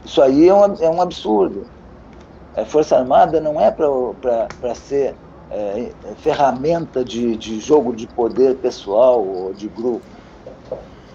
Isso 0.04 0.22
aí 0.22 0.48
é 0.48 0.54
um, 0.54 0.74
é 0.76 0.90
um 0.90 1.02
absurdo. 1.02 1.70
A 2.56 2.66
Força 2.66 2.98
Armada 2.98 3.40
não 3.40 3.60
é 3.60 3.72
para 3.72 4.76
ser 4.76 5.18
é, 5.50 5.96
é, 6.04 6.16
ferramenta 6.16 7.04
de, 7.04 7.38
de 7.38 7.60
jogo 7.60 7.96
de 7.96 8.08
poder 8.08 8.60
pessoal 8.60 9.26
ou 9.26 9.54
de 9.54 9.70
grupo. 9.70 10.06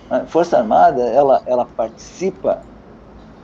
A 0.09 0.27
Força 0.27 0.59
Armada, 0.59 1.03
ela, 1.03 1.43
ela 1.47 1.67
participa 1.67 2.65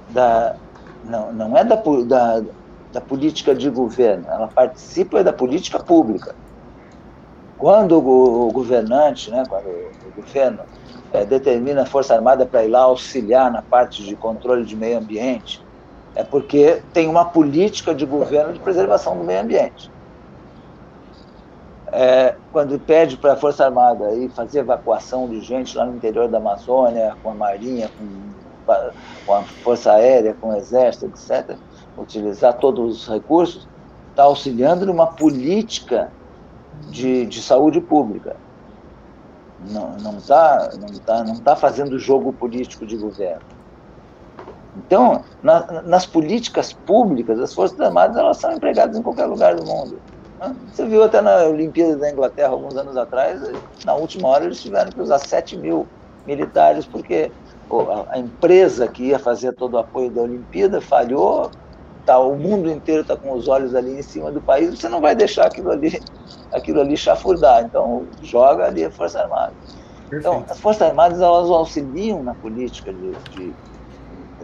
da, 0.07 0.59
não, 1.03 1.33
não 1.33 1.57
é 1.57 1.65
da, 1.65 1.77
da, 2.07 2.45
da 2.93 3.01
política 3.01 3.55
de 3.55 3.69
governo, 3.71 4.27
ela 4.29 4.49
participa 4.49 5.25
da 5.25 5.33
política 5.33 5.83
pública. 5.83 6.37
Quando 7.57 7.99
o 7.99 8.51
governante, 8.53 9.31
né, 9.31 9.45
quando 9.49 9.67
o 9.69 10.13
governo 10.13 10.65
é, 11.13 11.25
determina 11.25 11.83
a 11.83 11.87
Força 11.87 12.15
Armada 12.15 12.47
para 12.47 12.65
ir 12.65 12.69
lá 12.69 12.81
auxiliar 12.81 13.51
na 13.51 13.63
parte 13.63 14.03
de 14.03 14.17
controle 14.17 14.65
de 14.65 14.77
meio 14.77 14.99
ambiente, 14.99 15.63
é 16.15 16.23
porque 16.23 16.83
tem 16.93 17.09
uma 17.09 17.25
política 17.25 17.95
de 17.95 18.05
governo 18.05 18.53
de 18.53 18.61
preservação 18.61 19.17
do 19.17 19.25
meio 19.25 19.41
ambiente 19.41 19.91
é, 21.93 22.35
quando 22.51 22.81
pede 22.81 23.19
para 23.19 23.35
a 23.35 23.37
Força 23.37 23.67
Armada 23.67 24.15
ir 24.15 24.31
fazer 24.31 24.61
evacuação 24.61 25.29
de 25.29 25.41
gente 25.43 25.77
lá 25.77 25.85
no 25.85 25.95
interior 25.95 26.27
da 26.27 26.39
Amazônia, 26.39 27.15
com 27.23 27.31
a 27.31 27.35
Marinha, 27.35 27.91
com, 27.99 28.75
com 29.27 29.35
a 29.35 29.43
Força 29.43 29.93
Aérea, 29.93 30.35
com 30.41 30.49
o 30.49 30.57
Exército, 30.57 31.07
etc., 31.07 31.55
utilizar 31.99 32.55
todos 32.55 33.03
os 33.03 33.09
recursos, 33.09 33.69
está 34.09 34.23
auxiliando 34.23 34.87
numa 34.87 35.07
política 35.07 36.11
de, 36.89 37.27
de 37.27 37.43
saúde 37.43 37.81
pública. 37.83 38.37
Não 39.63 40.19
está 40.19 40.71
não 40.79 41.01
tá, 41.01 41.25
não 41.25 41.43
tá 41.43 41.57
fazendo 41.57 41.99
jogo 41.99 42.33
político 42.35 42.87
de 42.87 42.97
governo. 42.97 43.43
Então, 44.75 45.23
na, 45.43 45.83
nas 45.83 46.07
políticas 46.07 46.73
públicas, 46.73 47.39
as 47.39 47.53
Forças 47.53 47.79
Armadas 47.81 48.17
elas 48.17 48.39
são 48.41 48.53
empregadas 48.53 48.97
em 48.97 49.03
qualquer 49.03 49.27
lugar 49.27 49.55
do 49.55 49.65
mundo. 49.67 50.01
Você 50.67 50.87
viu 50.87 51.05
até 51.05 51.21
na 51.21 51.45
Olimpíada 51.47 51.97
da 51.99 52.11
Inglaterra, 52.11 52.49
alguns 52.49 52.77
anos 52.77 52.97
atrás, 52.97 53.41
na 53.85 53.95
última 53.95 54.29
hora 54.29 54.45
eles 54.45 54.61
tiveram 54.61 54.91
que 54.91 55.01
usar 55.01 55.19
7 55.21 55.57
mil 55.57 55.89
militares, 56.27 56.87
porque 56.89 57.33
a 58.11 58.19
empresa 58.19 58.89
que 58.89 59.05
ia 59.09 59.19
fazer 59.19 59.53
todo 59.55 59.75
o 59.75 59.79
apoio 59.79 60.13
da 60.13 60.23
Olimpíada 60.23 60.81
falhou, 60.81 61.51
tá, 62.05 62.19
o 62.19 62.37
mundo 62.37 62.71
inteiro 62.71 63.03
está 63.03 63.17
com 63.17 63.33
os 63.33 63.49
olhos 63.49 63.75
ali 63.75 63.99
em 63.99 64.03
cima 64.03 64.31
do 64.31 64.41
país, 64.41 64.79
você 64.79 64.89
não 64.89 65.01
vai 65.01 65.15
deixar 65.15 65.47
aquilo 65.47 65.71
ali, 65.71 66.01
aquilo 66.53 66.81
ali 66.81 66.97
chafurdar. 66.97 67.65
Então, 67.65 68.07
joga 68.23 68.67
ali 68.67 68.85
a 68.85 68.91
Força 68.91 69.21
Armada. 69.21 69.53
Então, 70.13 70.45
as 70.49 70.61
Forças 70.61 70.83
Armadas 70.83 71.21
elas 71.21 71.49
auxiliam 71.49 72.23
na 72.23 72.35
política 72.35 72.93
de, 72.93 73.13
de, 73.31 73.55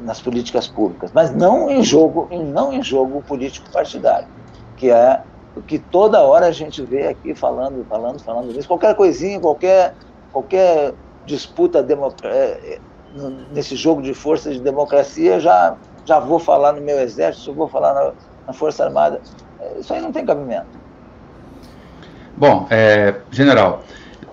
nas 0.00 0.20
políticas 0.20 0.66
públicas, 0.66 1.11
mas 1.12 1.34
não 1.34 1.70
em 1.70 1.82
jogo, 1.82 2.28
não 2.30 2.72
em 2.72 2.82
jogo 2.82 3.22
político 3.22 3.70
partidário, 3.70 4.28
que 4.76 4.90
é 4.90 5.22
que 5.66 5.78
toda 5.78 6.22
hora 6.22 6.46
a 6.46 6.52
gente 6.52 6.82
vê 6.82 7.09
aqui 7.09 7.34
falando, 7.34 7.84
falando, 7.88 8.20
falando 8.20 8.52
disso. 8.52 8.68
Qualquer 8.68 8.94
coisinha, 8.94 9.40
qualquer, 9.40 9.94
qualquer 10.32 10.94
disputa 11.24 11.84
é, 12.24 12.28
é, 12.28 12.80
nesse 13.52 13.74
jogo 13.74 14.00
de 14.00 14.14
forças 14.14 14.54
de 14.54 14.61
democracia, 14.61 15.40
já, 15.40 15.76
já 16.09 16.18
vou 16.18 16.38
falar 16.38 16.72
no 16.72 16.80
meu 16.80 16.98
exército, 17.00 17.52
vou 17.52 17.68
falar 17.68 17.92
na, 17.92 18.12
na 18.46 18.52
Força 18.54 18.82
Armada. 18.82 19.20
É, 19.61 19.78
isso 19.78 19.92
aí 19.92 20.00
não 20.00 20.11
tem 20.11 20.24
cabimento. 20.24 20.66
Bom, 22.34 22.66
é, 22.70 23.16
general, 23.30 23.84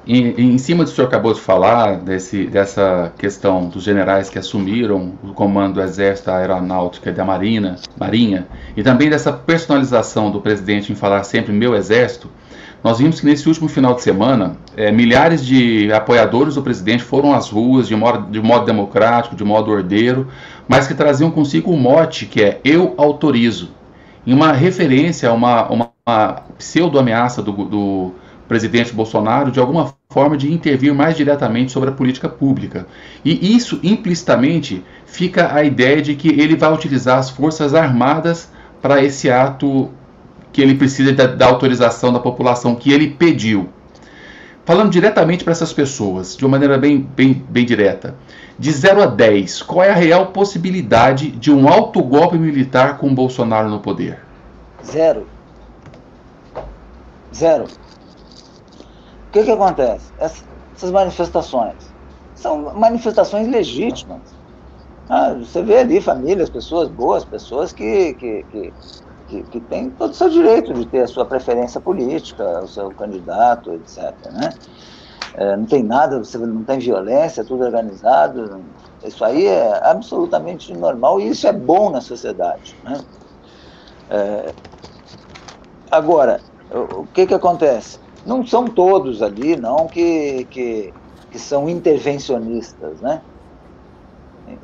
em, 0.08 0.54
em, 0.54 0.58
cima 0.58 0.86
do 0.86 0.90
senhor 0.90 1.08
acabou 1.08 1.34
de 1.34 1.42
falar, 1.42 1.98
desse, 1.98 2.46
dessa 2.46 3.12
questão 3.18 3.68
dos 3.68 3.84
generais 3.84 4.30
que 4.30 4.40
assumiram 4.40 5.14
o 5.22 5.34
comando 5.34 5.74
do 5.74 5.82
Exército, 5.82 6.28
da 6.28 6.38
Aeronáutica 6.38 7.10
e 7.10 7.14
da 7.14 7.26
Marina, 7.26 7.76
Marinha, 7.98 8.48
e 8.78 8.82
também 8.82 9.10
dessa 9.10 9.34
personalização 9.34 10.32
do 10.32 10.40
presidente 10.40 10.94
em 10.94 10.96
falar 10.96 11.24
sempre 11.24 11.52
meu 11.52 11.76
Exército, 11.76 12.30
nós 12.86 13.00
vimos 13.00 13.20
que 13.20 13.26
nesse 13.26 13.48
último 13.48 13.68
final 13.68 13.96
de 13.96 14.04
semana, 14.04 14.58
é, 14.78 14.92
milhares 14.92 15.44
de 15.44 15.92
apoiadores 15.92 16.54
do 16.54 16.62
presidente 16.62 17.02
foram 17.02 17.34
às 17.34 17.50
ruas 17.50 17.88
de 17.88 17.96
modo, 17.96 18.30
de 18.30 18.40
modo 18.40 18.64
democrático, 18.64 19.36
de 19.36 19.44
modo 19.44 19.72
ordeiro, 19.72 20.28
mas 20.68 20.88
que 20.88 20.94
traziam 20.94 21.32
consigo 21.32 21.72
um 21.72 21.78
mote 21.78 22.26
que 22.26 22.42
é 22.42 22.60
eu 22.64 22.94
autorizo, 22.98 23.72
em 24.26 24.34
uma 24.34 24.52
referência 24.52 25.30
a 25.30 25.34
uma, 25.34 25.70
uma, 25.70 25.92
uma 26.06 26.44
pseudo-ameaça 26.58 27.42
do, 27.42 27.52
do 27.52 28.12
presidente 28.48 28.94
Bolsonaro 28.94 29.52
de 29.52 29.60
alguma 29.60 29.94
forma 30.10 30.38
de 30.38 30.52
intervir 30.52 30.94
mais 30.94 31.16
diretamente 31.16 31.72
sobre 31.72 31.90
a 31.90 31.94
política 31.94 32.30
pública. 32.30 32.88
E 33.24 33.56
isso 33.56 33.80
implicitamente 33.84 34.84
fica 35.06 35.54
a 35.54 35.64
ideia 35.64 36.02
de 36.02 36.16
que 36.16 36.30
ele 36.30 36.56
vai 36.56 36.74
utilizar 36.74 37.18
as 37.20 37.30
forças 37.30 37.74
armadas 37.74 38.50
para 38.82 39.04
esse 39.04 39.30
ato 39.30 39.90
que 40.52 40.62
ele 40.62 40.76
precisa 40.76 41.12
da, 41.12 41.28
da 41.28 41.46
autorização 41.48 42.14
da 42.14 42.20
população 42.20 42.76
que 42.76 42.92
ele 42.92 43.10
pediu. 43.10 43.70
Falando 44.64 44.90
diretamente 44.90 45.44
para 45.44 45.52
essas 45.52 45.74
pessoas, 45.74 46.36
de 46.36 46.44
uma 46.44 46.52
maneira 46.52 46.78
bem, 46.78 47.00
bem, 47.00 47.34
bem 47.50 47.66
direta, 47.66 48.16
de 48.58 48.72
0 48.72 49.04
a 49.04 49.06
10, 49.06 49.62
qual 49.64 49.84
é 49.84 49.92
a 49.92 49.96
real 49.96 50.28
possibilidade 50.28 51.32
de 51.32 51.52
um 51.52 51.68
autogolpe 51.68 52.38
militar 52.38 52.98
com 52.98 53.14
Bolsonaro 53.14 53.70
no 53.70 53.80
poder? 53.80 54.20
Zero. 54.84 55.28
Zero 57.34 57.66
que, 59.36 59.44
que 59.44 59.52
acontece? 59.52 60.14
Essas 60.18 60.92
manifestações 60.92 61.76
são 62.36 62.74
manifestações 62.74 63.48
legítimas. 63.50 64.22
Ah, 65.10 65.34
você 65.34 65.62
vê 65.62 65.80
ali 65.80 66.00
famílias, 66.00 66.50
pessoas 66.50 66.88
boas, 66.88 67.26
pessoas 67.26 67.74
que, 67.74 68.14
que, 68.14 68.44
que, 68.50 68.74
que, 69.28 69.44
que 69.44 69.60
têm 69.60 69.90
todo 69.90 70.12
o 70.12 70.14
seu 70.14 70.30
direito 70.30 70.74
de 70.74 70.86
ter 70.86 71.02
a 71.02 71.08
sua 71.08 71.26
preferência 71.26 71.82
política, 71.82 72.62
o 72.64 72.68
seu 72.68 72.90
candidato, 72.92 73.74
etc. 73.74 74.14
Né? 74.32 74.54
É, 75.38 75.58
não 75.58 75.66
tem 75.66 75.84
nada, 75.84 76.18
você 76.18 76.38
não 76.38 76.64
tem 76.64 76.80
violência, 76.80 77.42
é 77.42 77.44
tudo 77.44 77.66
organizado. 77.66 78.62
Isso 79.04 79.24
aí 79.24 79.46
é 79.46 79.86
absolutamente 79.86 80.74
normal 80.74 81.20
e 81.20 81.28
isso 81.28 81.46
é 81.46 81.52
bom 81.52 81.90
na 81.90 82.00
sociedade. 82.00 82.76
Né? 82.84 83.02
É, 84.10 84.54
agora, 85.92 86.40
o 86.72 87.06
que, 87.08 87.28
que 87.28 87.34
acontece? 87.34 88.00
Não 88.26 88.46
são 88.46 88.66
todos 88.66 89.22
ali, 89.22 89.58
não, 89.58 89.88
que, 89.88 90.48
que, 90.50 90.94
que 91.30 91.38
são 91.38 91.70
intervencionistas, 91.70 93.02
né? 93.02 93.22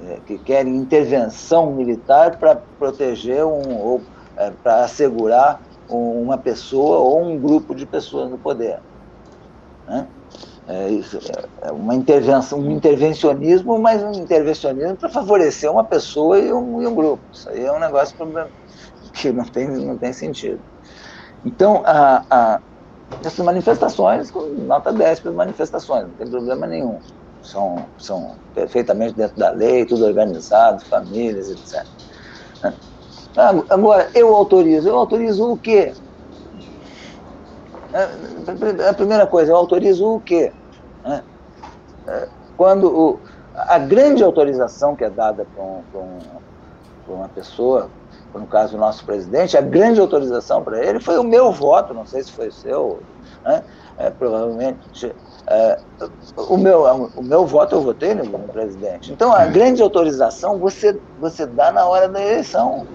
É, 0.07 0.19
que 0.25 0.37
querem 0.37 0.75
intervenção 0.75 1.71
militar 1.71 2.37
para 2.37 2.55
proteger 2.55 3.43
um, 3.43 3.77
ou 3.77 4.01
é, 4.37 4.51
para 4.51 4.83
assegurar 4.83 5.59
uma 5.89 6.37
pessoa 6.37 6.99
ou 6.99 7.21
um 7.21 7.37
grupo 7.37 7.75
de 7.75 7.85
pessoas 7.85 8.29
no 8.29 8.37
poder. 8.37 8.79
Né? 9.87 10.07
É, 10.71 10.93
é, 10.93 11.67
é 11.67 11.71
uma 11.73 11.93
intervenção, 11.93 12.59
um 12.59 12.71
intervencionismo, 12.71 13.77
mas 13.77 14.01
um 14.01 14.13
intervencionismo 14.13 14.95
para 14.95 15.09
favorecer 15.09 15.69
uma 15.69 15.83
pessoa 15.83 16.39
e 16.39 16.53
um, 16.53 16.81
e 16.81 16.87
um, 16.87 16.95
grupo. 16.95 17.21
Isso 17.29 17.49
aí 17.49 17.65
é 17.65 17.71
um 17.73 17.79
negócio 17.79 18.15
que 19.13 19.31
não 19.33 19.45
tem, 19.45 19.67
não 19.67 19.97
tem 19.97 20.13
sentido. 20.13 20.63
Então, 21.43 21.83
a, 21.85 22.23
a, 22.29 22.61
essas 23.21 23.45
manifestações, 23.45 24.29
nota 24.59 24.93
10 24.93 25.19
para 25.19 25.31
as 25.31 25.35
manifestações, 25.35 26.03
não 26.03 26.13
tem 26.13 26.29
problema 26.29 26.65
nenhum. 26.65 26.99
São, 27.41 27.85
são 27.97 28.37
perfeitamente 28.53 29.15
dentro 29.15 29.35
da 29.35 29.51
lei, 29.51 29.85
tudo 29.85 30.05
organizado, 30.05 30.85
famílias, 30.85 31.49
etc. 31.49 31.85
Agora, 33.69 34.09
eu 34.13 34.33
autorizo. 34.33 34.87
Eu 34.87 34.95
autorizo 34.95 35.51
o 35.51 35.57
quê? 35.57 35.91
É, 37.93 38.89
a 38.89 38.93
primeira 38.93 39.27
coisa, 39.27 39.51
eu 39.51 39.57
autorizo 39.57 40.05
o 40.05 40.21
quê? 40.21 40.53
É, 41.05 41.21
é, 42.07 42.27
quando 42.57 42.87
o, 42.87 43.19
a 43.55 43.77
grande 43.77 44.23
autorização 44.23 44.95
que 44.95 45.03
é 45.03 45.09
dada 45.09 45.45
para 45.53 45.63
um, 45.63 45.83
um, 45.95 47.13
uma 47.13 47.29
pessoa, 47.29 47.89
no 48.33 48.47
caso 48.47 48.77
o 48.77 48.79
nosso 48.79 49.05
presidente, 49.05 49.57
a 49.57 49.61
grande 49.61 49.99
autorização 49.99 50.63
para 50.63 50.83
ele 50.83 50.99
foi 50.99 51.17
o 51.17 51.23
meu 51.23 51.51
voto, 51.51 51.93
não 51.93 52.05
sei 52.05 52.23
se 52.23 52.31
foi 52.31 52.47
o 52.47 52.51
seu, 52.51 52.99
né? 53.43 53.63
é, 53.97 54.09
provavelmente. 54.09 55.13
É, 55.47 55.79
o, 56.35 56.57
meu, 56.57 56.83
o 57.15 57.23
meu 57.23 57.45
voto 57.45 57.75
eu 57.75 57.81
votei 57.81 58.13
no, 58.13 58.25
presidente. 58.47 59.11
Então, 59.11 59.33
a 59.33 59.45
grande 59.45 59.81
autorização 59.81 60.57
você, 60.57 60.97
você 61.19 61.45
dá 61.45 61.71
na 61.71 61.85
hora 61.85 62.07
da 62.07 62.21
eleição. 62.21 62.87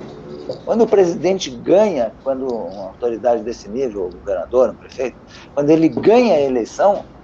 Quando 0.65 0.85
o 0.85 0.87
presidente 0.87 1.51
ganha, 1.51 2.13
quando 2.23 2.47
uma 2.47 2.87
autoridade 2.89 3.43
desse 3.43 3.69
nível, 3.69 4.07
o 4.07 4.11
governador, 4.11 4.71
o 4.71 4.75
prefeito, 4.75 5.17
quando 5.55 5.71
ele 5.71 5.89
ganha 5.89 6.35
a 6.35 6.41
eleição, 6.41 7.05
é, 7.05 7.16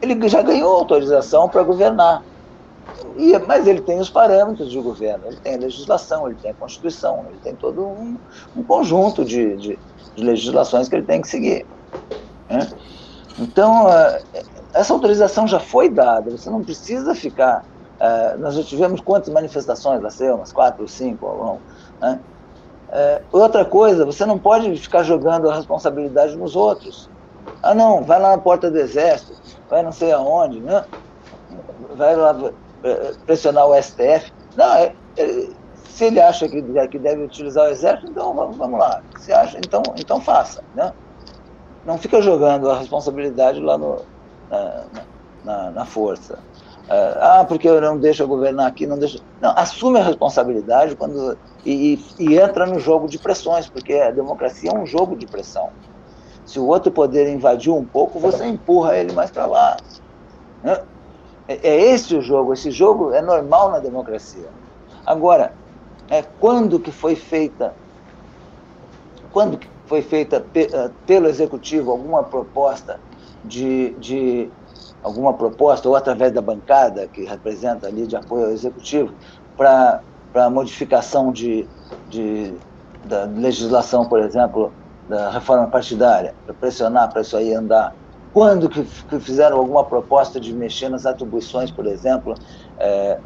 ele 0.00 0.28
já 0.28 0.42
ganhou 0.42 0.76
autorização 0.76 1.48
para 1.48 1.62
governar. 1.62 2.22
E, 3.16 3.36
mas 3.40 3.66
ele 3.66 3.80
tem 3.80 3.98
os 3.98 4.08
parâmetros 4.08 4.70
de 4.70 4.80
governo, 4.80 5.26
ele 5.26 5.36
tem 5.36 5.54
a 5.54 5.58
legislação, 5.58 6.26
ele 6.26 6.36
tem 6.40 6.50
a 6.50 6.54
Constituição, 6.54 7.24
ele 7.28 7.38
tem 7.42 7.54
todo 7.54 7.82
um, 7.82 8.16
um 8.56 8.62
conjunto 8.62 9.24
de, 9.24 9.56
de, 9.56 9.78
de, 10.14 10.24
legislações 10.24 10.88
que 10.88 10.96
ele 10.96 11.06
tem 11.06 11.20
que 11.20 11.28
seguir. 11.28 11.66
Né? 12.48 12.68
Então, 13.38 13.88
é, 13.88 14.22
essa 14.74 14.92
autorização 14.92 15.46
já 15.46 15.60
foi 15.60 15.88
dada, 15.88 16.30
você 16.30 16.48
não 16.50 16.62
precisa 16.62 17.14
ficar. 17.14 17.64
Uh, 18.00 18.38
nós 18.38 18.54
já 18.54 18.62
tivemos 18.62 19.00
quantas 19.02 19.28
manifestações, 19.28 20.00
lá 20.02 20.08
sei, 20.08 20.30
umas 20.30 20.52
quatro 20.52 20.82
ou 20.82 20.88
cinco 20.88 21.26
ao 21.26 21.36
longo 21.36 21.60
né? 22.00 22.18
É, 22.92 23.22
outra 23.30 23.64
coisa, 23.64 24.04
você 24.04 24.26
não 24.26 24.36
pode 24.36 24.74
ficar 24.76 25.04
jogando 25.04 25.48
a 25.48 25.54
responsabilidade 25.54 26.36
nos 26.36 26.56
outros. 26.56 27.08
Ah, 27.62 27.74
não, 27.74 28.02
vai 28.02 28.20
lá 28.20 28.30
na 28.30 28.38
porta 28.38 28.70
do 28.70 28.78
exército, 28.78 29.34
vai 29.68 29.82
não 29.82 29.92
sei 29.92 30.12
aonde, 30.12 30.60
né? 30.60 30.84
vai 31.94 32.16
lá 32.16 32.36
é, 32.82 33.12
pressionar 33.26 33.66
o 33.66 33.82
STF. 33.82 34.32
Não, 34.56 34.74
é, 34.74 34.94
é, 35.16 35.48
se 35.84 36.04
ele 36.04 36.20
acha 36.20 36.48
que, 36.48 36.62
deve 36.62 37.24
utilizar 37.24 37.66
o 37.66 37.70
exército, 37.70 38.10
então 38.10 38.34
vamos, 38.34 38.78
lá. 38.78 39.02
Se 39.18 39.32
acha, 39.32 39.58
então, 39.58 39.82
então 39.96 40.20
faça. 40.20 40.62
Né? 40.74 40.92
Não 41.84 41.98
fica 41.98 42.22
jogando 42.22 42.70
a 42.70 42.78
responsabilidade 42.78 43.60
lá 43.60 43.76
no, 43.76 44.02
na, 44.50 44.84
na, 45.44 45.70
na 45.70 45.84
força. 45.84 46.38
Ah, 46.88 47.44
porque 47.46 47.68
eu 47.68 47.80
não 47.80 47.98
deixo 47.98 48.26
governar 48.26 48.66
aqui, 48.66 48.84
não 48.84 48.98
deixa. 48.98 49.20
Não, 49.40 49.52
assume 49.56 50.00
a 50.00 50.02
responsabilidade 50.02 50.96
quando 50.96 51.38
e, 51.64 52.04
e, 52.18 52.36
entra 52.36 52.66
no 52.66 52.80
jogo 52.80 53.06
de 53.06 53.16
pressões, 53.16 53.68
porque 53.68 53.94
a 53.94 54.10
democracia 54.10 54.70
é 54.70 54.74
um 54.74 54.84
jogo 54.84 55.14
de 55.14 55.24
pressão. 55.24 55.70
Se 56.50 56.58
o 56.58 56.66
outro 56.66 56.90
poder 56.90 57.32
invadiu 57.32 57.76
um 57.76 57.84
pouco, 57.84 58.18
você 58.18 58.44
empurra 58.44 58.96
ele 58.96 59.12
mais 59.12 59.30
para 59.30 59.46
lá. 59.46 59.76
Né? 60.64 60.82
É, 61.46 61.54
é, 61.62 61.80
esse 61.92 62.16
o 62.16 62.20
jogo. 62.20 62.52
Esse 62.52 62.72
jogo 62.72 63.12
é 63.12 63.22
normal 63.22 63.70
na 63.70 63.78
democracia. 63.78 64.48
Agora, 65.06 65.52
é, 66.08 66.24
quando 66.40 66.80
que 66.80 66.90
foi 66.90 67.14
feita, 67.14 67.72
quando 69.30 69.58
que 69.58 69.68
foi 69.86 70.02
feita 70.02 70.44
eh, 70.52 70.90
pelo 71.06 71.28
executivo 71.28 71.92
alguma 71.92 72.24
proposta 72.24 72.98
de, 73.44 73.90
de 74.00 74.50
alguma 75.04 75.32
proposta, 75.32 75.88
ou 75.88 75.94
através 75.94 76.32
da 76.32 76.42
bancada, 76.42 77.06
que 77.06 77.24
representa 77.26 77.86
ali 77.86 78.08
de 78.08 78.16
apoio 78.16 78.46
ao 78.46 78.50
executivo, 78.50 79.14
para 79.56 80.50
modificação 80.50 81.30
de, 81.30 81.64
de, 82.08 82.52
da 83.04 83.22
legislação, 83.22 84.04
por 84.04 84.18
exemplo, 84.18 84.72
da 85.10 85.28
reforma 85.28 85.66
partidária, 85.66 86.32
para 86.46 86.54
pressionar 86.54 87.10
para 87.10 87.22
isso 87.22 87.36
aí 87.36 87.52
andar. 87.52 87.92
Quando 88.32 88.68
que, 88.68 88.84
que, 88.84 89.18
fizeram 89.18 89.58
alguma 89.58 89.82
proposta 89.84 90.38
de 90.38 90.54
mexer 90.54 90.88
nas 90.88 91.04
atribuições, 91.04 91.68
por 91.68 91.84
exemplo, 91.84 92.34
é, 92.78 93.18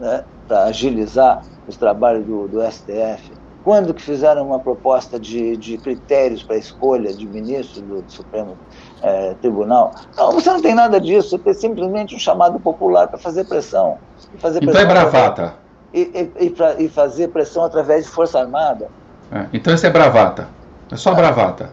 né, 0.00 0.24
para 0.48 0.64
agilizar 0.64 1.42
os 1.68 1.76
trabalhos 1.76 2.26
do, 2.26 2.48
do 2.48 2.60
STF? 2.60 3.32
Quando 3.62 3.94
que 3.94 4.02
fizeram 4.02 4.46
uma 4.46 4.58
proposta 4.58 5.18
de, 5.18 5.56
de 5.56 5.78
critérios 5.78 6.42
para 6.42 6.56
a 6.56 6.58
escolha 6.58 7.12
de 7.12 7.26
ministro 7.26 7.82
do, 7.82 8.02
do 8.02 8.10
Supremo 8.10 8.56
é, 9.00 9.34
Tribunal? 9.34 9.92
Não, 10.16 10.32
você 10.32 10.50
não 10.50 10.60
tem 10.60 10.74
nada 10.74 11.00
disso, 11.00 11.30
você 11.30 11.38
tem 11.38 11.54
simplesmente 11.54 12.14
um 12.16 12.18
chamado 12.18 12.58
popular 12.58 13.06
para 13.06 13.18
fazer 13.18 13.44
pressão. 13.44 13.98
Fazer 14.38 14.62
então 14.62 14.80
é 14.80 14.84
bravata. 14.84 15.54
E, 15.94 16.00
e, 16.00 16.46
e, 16.46 16.50
pra, 16.50 16.74
e, 16.80 16.88
fazer 16.88 17.28
pressão 17.28 17.64
através 17.64 18.04
de 18.04 18.10
força 18.10 18.40
armada. 18.40 18.88
É, 19.30 19.46
então 19.52 19.72
isso 19.72 19.86
é 19.86 19.90
bravata. 19.90 20.55
É 20.90 20.96
só 20.96 21.14
bravata. 21.14 21.70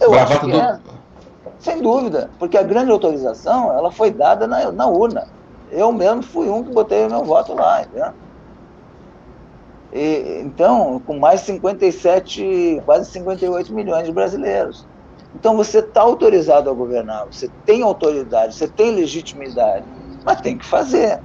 Eu 0.00 0.10
bravata 0.10 0.34
acho 0.34 0.40
que 0.40 0.52
do... 0.52 0.58
é, 0.58 0.80
sem 1.58 1.82
dúvida, 1.82 2.30
porque 2.38 2.56
a 2.56 2.62
grande 2.62 2.90
autorização 2.90 3.72
ela 3.72 3.90
foi 3.90 4.10
dada 4.10 4.46
na, 4.46 4.70
na 4.70 4.86
urna. 4.86 5.26
Eu 5.70 5.90
mesmo 5.90 6.22
fui 6.22 6.48
um 6.48 6.62
que 6.62 6.72
botei 6.72 7.06
o 7.06 7.10
meu 7.10 7.24
voto 7.24 7.54
lá, 7.54 7.82
entendeu? 7.82 8.12
E, 9.92 10.42
então, 10.44 11.00
com 11.06 11.18
mais 11.18 11.40
57, 11.40 12.82
quase 12.84 13.10
58 13.10 13.72
milhões 13.72 14.04
de 14.04 14.12
brasileiros. 14.12 14.86
Então 15.34 15.56
você 15.56 15.80
está 15.80 16.00
autorizado 16.00 16.70
a 16.70 16.72
governar, 16.72 17.26
você 17.30 17.50
tem 17.64 17.82
autoridade, 17.82 18.54
você 18.54 18.66
tem 18.66 18.94
legitimidade, 18.94 19.84
mas 20.24 20.40
tem 20.40 20.56
que 20.56 20.64
fazer. 20.64 21.20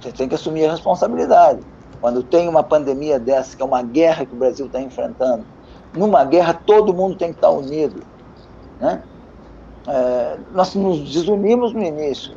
Você 0.00 0.12
tem 0.12 0.28
que 0.28 0.34
assumir 0.34 0.66
a 0.66 0.72
responsabilidade. 0.72 1.60
Quando 2.00 2.22
tem 2.22 2.48
uma 2.48 2.62
pandemia 2.62 3.18
dessa, 3.18 3.56
que 3.56 3.62
é 3.62 3.64
uma 3.64 3.82
guerra 3.82 4.26
que 4.26 4.34
o 4.34 4.36
Brasil 4.36 4.66
está 4.66 4.80
enfrentando, 4.80 5.44
numa 5.94 6.24
guerra 6.24 6.54
todo 6.54 6.94
mundo 6.94 7.16
tem 7.16 7.30
que 7.30 7.38
estar 7.38 7.50
unido. 7.50 8.02
Né? 8.80 9.02
É, 9.86 10.38
nós 10.52 10.74
nos 10.74 11.12
desunimos 11.12 11.72
no 11.72 11.82
início 11.82 12.34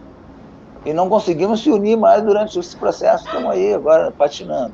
e 0.85 0.93
não 0.93 1.09
conseguimos 1.09 1.61
se 1.61 1.71
unir 1.71 1.97
mais 1.97 2.23
durante 2.23 2.59
esse 2.59 2.75
processo, 2.75 3.25
estamos 3.25 3.51
aí 3.51 3.73
agora 3.73 4.11
patinando. 4.11 4.73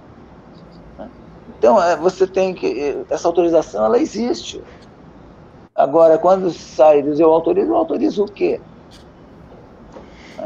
Então, 1.61 1.81
é, 1.81 1.95
você 1.95 2.25
tem 2.25 2.55
que. 2.55 3.05
Essa 3.07 3.27
autorização, 3.27 3.85
ela 3.85 3.99
existe. 3.99 4.63
Agora, 5.75 6.17
quando 6.17 6.49
sai 6.49 7.03
diz 7.03 7.19
eu 7.19 7.31
autorizo, 7.31 7.69
eu 7.69 7.75
autorizo 7.75 8.23
o 8.23 8.31
quê? 8.31 8.59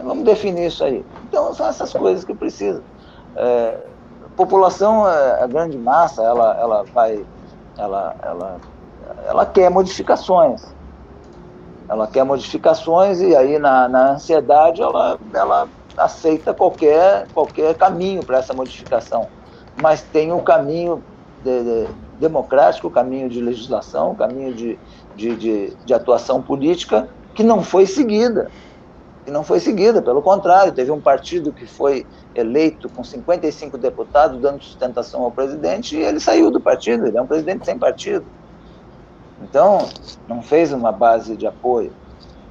Vamos 0.03 0.25
definir 0.25 0.67
isso 0.67 0.83
aí. 0.83 1.05
Então, 1.23 1.53
são 1.53 1.67
essas 1.67 1.93
coisas 1.93 2.25
que 2.25 2.33
precisam. 2.35 2.83
É, 3.33 3.77
população, 4.35 5.07
é, 5.09 5.41
a 5.41 5.47
grande 5.47 5.77
massa, 5.77 6.21
ela, 6.21 6.53
ela 6.59 6.83
vai. 6.93 7.25
Ela, 7.77 8.15
ela, 8.21 8.57
ela 9.27 9.45
quer 9.45 9.69
modificações. 9.69 10.63
Ela 11.87 12.07
quer 12.07 12.23
modificações 12.23 13.21
e 13.21 13.35
aí, 13.35 13.59
na, 13.59 13.87
na 13.87 14.11
ansiedade, 14.13 14.81
ela, 14.81 15.19
ela 15.33 15.67
aceita 15.95 16.53
qualquer, 16.53 17.27
qualquer 17.33 17.75
caminho 17.75 18.23
para 18.23 18.39
essa 18.39 18.53
modificação 18.53 19.27
mas 19.81 20.01
tem 20.01 20.31
um 20.31 20.41
caminho 20.41 21.03
de, 21.43 21.63
de, 21.63 21.87
democrático, 22.19 22.87
o 22.87 22.91
caminho 22.91 23.29
de 23.29 23.41
legislação, 23.41 24.11
o 24.11 24.15
caminho 24.15 24.53
de, 24.53 24.79
de, 25.15 25.75
de, 25.85 25.93
atuação 25.93 26.41
política 26.41 27.09
que 27.33 27.43
não 27.43 27.61
foi 27.61 27.85
seguida. 27.85 28.49
E 29.25 29.31
não 29.31 29.43
foi 29.43 29.59
seguida, 29.59 30.01
pelo 30.01 30.21
contrário, 30.21 30.71
teve 30.71 30.91
um 30.91 31.01
partido 31.01 31.51
que 31.51 31.65
foi 31.65 32.05
eleito 32.35 32.87
com 32.89 33.03
55 33.03 33.77
deputados 33.77 34.39
dando 34.39 34.61
sustentação 34.61 35.23
ao 35.23 35.31
presidente 35.31 35.97
e 35.97 36.03
ele 36.03 36.19
saiu 36.19 36.51
do 36.51 36.59
partido, 36.59 37.07
ele 37.07 37.17
é 37.17 37.21
um 37.21 37.25
presidente 37.25 37.65
sem 37.65 37.77
partido. 37.77 38.25
Então, 39.41 39.89
não 40.27 40.41
fez 40.41 40.71
uma 40.71 40.91
base 40.91 41.35
de 41.35 41.47
apoio. 41.47 41.91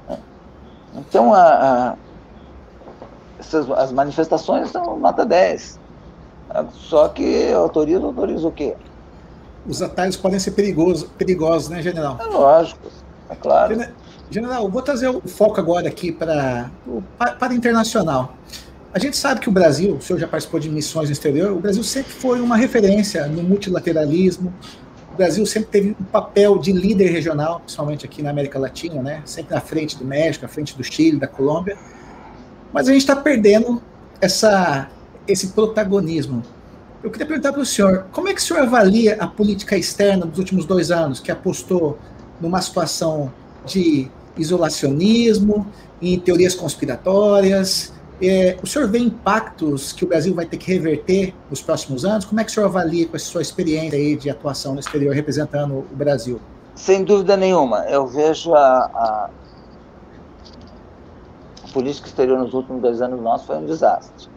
Né? 0.09 0.19
Então, 0.95 1.33
a, 1.33 1.43
a, 1.91 1.95
essas, 3.39 3.69
as 3.71 3.91
manifestações 3.91 4.69
são 4.69 4.99
nota 4.99 5.25
10. 5.25 5.79
Só 6.73 7.07
que 7.07 7.51
autoriza, 7.53 8.05
autoriza 8.05 8.47
o 8.47 8.51
quê? 8.51 8.75
Os 9.65 9.81
atalhos 9.81 10.15
podem 10.17 10.39
ser 10.39 10.51
perigosos, 10.51 11.09
perigosos 11.17 11.69
né, 11.69 11.81
general? 11.81 12.17
É 12.19 12.25
lógico, 12.25 12.87
é 13.29 13.35
claro. 13.35 13.73
General, 13.73 13.95
vou 14.69 14.81
trazer 14.81 15.07
o 15.07 15.21
foco 15.21 15.59
agora 15.59 15.87
aqui 15.87 16.11
para, 16.11 16.71
para 17.39 17.53
internacional. 17.53 18.35
A 18.93 18.99
gente 18.99 19.17
sabe 19.17 19.41
que 19.41 19.49
o 19.49 19.51
Brasil, 19.51 19.95
o 19.95 20.01
senhor 20.01 20.19
já 20.19 20.27
participou 20.27 20.59
de 20.59 20.69
missões 20.69 21.09
no 21.09 21.13
exterior, 21.13 21.51
o 21.51 21.59
Brasil 21.59 21.83
sempre 21.83 22.13
foi 22.13 22.39
uma 22.39 22.55
referência 22.55 23.27
no 23.27 23.43
multilateralismo, 23.43 24.53
o 25.13 25.17
Brasil 25.17 25.45
sempre 25.45 25.69
teve 25.69 25.95
um 25.99 26.03
papel 26.05 26.57
de 26.57 26.71
líder 26.71 27.07
regional, 27.07 27.59
principalmente 27.59 28.05
aqui 28.05 28.21
na 28.23 28.29
América 28.29 28.57
Latina, 28.57 29.01
né? 29.01 29.21
sempre 29.25 29.53
na 29.53 29.61
frente 29.61 29.97
do 29.97 30.05
México, 30.05 30.45
à 30.45 30.47
frente 30.47 30.77
do 30.77 30.83
Chile, 30.83 31.17
da 31.17 31.27
Colômbia, 31.27 31.77
mas 32.71 32.87
a 32.87 32.91
gente 32.91 33.01
está 33.01 33.15
perdendo 33.15 33.81
essa, 34.19 34.89
esse 35.27 35.47
protagonismo. 35.47 36.43
Eu 37.03 37.11
queria 37.11 37.27
perguntar 37.27 37.53
para 37.53 37.61
o 37.61 37.65
senhor, 37.65 38.07
como 38.11 38.29
é 38.29 38.33
que 38.33 38.39
o 38.39 38.43
senhor 38.43 38.63
avalia 38.63 39.15
a 39.19 39.27
política 39.27 39.77
externa 39.77 40.25
dos 40.25 40.39
últimos 40.39 40.65
dois 40.65 40.89
anos, 40.89 41.19
que 41.19 41.31
apostou 41.31 41.99
numa 42.41 42.61
situação 42.61 43.31
de 43.65 44.09
isolacionismo, 44.37 45.67
em 46.01 46.19
teorias 46.19 46.55
conspiratórias. 46.55 47.93
É, 48.21 48.57
o 48.63 48.67
senhor 48.67 48.89
vê 48.89 48.99
impactos 48.99 49.91
que 49.91 50.05
o 50.05 50.07
Brasil 50.07 50.33
vai 50.33 50.45
ter 50.45 50.57
que 50.57 50.71
reverter 50.71 51.33
nos 51.49 51.61
próximos 51.61 52.05
anos? 52.05 52.23
Como 52.25 52.39
é 52.39 52.43
que 52.43 52.51
o 52.51 52.53
senhor 52.53 52.67
avalia 52.67 53.07
com 53.07 53.15
a 53.15 53.19
sua 53.19 53.41
experiência 53.41 53.97
aí 53.97 54.15
de 54.15 54.29
atuação 54.29 54.73
no 54.73 54.79
exterior 54.79 55.13
representando 55.13 55.79
o 55.79 55.95
Brasil? 55.95 56.39
Sem 56.75 57.03
dúvida 57.03 57.35
nenhuma. 57.35 57.85
Eu 57.89 58.07
vejo 58.07 58.53
a, 58.53 58.77
a, 58.85 59.29
política 61.73 62.07
exterior 62.07 62.39
nos 62.39 62.53
últimos 62.53 62.81
dois 62.81 63.01
anos 63.01 63.21
nossos 63.21 63.45
foi 63.45 63.57
um 63.57 63.65
desastre. 63.65 64.29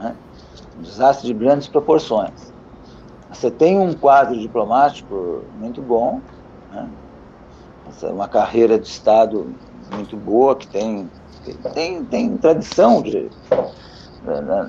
Né? 0.00 0.16
Um 0.78 0.82
desastre 0.82 1.26
de 1.26 1.34
grandes 1.34 1.68
proporções. 1.68 2.52
Você 3.30 3.50
tem 3.50 3.78
um 3.78 3.92
quadro 3.92 4.38
diplomático 4.38 5.42
muito 5.58 5.82
bom, 5.82 6.20
né? 6.70 6.88
Uma 8.02 8.28
carreira 8.28 8.78
de 8.78 8.88
Estado 8.88 9.54
muito 9.94 10.16
boa, 10.16 10.56
que 10.56 10.66
tem, 10.66 11.10
tem, 11.74 12.04
tem 12.04 12.36
tradição 12.36 13.02
de, 13.02 13.30
na, 14.24 14.68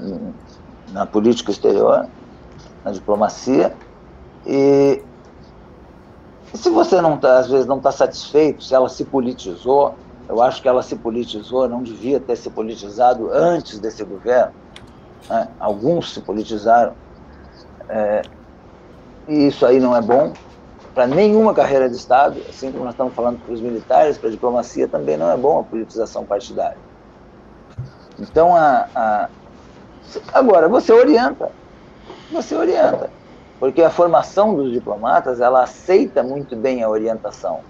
na 0.92 1.06
política 1.06 1.52
exterior, 1.52 2.08
na 2.84 2.92
diplomacia. 2.92 3.76
E, 4.46 5.02
e 6.54 6.58
se 6.58 6.70
você 6.70 7.02
não 7.02 7.18
tá, 7.18 7.40
às 7.40 7.50
vezes 7.50 7.66
não 7.66 7.78
está 7.78 7.92
satisfeito, 7.92 8.64
se 8.64 8.76
ela 8.76 8.90
se 8.90 9.06
politizou, 9.06 9.96
eu 10.28 10.42
acho 10.42 10.62
que 10.62 10.68
ela 10.68 10.82
se 10.82 10.96
politizou, 10.96 11.68
não 11.68 11.84
devia 11.84 12.20
ter 12.20 12.36
se 12.36 12.50
politizado 12.50 13.30
antes 13.32 13.80
desse 13.80 14.04
governo. 14.04 14.54
Né? 15.30 15.48
Alguns 15.60 16.14
se 16.14 16.22
politizaram. 16.22 16.94
É, 17.90 18.22
e 19.28 19.48
isso 19.48 19.66
aí 19.66 19.80
não 19.80 19.96
é 19.96 20.02
bom 20.02 20.34
para 20.94 21.08
nenhuma 21.08 21.54
carreira 21.54 21.90
de 21.90 21.96
Estado, 21.96 22.40
assim 22.48 22.72
como 22.72 22.84
nós 22.84 22.94
estamos 22.94 23.14
falando 23.14 23.40
para 23.44 23.54
os 23.54 23.62
militares, 23.62 24.18
para 24.18 24.30
a 24.30 24.32
diplomacia, 24.32 24.88
também 24.88 25.18
não 25.18 25.32
é 25.32 25.36
bom 25.36 25.60
a 25.60 25.64
politização 25.64 26.24
partidária. 26.24 26.78
Então, 28.20 28.56
a, 28.56 28.88
a... 28.96 29.30
agora, 30.32 30.70
você 30.70 30.94
orienta, 30.94 31.50
você 32.32 32.56
orienta, 32.56 33.10
porque 33.60 33.82
a 33.82 33.90
formação 33.90 34.56
dos 34.56 34.72
diplomatas, 34.72 35.42
ela 35.42 35.64
aceita 35.64 36.22
muito 36.22 36.56
bem 36.56 36.84
a 36.84 36.90
orientação. 36.90 37.62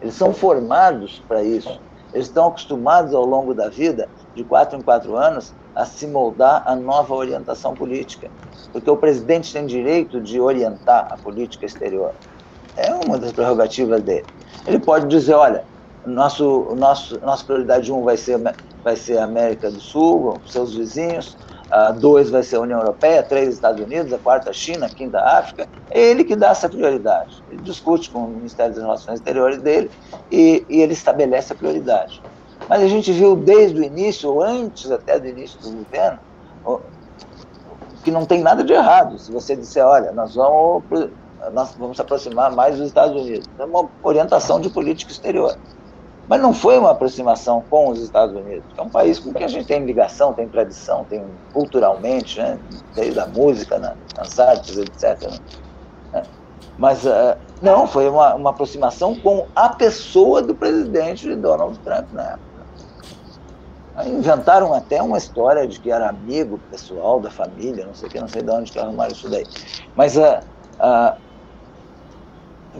Eles 0.00 0.14
são 0.14 0.32
formados 0.32 1.22
para 1.28 1.42
isso. 1.42 1.78
Eles 2.14 2.26
estão 2.26 2.48
acostumados 2.48 3.14
ao 3.14 3.24
longo 3.24 3.54
da 3.54 3.68
vida, 3.68 4.08
de 4.34 4.42
quatro 4.42 4.78
em 4.78 4.82
quatro 4.82 5.16
anos, 5.16 5.52
a 5.74 5.84
se 5.84 6.06
moldar 6.06 6.62
a 6.66 6.74
nova 6.74 7.14
orientação 7.14 7.74
política. 7.74 8.30
Porque 8.72 8.90
o 8.90 8.96
presidente 8.96 9.52
tem 9.52 9.66
direito 9.66 10.20
de 10.20 10.40
orientar 10.40 11.08
a 11.10 11.16
política 11.16 11.66
exterior. 11.66 12.12
É 12.80 12.94
uma 12.94 13.18
das 13.18 13.32
prerrogativas 13.32 14.02
dele. 14.02 14.26
Ele 14.66 14.78
pode 14.78 15.06
dizer, 15.06 15.34
olha, 15.34 15.64
nosso, 16.04 16.74
nosso, 16.76 17.20
nossa 17.20 17.44
prioridade 17.44 17.92
um 17.92 18.02
vai 18.02 18.16
ser, 18.16 18.40
vai 18.82 18.96
ser 18.96 19.18
a 19.18 19.24
América 19.24 19.70
do 19.70 19.80
Sul, 19.80 20.40
seus 20.46 20.74
vizinhos, 20.74 21.36
a 21.70 21.92
dois 21.92 22.30
vai 22.30 22.42
ser 22.42 22.56
a 22.56 22.60
União 22.60 22.80
Europeia, 22.80 23.22
três 23.22 23.54
Estados 23.54 23.80
Unidos, 23.80 24.12
a 24.12 24.18
quarta 24.18 24.50
a 24.50 24.52
China, 24.52 24.86
a 24.86 24.90
quinta 24.90 25.18
a 25.18 25.38
África. 25.38 25.68
É 25.90 26.00
ele 26.00 26.24
que 26.24 26.34
dá 26.34 26.50
essa 26.50 26.68
prioridade. 26.68 27.44
Ele 27.48 27.60
discute 27.60 28.10
com 28.10 28.24
o 28.24 28.28
Ministério 28.28 28.72
das 28.74 28.82
Relações 28.82 29.18
Exteriores 29.18 29.60
dele 29.60 29.90
e, 30.30 30.64
e 30.68 30.80
ele 30.80 30.94
estabelece 30.94 31.52
a 31.52 31.56
prioridade. 31.56 32.22
Mas 32.68 32.82
a 32.82 32.88
gente 32.88 33.12
viu 33.12 33.36
desde 33.36 33.78
o 33.78 33.84
início, 33.84 34.30
ou 34.30 34.42
antes 34.42 34.90
até 34.90 35.18
do 35.18 35.26
início 35.26 35.60
do 35.60 35.70
governo, 35.84 36.18
que 38.02 38.10
não 38.10 38.24
tem 38.24 38.42
nada 38.42 38.64
de 38.64 38.72
errado. 38.72 39.18
Se 39.18 39.30
você 39.30 39.56
disser, 39.56 39.84
olha, 39.84 40.12
nós 40.12 40.34
vamos 40.34 40.84
nós 41.52 41.74
vamos 41.78 41.98
aproximar 41.98 42.52
mais 42.52 42.76
dos 42.76 42.88
Estados 42.88 43.20
Unidos. 43.20 43.48
É 43.58 43.64
uma 43.64 43.88
orientação 44.02 44.60
de 44.60 44.68
política 44.68 45.10
exterior. 45.10 45.56
Mas 46.28 46.40
não 46.40 46.52
foi 46.52 46.78
uma 46.78 46.92
aproximação 46.92 47.64
com 47.68 47.88
os 47.88 48.00
Estados 48.00 48.36
Unidos. 48.36 48.64
É 48.76 48.82
um 48.82 48.88
país 48.88 49.18
com 49.18 49.32
que 49.32 49.42
a 49.42 49.48
gente 49.48 49.66
tem 49.66 49.84
ligação, 49.84 50.32
tem 50.32 50.46
tradição, 50.46 51.04
tem 51.04 51.24
culturalmente, 51.52 52.38
né? 52.38 52.58
desde 52.94 53.18
a 53.18 53.26
música, 53.26 53.78
né? 53.78 53.96
nas 54.16 54.38
artes, 54.38 54.76
etc. 54.76 55.28
Né? 56.12 56.22
Mas 56.78 57.04
uh, 57.04 57.36
não, 57.60 57.86
foi 57.86 58.08
uma, 58.08 58.34
uma 58.34 58.50
aproximação 58.50 59.14
com 59.16 59.46
a 59.56 59.70
pessoa 59.70 60.40
do 60.40 60.54
presidente 60.54 61.34
Donald 61.34 61.78
Trump 61.80 62.12
na 62.12 62.22
época. 62.22 62.50
Inventaram 64.06 64.72
até 64.72 65.02
uma 65.02 65.18
história 65.18 65.66
de 65.66 65.80
que 65.80 65.90
era 65.90 66.08
amigo 66.08 66.60
pessoal 66.70 67.20
da 67.20 67.28
família, 67.30 67.84
não 67.84 67.94
sei 67.94 68.08
não 68.20 68.28
sei 68.28 68.40
de 68.40 68.50
onde 68.50 68.70
que 68.70 68.78
arrumaram 68.78 69.12
isso 69.12 69.28
daí. 69.28 69.44
Mas 69.96 70.16
uh, 70.16 70.40
uh, 70.78 71.29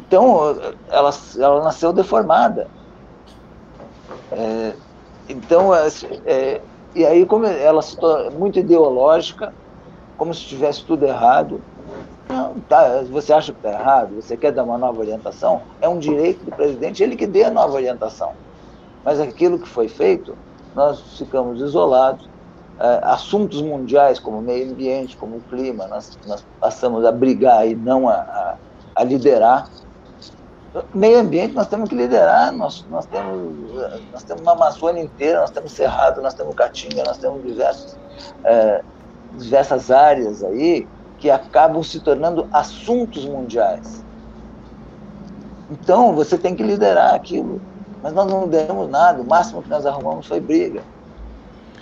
então, 0.00 0.56
ela, 0.88 1.10
ela 1.38 1.62
nasceu 1.62 1.92
deformada. 1.92 2.66
É, 4.32 4.72
então, 5.28 5.74
é, 5.74 5.88
é, 6.24 6.60
e 6.94 7.04
aí 7.04 7.26
como 7.26 7.44
ela 7.44 7.82
se 7.82 7.96
torna 7.96 8.30
muito 8.30 8.58
ideológica, 8.58 9.52
como 10.16 10.32
se 10.32 10.40
tivesse 10.40 10.84
tudo 10.84 11.04
errado. 11.04 11.60
Não, 12.28 12.54
tá, 12.68 13.02
você 13.10 13.32
acha 13.32 13.52
que 13.52 13.58
está 13.58 13.72
errado? 13.72 14.14
Você 14.16 14.36
quer 14.36 14.52
dar 14.52 14.64
uma 14.64 14.78
nova 14.78 15.00
orientação? 15.00 15.62
É 15.80 15.88
um 15.88 15.98
direito 15.98 16.44
do 16.44 16.50
presidente, 16.52 17.02
ele 17.02 17.16
que 17.16 17.26
dê 17.26 17.44
a 17.44 17.50
nova 17.50 17.74
orientação. 17.74 18.32
Mas 19.04 19.20
aquilo 19.20 19.58
que 19.58 19.68
foi 19.68 19.88
feito, 19.88 20.36
nós 20.74 21.18
ficamos 21.18 21.60
isolados. 21.60 22.28
É, 22.78 23.00
assuntos 23.02 23.60
mundiais 23.60 24.18
como 24.18 24.40
meio 24.40 24.72
ambiente, 24.72 25.14
como 25.14 25.36
o 25.36 25.40
clima, 25.42 25.86
nós, 25.86 26.18
nós 26.26 26.42
passamos 26.58 27.04
a 27.04 27.12
brigar 27.12 27.68
e 27.68 27.74
não 27.74 28.08
a, 28.08 28.14
a, 28.14 28.56
a 28.94 29.04
liderar 29.04 29.68
meio 30.94 31.18
ambiente 31.18 31.54
nós 31.54 31.66
temos 31.66 31.88
que 31.88 31.94
liderar, 31.94 32.52
nós, 32.52 32.84
nós, 32.90 33.06
temos, 33.06 33.74
nós 34.12 34.22
temos 34.22 34.42
uma 34.42 34.52
Amazônia 34.52 35.02
inteira, 35.02 35.40
nós 35.40 35.50
temos 35.50 35.72
Cerrado, 35.72 36.20
nós 36.20 36.34
temos 36.34 36.54
Caatinga, 36.54 37.02
nós 37.04 37.18
temos 37.18 37.42
diversos, 37.42 37.96
é, 38.44 38.82
diversas 39.36 39.90
áreas 39.90 40.44
aí 40.44 40.86
que 41.18 41.30
acabam 41.30 41.82
se 41.82 42.00
tornando 42.00 42.48
assuntos 42.52 43.24
mundiais. 43.24 44.04
Então 45.70 46.14
você 46.14 46.38
tem 46.38 46.54
que 46.54 46.62
liderar 46.62 47.14
aquilo. 47.14 47.60
Mas 48.02 48.14
nós 48.14 48.26
não 48.26 48.48
demos 48.48 48.88
nada, 48.88 49.20
o 49.20 49.26
máximo 49.26 49.62
que 49.62 49.68
nós 49.68 49.84
arrumamos 49.84 50.26
foi 50.26 50.40
briga. 50.40 50.82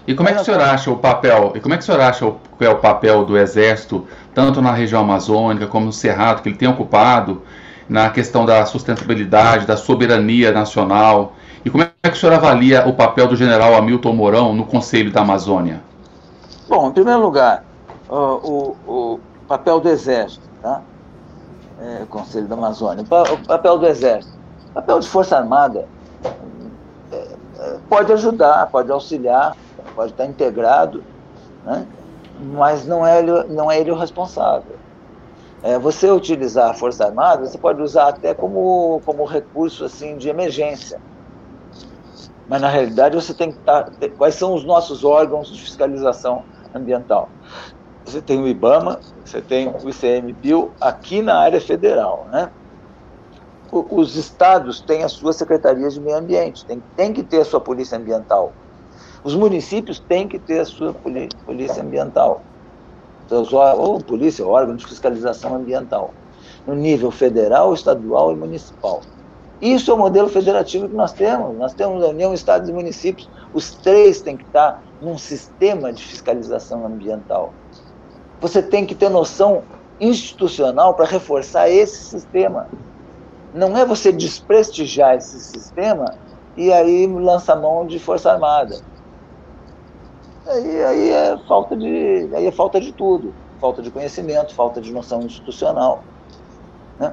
E 0.07 0.15
como 0.15 0.29
é 0.29 0.33
que 0.33 0.41
o 0.41 0.45
senhor 0.45 0.61
acha 0.61 0.91
o 0.91 0.97
papel? 0.97 1.53
E 1.55 1.61
como 1.61 1.75
é 1.75 1.77
que 1.77 1.83
o 1.83 1.87
senhor 1.87 2.01
acha 2.01 2.27
o, 2.27 2.41
é 2.61 2.69
o 2.69 2.79
papel 2.79 3.25
do 3.25 3.37
Exército, 3.37 4.07
tanto 4.35 4.61
na 4.61 4.73
região 4.73 5.03
amazônica 5.03 5.67
como 5.67 5.87
no 5.87 5.93
Cerrado, 5.93 6.43
que 6.43 6.49
ele 6.49 6.57
tem 6.57 6.69
ocupado? 6.69 7.43
Na 7.89 8.11
questão 8.11 8.45
da 8.45 8.65
sustentabilidade, 8.67 9.67
da 9.67 9.77
soberania 9.77 10.53
nacional? 10.53 11.33
E 11.65 11.71
como 11.71 11.85
é 11.85 11.91
que 12.09 12.17
o 12.17 12.17
senhor 12.17 12.35
avalia 12.35 12.87
o 12.87 12.93
papel 12.93 13.27
do 13.27 13.37
general 13.37 13.75
Hamilton 13.75 14.13
Mourão 14.13 14.55
no 14.55 14.65
Conselho 14.65 15.11
da 15.11 15.23
Amazônia? 15.23 15.83
Bom, 16.69 16.89
em 16.89 16.93
primeiro 16.93 17.21
lugar, 17.21 17.65
o, 18.09 18.77
o 18.87 19.21
papel 19.47 19.81
do 19.81 19.89
Exército, 19.89 20.47
tá? 20.63 20.83
É, 21.81 22.05
Conselho 22.09 22.47
da 22.47 22.55
Amazônia. 22.55 23.05
O 23.05 23.47
papel 23.47 23.79
do 23.79 23.87
Exército. 23.87 24.37
O 24.71 24.75
papel 24.75 25.01
de 25.01 25.09
Força 25.09 25.37
Armada 25.37 25.87
é, 27.11 27.29
é, 27.59 27.77
pode 27.89 28.13
ajudar, 28.13 28.67
pode 28.67 28.91
auxiliar, 28.93 29.57
pode 29.95 30.13
estar 30.13 30.27
integrado, 30.27 31.03
né? 31.65 31.87
mas 32.41 32.87
não 32.87 33.07
é, 33.07 33.19
ele, 33.19 33.33
não 33.49 33.71
é 33.71 33.81
ele 33.81 33.91
o 33.91 33.97
responsável. 33.97 34.77
É, 35.63 35.79
você 35.79 36.11
utilizar 36.11 36.71
a 36.71 36.75
Força 36.75 37.05
Armada, 37.05 37.47
você 37.47 37.59
pode 37.59 37.83
usar 37.83 38.09
até 38.09 38.33
como, 38.33 39.01
como 39.05 39.25
recurso 39.25 39.85
assim 39.85 40.17
de 40.17 40.29
emergência. 40.29 41.01
Mas 42.49 42.63
na 42.63 42.69
realidade 42.69 43.15
você 43.15 43.35
tem 43.35 43.51
que 43.51 43.59
estar. 43.59 43.85
Tá, 43.85 44.09
quais 44.17 44.37
são 44.37 44.55
os 44.55 44.65
nossos 44.65 45.05
órgãos 45.05 45.49
de 45.49 45.61
fiscalização 45.61 46.45
ambiental? 46.75 47.33
Você 48.07 48.23
tem 48.23 48.41
o 48.41 48.49
IBAMA, 48.49 48.99
você 49.25 49.43
tem 49.43 49.69
o 49.69 49.91
ICMBio 49.91 50.75
aqui 50.81 51.21
na 51.21 51.39
área 51.39 51.61
federal, 51.61 52.27
né? 52.31 52.51
Os 53.71 54.17
estados 54.17 54.81
têm 54.81 55.03
as 55.03 55.13
suas 55.13 55.37
secretarias 55.37 55.93
de 55.93 56.01
meio 56.01 56.17
ambiente, 56.17 56.65
tem, 56.65 56.83
tem 56.97 57.13
que 57.13 57.23
ter 57.23 57.43
a 57.43 57.45
sua 57.45 57.61
polícia 57.61 57.99
ambiental. 57.99 58.57
Os 59.23 59.35
municípios 59.35 60.01
têm 60.01 60.27
que 60.27 60.39
ter 60.39 60.61
a 60.61 60.65
sua 60.65 60.95
polícia 61.45 61.83
ambiental. 61.83 62.47
Ou 63.31 64.01
polícia, 64.01 64.47
órgão 64.47 64.77
de 64.77 64.87
fiscalização 64.87 65.55
ambiental. 65.55 66.15
No 66.67 66.75
nível 66.75 67.11
federal, 67.11 67.73
estadual 67.75 68.33
e 68.33 68.37
municipal. 68.37 69.03
Isso 69.61 69.91
é 69.91 69.95
o 69.95 69.99
modelo 69.99 70.29
federativo 70.29 70.89
que 70.89 70.95
nós 70.95 71.13
temos. 71.13 71.57
Nós 71.57 71.75
temos 71.75 72.03
a 72.05 72.09
União, 72.09 72.33
Estados 72.33 72.69
e 72.69 72.73
Municípios. 72.73 73.29
Os 73.53 73.73
três 73.73 74.23
têm 74.23 74.37
que 74.37 74.45
estar 74.45 74.83
num 75.01 75.19
sistema 75.19 75.93
de 75.93 76.05
fiscalização 76.05 76.87
ambiental. 76.87 77.53
Você 78.41 78.63
tem 78.63 78.87
que 78.87 78.95
ter 78.95 79.09
noção 79.09 79.65
institucional 79.99 80.95
para 80.95 81.07
reforçar 81.07 81.69
esse 81.69 82.05
sistema. 82.05 82.69
Não 83.53 83.77
é 83.77 83.85
você 83.85 84.13
desprestigiar 84.13 85.17
esse 85.17 85.41
sistema 85.41 86.05
e 86.57 86.73
aí 86.73 87.07
lança 87.07 87.57
mão 87.57 87.87
de 87.87 87.99
força 87.99 88.31
armada. 88.31 88.77
Aí, 90.49 90.83
aí 90.83 91.11
é 91.11 91.39
falta 91.47 91.77
de 91.77 92.31
aí 92.33 92.47
é 92.47 92.51
falta 92.51 92.81
de 92.81 92.91
tudo, 92.93 93.35
falta 93.61 93.83
de 93.83 93.91
conhecimento, 93.91 94.55
falta 94.55 94.81
de 94.81 94.91
noção 94.93 95.21
institucional. 95.23 96.03
Né? 96.99 97.13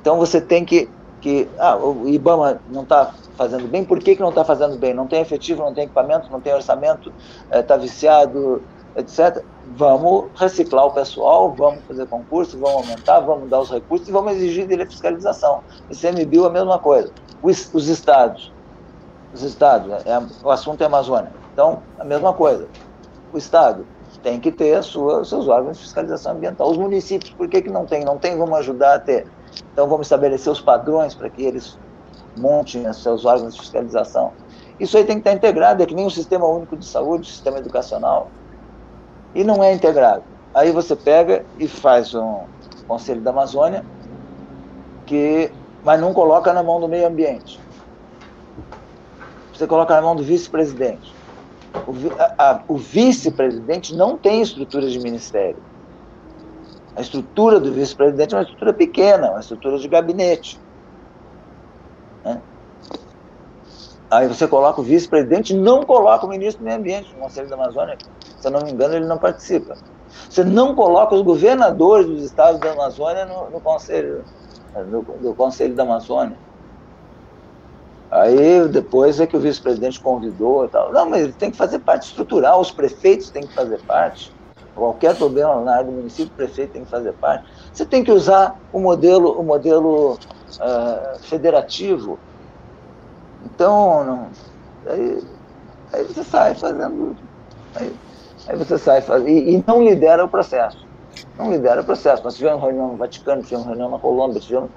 Então 0.00 0.18
você 0.18 0.40
tem 0.40 0.64
que 0.64 0.88
que 1.20 1.48
ah, 1.56 1.76
o 1.76 2.08
IBAMA 2.08 2.60
não 2.68 2.82
está 2.82 3.14
fazendo 3.36 3.68
bem, 3.68 3.84
por 3.84 4.00
que, 4.00 4.16
que 4.16 4.20
não 4.20 4.30
está 4.30 4.44
fazendo 4.44 4.76
bem? 4.76 4.92
Não 4.92 5.06
tem 5.06 5.20
efetivo, 5.20 5.62
não 5.62 5.72
tem 5.72 5.84
equipamento, 5.84 6.30
não 6.30 6.40
tem 6.40 6.52
orçamento, 6.52 7.12
está 7.52 7.74
eh, 7.74 7.76
é, 7.76 7.80
viciado, 7.80 8.60
etc. 8.96 9.42
Vamos 9.76 10.24
reciclar 10.34 10.84
o 10.84 10.90
pessoal, 10.90 11.54
vamos 11.56 11.80
fazer 11.86 12.06
concurso, 12.06 12.58
vamos 12.58 12.82
aumentar, 12.82 13.20
vamos 13.20 13.48
dar 13.48 13.60
os 13.60 13.70
recursos 13.70 14.08
e 14.08 14.12
vamos 14.12 14.32
exigir 14.32 14.66
dele 14.66 14.82
a 14.82 14.86
fiscalização. 14.86 15.60
E 15.88 15.94
CMBio 15.94 16.44
é 16.44 16.48
a 16.48 16.50
mesma 16.50 16.78
coisa. 16.80 17.12
Os, 17.40 17.72
os 17.72 17.88
estados, 17.88 18.52
os 19.32 19.42
estados, 19.44 19.92
é, 20.04 20.20
o 20.42 20.50
assunto 20.50 20.82
é 20.82 20.86
Amazônia. 20.86 21.41
Então, 21.52 21.82
a 21.98 22.04
mesma 22.04 22.32
coisa. 22.32 22.68
O 23.32 23.38
estado 23.38 23.86
tem 24.22 24.38
que 24.38 24.52
ter 24.52 24.82
sua, 24.82 25.24
seus 25.24 25.48
órgãos 25.48 25.78
de 25.78 25.84
fiscalização 25.84 26.32
ambiental. 26.32 26.70
Os 26.70 26.76
municípios, 26.76 27.30
por 27.30 27.48
que, 27.48 27.62
que 27.62 27.70
não 27.70 27.86
tem? 27.86 28.04
Não 28.04 28.18
tem, 28.18 28.36
vamos 28.36 28.58
ajudar 28.58 28.94
a 28.94 28.98
ter. 28.98 29.26
Então 29.72 29.86
vamos 29.86 30.06
estabelecer 30.06 30.52
os 30.52 30.60
padrões 30.60 31.14
para 31.14 31.28
que 31.28 31.42
eles 31.42 31.78
montem 32.36 32.88
os 32.88 33.02
seus 33.02 33.24
órgãos 33.24 33.54
de 33.54 33.60
fiscalização. 33.60 34.32
Isso 34.78 34.96
aí 34.96 35.04
tem 35.04 35.16
que 35.16 35.20
estar 35.20 35.32
integrado, 35.32 35.82
é 35.82 35.86
que 35.86 35.94
nem 35.94 36.06
o 36.06 36.10
Sistema 36.10 36.46
Único 36.46 36.76
de 36.76 36.84
Saúde, 36.86 37.28
o 37.28 37.32
Sistema 37.32 37.58
Educacional. 37.58 38.28
E 39.34 39.44
não 39.44 39.62
é 39.62 39.72
integrado. 39.72 40.22
Aí 40.54 40.70
você 40.70 40.94
pega 40.94 41.44
e 41.58 41.66
faz 41.66 42.14
um 42.14 42.40
Conselho 42.86 43.20
da 43.20 43.30
Amazônia, 43.30 43.84
que, 45.06 45.50
mas 45.84 46.00
não 46.00 46.12
coloca 46.12 46.52
na 46.52 46.62
mão 46.62 46.80
do 46.80 46.88
meio 46.88 47.06
ambiente. 47.06 47.60
Você 49.52 49.66
coloca 49.66 49.94
na 49.94 50.02
mão 50.02 50.16
do 50.16 50.22
vice-presidente. 50.22 51.14
O, 51.86 52.74
o 52.74 52.76
vice-presidente 52.76 53.94
não 53.94 54.16
tem 54.16 54.42
estrutura 54.42 54.88
de 54.88 54.98
ministério. 54.98 55.62
A 56.94 57.00
estrutura 57.00 57.58
do 57.58 57.72
vice-presidente 57.72 58.34
é 58.34 58.36
uma 58.36 58.42
estrutura 58.42 58.72
pequena, 58.72 59.30
uma 59.30 59.40
estrutura 59.40 59.78
de 59.78 59.88
gabinete. 59.88 60.60
Né? 62.24 62.40
Aí 64.10 64.28
você 64.28 64.46
coloca 64.46 64.80
o 64.80 64.84
vice-presidente, 64.84 65.54
não 65.54 65.82
coloca 65.82 66.26
o 66.26 66.28
ministro 66.28 66.62
do 66.62 66.66
Meio 66.66 66.76
Ambiente 66.76 67.12
no 67.14 67.22
Conselho 67.22 67.48
da 67.48 67.56
Amazônia. 67.56 67.96
Se 68.38 68.46
eu 68.46 68.50
não 68.50 68.60
me 68.60 68.70
engano, 68.70 68.94
ele 68.94 69.06
não 69.06 69.16
participa. 69.16 69.74
Você 70.28 70.44
não 70.44 70.74
coloca 70.74 71.14
os 71.14 71.22
governadores 71.22 72.06
dos 72.06 72.22
estados 72.22 72.60
da 72.60 72.72
Amazônia 72.72 73.24
no, 73.24 73.48
no 73.48 73.60
Conselho, 73.60 74.22
no, 74.74 75.02
no 75.02 75.34
Conselho 75.34 75.74
da 75.74 75.84
Amazônia. 75.84 76.36
Aí 78.12 78.68
depois 78.68 79.18
é 79.20 79.26
que 79.26 79.34
o 79.34 79.40
vice-presidente 79.40 79.98
convidou 79.98 80.66
e 80.66 80.68
tal. 80.68 80.92
Não, 80.92 81.08
mas 81.08 81.22
ele 81.22 81.32
tem 81.32 81.50
que 81.50 81.56
fazer 81.56 81.78
parte 81.78 82.08
estrutural, 82.08 82.60
os 82.60 82.70
prefeitos 82.70 83.30
têm 83.30 83.46
que 83.46 83.54
fazer 83.54 83.80
parte. 83.84 84.30
Qualquer 84.74 85.16
problema 85.16 85.58
na 85.62 85.76
área 85.76 85.86
do 85.86 85.92
município, 85.92 86.30
o 86.30 86.36
prefeito 86.36 86.74
tem 86.74 86.84
que 86.84 86.90
fazer 86.90 87.14
parte. 87.14 87.46
Você 87.72 87.86
tem 87.86 88.04
que 88.04 88.12
usar 88.12 88.60
o 88.70 88.78
modelo, 88.78 89.40
o 89.40 89.42
modelo 89.42 90.12
uh, 90.12 91.18
federativo. 91.20 92.18
Então, 93.46 94.04
não, 94.04 94.26
aí, 94.86 95.24
aí, 95.94 96.04
você 96.04 96.22
sai 96.22 96.54
fazendo. 96.54 97.16
Aí, 97.74 97.96
aí 98.46 98.56
você 98.58 98.76
sai 98.76 99.00
fazendo. 99.00 99.28
E, 99.30 99.54
e, 99.54 99.64
não 99.66 99.82
lidera 99.82 100.22
o 100.22 100.28
processo. 100.28 100.86
Não 101.38 101.50
lidera 101.50 101.80
o 101.80 101.84
processo. 101.84 102.22
Nós 102.22 102.36
tivemos 102.36 102.60
reunião 102.60 102.88
no 102.88 102.96
Vaticano, 102.96 103.42
tivemos 103.42 103.66
reunião 103.66 103.88
na 103.88 103.98
Colômbia, 103.98 104.38
tivemos. 104.38 104.70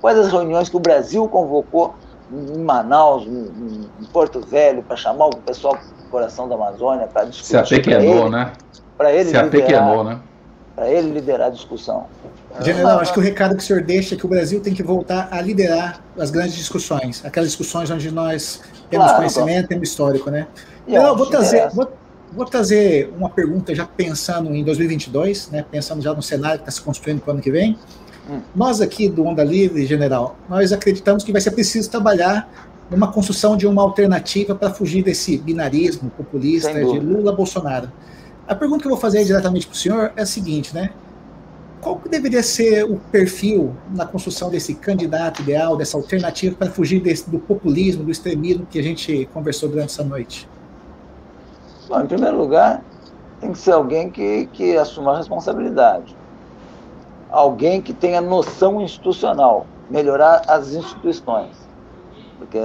Quais 0.00 0.18
as 0.18 0.30
reuniões 0.30 0.68
que 0.68 0.76
o 0.76 0.80
Brasil 0.80 1.28
convocou 1.28 1.94
em 2.32 2.58
Manaus, 2.58 3.26
em, 3.26 3.88
em 4.00 4.04
Porto 4.06 4.40
Velho, 4.40 4.82
para 4.82 4.96
chamar 4.96 5.26
o 5.26 5.36
pessoal 5.36 5.74
do 5.74 6.10
coração 6.10 6.48
da 6.48 6.54
Amazônia 6.54 7.06
para 7.06 7.24
discutir. 7.24 7.48
Se 7.48 7.56
apequenou, 7.56 8.28
né? 8.28 8.52
para 8.96 9.12
ele 9.12 9.30
Se 9.30 9.42
liderar, 9.42 10.04
né? 10.04 10.20
Para 10.74 10.90
ele 10.90 11.10
liderar 11.10 11.48
a 11.48 11.50
discussão. 11.50 12.06
General, 12.60 12.98
acho 13.00 13.12
que 13.12 13.18
o 13.18 13.22
recado 13.22 13.54
que 13.54 13.62
o 13.62 13.66
senhor 13.66 13.82
deixa 13.82 14.14
é 14.14 14.18
que 14.18 14.24
o 14.24 14.28
Brasil 14.28 14.60
tem 14.60 14.74
que 14.74 14.82
voltar 14.82 15.28
a 15.30 15.40
liderar 15.40 16.02
as 16.18 16.30
grandes 16.30 16.54
discussões, 16.54 17.22
aquelas 17.24 17.50
discussões 17.50 17.90
onde 17.90 18.10
nós 18.10 18.62
temos 18.88 19.06
claro, 19.06 19.16
conhecimento, 19.18 19.68
temos 19.68 19.88
histórico, 19.88 20.30
né? 20.30 20.46
General, 20.86 21.16
vou 21.16 21.26
trazer, 21.26 21.68
vou, 21.70 21.90
vou, 22.32 22.46
trazer 22.46 23.12
uma 23.16 23.28
pergunta 23.28 23.74
já 23.74 23.84
pensando 23.84 24.54
em 24.54 24.64
2022, 24.64 25.50
né? 25.50 25.64
Pensando 25.70 26.02
já 26.02 26.14
no 26.14 26.22
cenário 26.22 26.58
que 26.58 26.62
está 26.62 26.72
se 26.72 26.80
construindo 26.80 27.20
para 27.20 27.30
o 27.30 27.34
ano 27.34 27.42
que 27.42 27.50
vem. 27.50 27.78
Hum. 28.28 28.40
Nós 28.54 28.80
aqui 28.80 29.08
do 29.08 29.24
Onda 29.24 29.44
Livre, 29.44 29.86
General, 29.86 30.36
nós 30.48 30.72
acreditamos 30.72 31.22
que 31.22 31.32
vai 31.32 31.40
ser 31.40 31.52
preciso 31.52 31.90
trabalhar 31.90 32.48
numa 32.90 33.10
construção 33.10 33.56
de 33.56 33.66
uma 33.66 33.82
alternativa 33.82 34.54
para 34.54 34.70
fugir 34.70 35.02
desse 35.02 35.36
binarismo 35.38 36.10
populista 36.10 36.72
de 36.72 36.98
Lula-Bolsonaro. 36.98 37.90
A 38.46 38.54
pergunta 38.54 38.82
que 38.82 38.86
eu 38.86 38.92
vou 38.92 39.00
fazer 39.00 39.24
diretamente 39.24 39.66
para 39.66 39.74
o 39.74 39.76
senhor 39.76 40.12
é 40.16 40.22
a 40.22 40.26
seguinte, 40.26 40.74
né? 40.74 40.90
Qual 41.80 41.96
que 41.96 42.08
deveria 42.08 42.42
ser 42.42 42.84
o 42.84 42.96
perfil 42.96 43.76
na 43.94 44.06
construção 44.06 44.50
desse 44.50 44.74
candidato 44.74 45.42
ideal, 45.42 45.76
dessa 45.76 45.96
alternativa 45.96 46.54
para 46.56 46.70
fugir 46.70 47.00
desse, 47.00 47.28
do 47.28 47.38
populismo, 47.38 48.04
do 48.04 48.10
extremismo 48.10 48.66
que 48.66 48.78
a 48.78 48.82
gente 48.82 49.28
conversou 49.32 49.68
durante 49.68 49.90
essa 49.90 50.04
noite? 50.04 50.48
Bom, 51.88 52.00
em 52.00 52.06
primeiro 52.06 52.36
lugar, 52.36 52.82
tem 53.40 53.52
que 53.52 53.58
ser 53.58 53.72
alguém 53.72 54.10
que, 54.10 54.46
que 54.52 54.76
assuma 54.76 55.14
a 55.14 55.18
responsabilidade. 55.18 56.15
Alguém 57.30 57.82
que 57.82 57.92
tenha 57.92 58.20
noção 58.20 58.80
institucional, 58.80 59.66
melhorar 59.90 60.42
as 60.46 60.72
instituições 60.72 61.66
porque 62.38 62.58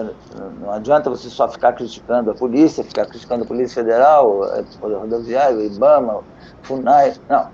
não 0.59 0.71
adianta 0.71 1.09
você 1.09 1.29
só 1.29 1.47
ficar 1.47 1.73
criticando 1.73 2.31
a 2.31 2.33
polícia, 2.33 2.83
ficar 2.83 3.05
criticando 3.05 3.43
a 3.43 3.47
Polícia 3.47 3.81
Federal, 3.83 4.41
o 4.41 4.79
Poder 4.79 4.95
Rodoviário, 4.95 5.57
o 5.57 5.65
IBAMA, 5.65 6.21
FUNAI. 6.63 7.13
Não. 7.29 7.47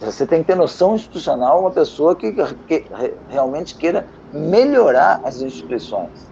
Você 0.00 0.26
tem 0.26 0.40
que 0.40 0.46
ter 0.46 0.56
noção 0.56 0.94
institucional, 0.94 1.60
uma 1.60 1.70
pessoa 1.70 2.16
que, 2.16 2.32
que 2.66 2.86
realmente 3.28 3.74
queira 3.74 4.06
melhorar 4.32 5.20
as 5.24 5.42
instituições. 5.42 6.30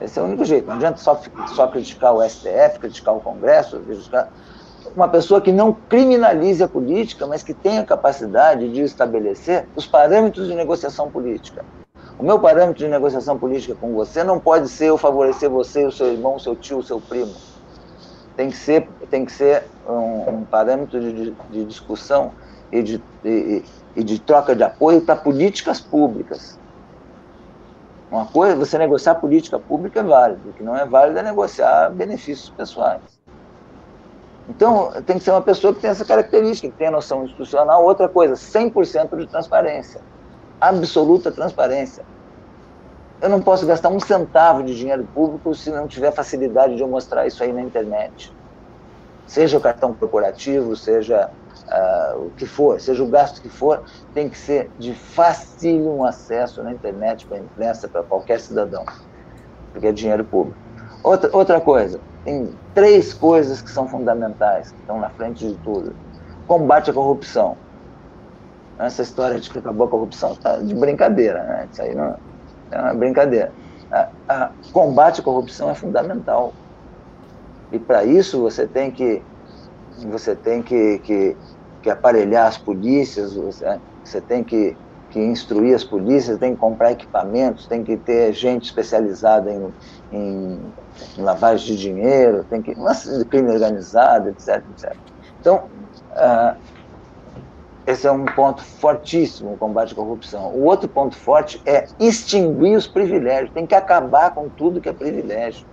Esse 0.00 0.18
é 0.18 0.22
o 0.22 0.26
único 0.26 0.44
jeito. 0.44 0.66
Não 0.66 0.74
adianta 0.74 0.98
só, 0.98 1.18
só 1.54 1.68
criticar 1.68 2.14
o 2.14 2.22
STF, 2.22 2.78
criticar 2.80 3.14
o 3.14 3.20
Congresso, 3.20 3.78
criticar 3.80 4.28
uma 4.94 5.08
pessoa 5.08 5.40
que 5.40 5.50
não 5.50 5.72
criminalize 5.72 6.62
a 6.62 6.68
política, 6.68 7.26
mas 7.26 7.42
que 7.42 7.54
tenha 7.54 7.84
capacidade 7.84 8.70
de 8.70 8.82
estabelecer 8.82 9.66
os 9.74 9.86
parâmetros 9.86 10.46
de 10.48 10.54
negociação 10.54 11.10
política. 11.10 11.64
O 12.18 12.22
meu 12.22 12.38
parâmetro 12.38 12.78
de 12.78 12.88
negociação 12.88 13.38
política 13.38 13.74
com 13.74 13.92
você 13.92 14.24
não 14.24 14.38
pode 14.38 14.68
ser 14.68 14.86
eu 14.86 14.96
favorecer 14.96 15.50
você, 15.50 15.84
o 15.84 15.92
seu 15.92 16.12
irmão, 16.12 16.36
o 16.36 16.40
seu 16.40 16.56
tio, 16.56 16.78
o 16.78 16.82
seu 16.82 17.00
primo. 17.00 17.34
Tem 18.36 18.50
que 18.50 18.56
ser, 18.56 18.88
tem 19.10 19.24
que 19.24 19.32
ser 19.32 19.64
um, 19.88 20.38
um 20.38 20.44
parâmetro 20.44 21.00
de, 21.00 21.34
de, 21.50 21.64
discussão 21.64 22.32
e 22.72 22.82
de, 22.82 23.02
e, 23.24 23.64
e 23.94 24.04
de 24.04 24.18
troca 24.18 24.54
de 24.54 24.62
apoio 24.62 25.02
para 25.02 25.16
políticas 25.16 25.80
públicas. 25.80 26.58
Uma 28.10 28.26
coisa, 28.26 28.56
você 28.56 28.78
negociar 28.78 29.16
política 29.16 29.58
pública 29.58 30.00
é 30.00 30.02
válido, 30.02 30.50
o 30.50 30.52
que 30.52 30.62
não 30.62 30.76
é 30.76 30.86
válido 30.86 31.18
é 31.18 31.22
negociar 31.22 31.90
benefícios 31.90 32.50
pessoais. 32.50 33.15
Então, 34.48 34.92
tem 35.04 35.18
que 35.18 35.24
ser 35.24 35.32
uma 35.32 35.42
pessoa 35.42 35.74
que 35.74 35.80
tem 35.80 35.90
essa 35.90 36.04
característica, 36.04 36.68
que 36.68 36.78
tem 36.78 36.86
a 36.86 36.92
noção 36.92 37.24
institucional. 37.24 37.84
Outra 37.84 38.08
coisa, 38.08 38.34
100% 38.34 39.16
de 39.16 39.26
transparência 39.26 40.00
absoluta 40.60 41.30
transparência. 41.30 42.04
Eu 43.20 43.28
não 43.28 43.40
posso 43.40 43.66
gastar 43.66 43.88
um 43.88 44.00
centavo 44.00 44.62
de 44.62 44.76
dinheiro 44.76 45.06
público 45.14 45.54
se 45.54 45.70
não 45.70 45.86
tiver 45.86 46.12
facilidade 46.12 46.76
de 46.76 46.82
eu 46.82 46.88
mostrar 46.88 47.26
isso 47.26 47.42
aí 47.42 47.52
na 47.52 47.62
internet. 47.62 48.32
Seja 49.26 49.58
o 49.58 49.60
cartão 49.60 49.94
corporativo, 49.94 50.76
seja 50.76 51.30
uh, 51.68 52.26
o 52.26 52.30
que 52.32 52.46
for, 52.46 52.80
seja 52.80 53.02
o 53.02 53.08
gasto 53.08 53.40
que 53.40 53.48
for, 53.48 53.82
tem 54.12 54.28
que 54.28 54.38
ser 54.38 54.70
de 54.78 54.94
fácil 54.94 56.04
acesso 56.04 56.62
na 56.62 56.72
internet 56.72 57.26
para 57.26 57.38
a 57.38 57.40
imprensa, 57.40 57.88
para 57.88 58.02
qualquer 58.02 58.38
cidadão, 58.38 58.84
porque 59.72 59.86
é 59.86 59.92
dinheiro 59.92 60.24
público. 60.24 60.65
Outra, 61.06 61.30
outra 61.32 61.60
coisa, 61.60 62.00
tem 62.24 62.58
três 62.74 63.14
coisas 63.14 63.62
que 63.62 63.70
são 63.70 63.88
fundamentais, 63.88 64.72
que 64.72 64.80
estão 64.80 64.98
na 64.98 65.10
frente 65.10 65.46
de 65.46 65.56
tudo. 65.58 65.94
Combate 66.46 66.90
à 66.90 66.94
corrupção. 66.94 67.56
Essa 68.78 69.02
história 69.02 69.40
de 69.40 69.48
que 69.48 69.58
acabou 69.58 69.86
a 69.86 69.90
corrupção 69.90 70.32
está 70.32 70.58
de 70.58 70.74
brincadeira, 70.74 71.42
né? 71.44 71.68
Isso 71.70 71.80
aí 71.82 71.94
não 71.94 72.16
é 72.70 72.80
uma 72.80 72.94
brincadeira. 72.94 73.52
A, 73.90 74.10
a 74.28 74.52
combate 74.72 75.20
à 75.20 75.24
corrupção 75.24 75.70
é 75.70 75.74
fundamental. 75.74 76.52
E 77.72 77.78
para 77.78 78.04
isso 78.04 78.40
você 78.40 78.66
tem 78.66 78.90
que 78.90 79.22
você 80.04 80.36
tem 80.36 80.62
que, 80.62 80.98
que, 80.98 81.36
que 81.82 81.88
aparelhar 81.88 82.46
as 82.46 82.58
polícias, 82.58 83.34
você, 83.34 83.80
você 84.04 84.20
tem 84.20 84.44
que, 84.44 84.76
que 85.08 85.18
instruir 85.18 85.74
as 85.74 85.84
polícias, 85.84 86.38
tem 86.38 86.52
que 86.52 86.60
comprar 86.60 86.92
equipamentos, 86.92 87.66
tem 87.66 87.82
que 87.82 87.96
ter 87.96 88.32
gente 88.34 88.64
especializada 88.64 89.50
em, 89.50 89.72
em, 90.12 90.60
em 91.18 91.22
lavagem 91.22 91.74
de 91.74 91.76
dinheiro, 91.76 92.44
tem 92.44 92.62
que 92.62 92.74
crime 93.28 93.50
organizado, 93.50 94.28
etc, 94.28 94.62
etc. 94.72 94.96
Então, 95.40 95.64
uh, 96.12 96.56
esse 97.86 98.04
é 98.04 98.10
um 98.10 98.24
ponto 98.24 98.64
fortíssimo, 98.64 99.52
o 99.52 99.56
combate 99.56 99.92
à 99.92 99.96
corrupção. 99.96 100.50
O 100.52 100.64
outro 100.64 100.88
ponto 100.88 101.16
forte 101.16 101.62
é 101.64 101.86
extinguir 102.00 102.76
os 102.76 102.88
privilégios. 102.88 103.50
Tem 103.52 103.64
que 103.64 103.76
acabar 103.76 104.34
com 104.34 104.48
tudo 104.48 104.80
que 104.80 104.88
é 104.88 104.92
privilégio. 104.92 105.64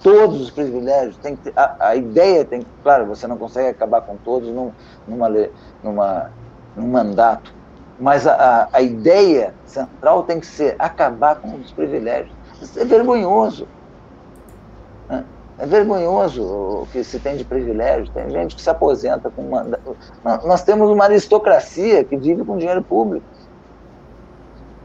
Todos 0.00 0.40
os 0.40 0.50
privilégios. 0.50 1.16
Tem 1.16 1.34
que, 1.34 1.52
a, 1.56 1.88
a 1.88 1.96
ideia 1.96 2.44
tem 2.44 2.64
Claro, 2.84 3.06
você 3.06 3.26
não 3.26 3.36
consegue 3.36 3.68
acabar 3.68 4.02
com 4.02 4.16
todos 4.16 4.48
num, 4.48 4.70
numa, 5.08 5.28
numa, 5.82 6.30
num 6.76 6.86
mandato. 6.86 7.52
Mas 7.98 8.24
a, 8.24 8.34
a, 8.34 8.68
a 8.72 8.80
ideia 8.80 9.54
central 9.66 10.22
tem 10.22 10.38
que 10.38 10.46
ser 10.46 10.76
acabar 10.78 11.36
com 11.36 11.56
os 11.56 11.72
privilégios. 11.72 12.32
Isso 12.62 12.78
é 12.78 12.84
vergonhoso. 12.84 13.66
É 15.58 15.66
vergonhoso 15.66 16.42
o 16.42 16.88
que 16.90 17.04
se 17.04 17.18
tem 17.18 17.36
de 17.36 17.44
privilégio. 17.44 18.12
Tem 18.12 18.28
gente 18.30 18.56
que 18.56 18.62
se 18.62 18.70
aposenta 18.70 19.30
com 19.30 19.42
uma. 19.42 19.64
Nós 20.44 20.62
temos 20.64 20.90
uma 20.90 21.04
aristocracia 21.04 22.02
que 22.02 22.16
vive 22.16 22.44
com 22.44 22.56
dinheiro 22.56 22.82
público. 22.82 23.24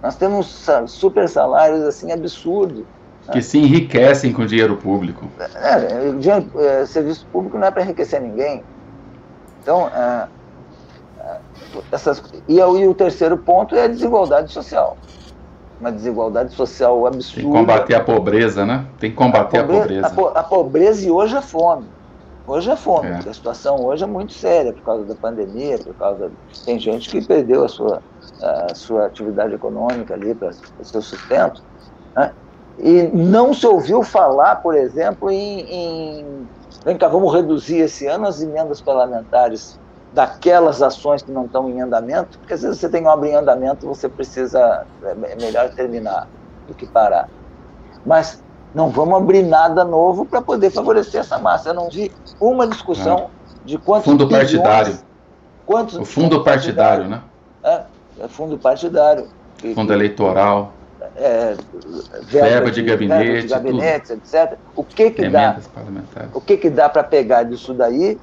Nós 0.04 0.16
temos 0.16 0.68
super 0.88 1.28
salários 1.30 1.82
assim 1.84 2.12
absurdos. 2.12 2.80
Né? 2.80 2.86
Que 3.32 3.36
né? 3.38 3.42
se 3.42 3.58
enriquecem 3.58 4.32
com 4.32 4.46
dinheiro 4.46 4.78
público. 4.78 5.28
É, 5.56 6.12
dinheiro, 6.12 6.52
é, 6.56 6.86
serviço 6.86 7.26
público 7.32 7.58
não 7.58 7.68
é 7.68 7.72
para 7.72 7.84
enriquecer 7.84 8.22
ninguém. 8.22 8.64
Então, 9.64 9.88
é, 9.88 10.28
é 11.22 11.38
essas, 11.92 12.22
e, 12.48 12.58
e 12.58 12.88
o 12.88 12.94
terceiro 12.94 13.38
ponto 13.38 13.76
é 13.76 13.86
a 13.86 13.88
desigualdade 13.88 14.52
social 14.52 14.98
uma 15.80 15.92
desigualdade 15.92 16.54
social 16.54 17.06
absurda. 17.06 17.42
Tem 17.42 17.52
que 17.52 17.58
combater 17.58 17.96
a 17.96 18.04
pobreza, 18.04 18.66
né? 18.66 18.86
Tem 19.00 19.10
que 19.12 19.16
combater 19.16 19.60
a 19.60 19.64
pobreza. 19.64 20.08
A 20.08 20.10
pobreza, 20.10 20.38
a, 20.38 20.40
a 20.40 20.44
pobreza 20.44 21.08
e 21.08 21.12
hoje 21.12 21.36
é 21.36 21.42
fome. 21.42 21.86
Hoje 22.48 22.72
é 22.72 22.78
fome, 22.78 23.10
é. 23.10 23.16
a 23.18 23.34
situação 23.34 23.84
hoje 23.84 24.06
é 24.06 24.08
muito 24.08 24.32
séria 24.32 24.72
por 24.72 24.82
causa 24.82 25.04
da 25.04 25.16
pandemia, 25.16 25.78
por 25.80 25.94
causa. 25.96 26.32
Tem 26.64 26.80
gente 26.80 27.10
que 27.10 27.22
perdeu 27.22 27.66
a 27.66 27.68
sua, 27.68 28.02
a 28.42 28.74
sua 28.74 29.06
atividade 29.06 29.54
econômica 29.54 30.14
ali 30.14 30.34
para 30.34 30.52
o 30.80 30.86
seu 30.86 31.02
sustento. 31.02 31.62
Né? 32.16 32.32
E 32.80 33.10
não 33.14 33.54
se 33.54 33.68
ouviu 33.68 34.02
falar, 34.02 34.58
por 34.58 34.76
exemplo, 34.76 35.30
em, 35.30 35.60
em. 35.60 36.48
Vem 36.86 36.98
cá, 36.98 37.10
vamos 37.10 37.34
reduzir 37.34 37.80
esse 37.80 38.08
ano 38.08 38.26
as 38.26 38.42
emendas 38.42 38.80
parlamentares 38.80 39.78
daquelas 40.18 40.82
ações 40.82 41.22
que 41.22 41.32
não 41.32 41.46
estão 41.46 41.70
em 41.70 41.80
andamento, 41.80 42.40
porque 42.40 42.56
às 42.56 42.64
vezes 42.64 42.80
você 42.80 42.90
tem 42.90 43.06
obra 43.06 43.30
em 43.30 43.36
andamento, 43.36 43.86
você 43.86 44.10
precisa, 44.10 44.84
é 45.04 45.36
melhor 45.36 45.70
terminar 45.76 46.28
do 46.68 46.74
que 46.74 46.88
parar. 46.88 47.30
Mas 48.04 48.42
não 48.74 48.90
vamos 48.90 49.16
abrir 49.16 49.44
nada 49.44 49.86
novo 49.86 50.26
para 50.26 50.42
poder 50.42 50.72
favorecer 50.72 51.22
essa 51.22 51.38
massa. 51.38 51.70
Eu 51.70 51.76
não 51.76 51.88
vi 51.88 52.12
uma 52.40 52.66
discussão 52.66 53.30
é. 53.30 53.68
de 53.68 53.78
quantos 53.78 54.06
fundo 54.06 54.26
bilhões, 54.26 54.52
partidário. 54.52 55.00
Quantos 55.68 55.98
o 56.00 56.04
fundo 56.04 56.44
partidário, 56.44 57.08
partidário, 57.08 57.24
né? 57.64 57.86
É, 58.20 58.24
é 58.26 58.28
fundo 58.28 58.58
partidário. 58.58 59.28
Fundo 59.76 59.94
eleitoral. 59.94 60.74
É, 61.16 61.56
verba, 62.24 62.48
verba 62.50 62.72
de, 62.72 62.82
de 62.82 62.88
gabinete, 62.90 63.24
verba 63.24 63.42
de 63.42 63.48
gabinetes, 63.50 64.10
etc. 64.10 64.58
O 64.76 64.84
que 64.84 65.12
que 65.12 65.30
dá? 65.30 65.60
O 66.34 66.42
que 66.42 66.58
que 66.58 66.72
dá 66.72 66.90
para 66.90 67.04
pegar 67.04 67.44
disso 67.44 67.72
daí 67.72 68.20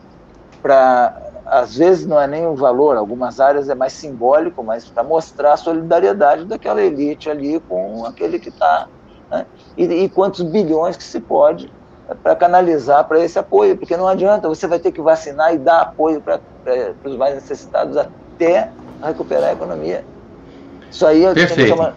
para 0.60 1.33
às 1.46 1.76
vezes 1.76 2.06
não 2.06 2.20
é 2.20 2.26
nem 2.26 2.46
o 2.46 2.54
valor, 2.54 2.96
algumas 2.96 3.38
áreas 3.38 3.68
é 3.68 3.74
mais 3.74 3.92
simbólico, 3.92 4.62
mas 4.62 4.86
para 4.86 5.02
mostrar 5.02 5.52
a 5.52 5.56
solidariedade 5.56 6.44
daquela 6.46 6.82
elite 6.82 7.28
ali 7.28 7.60
com 7.60 8.04
aquele 8.06 8.38
que 8.38 8.48
está. 8.48 8.88
Né? 9.30 9.46
E, 9.76 9.84
e, 9.84 10.08
quantos 10.08 10.42
bilhões 10.42 10.96
que 10.96 11.04
se 11.04 11.20
pode 11.20 11.70
é, 12.08 12.14
para 12.14 12.34
canalizar 12.34 13.04
para 13.06 13.20
esse 13.20 13.38
apoio, 13.38 13.76
porque 13.76 13.96
não 13.96 14.08
adianta, 14.08 14.48
você 14.48 14.66
vai 14.66 14.78
ter 14.78 14.90
que 14.90 15.02
vacinar 15.02 15.54
e 15.54 15.58
dar 15.58 15.82
apoio 15.82 16.20
para 16.20 16.40
os 17.04 17.16
mais 17.16 17.34
necessitados 17.34 17.96
até 17.96 18.70
recuperar 19.02 19.50
a 19.50 19.52
economia. 19.52 20.04
Isso 20.90 21.06
aí 21.06 21.24
é 21.24 21.34
Perfeito. 21.34 21.68
Chamar... 21.68 21.94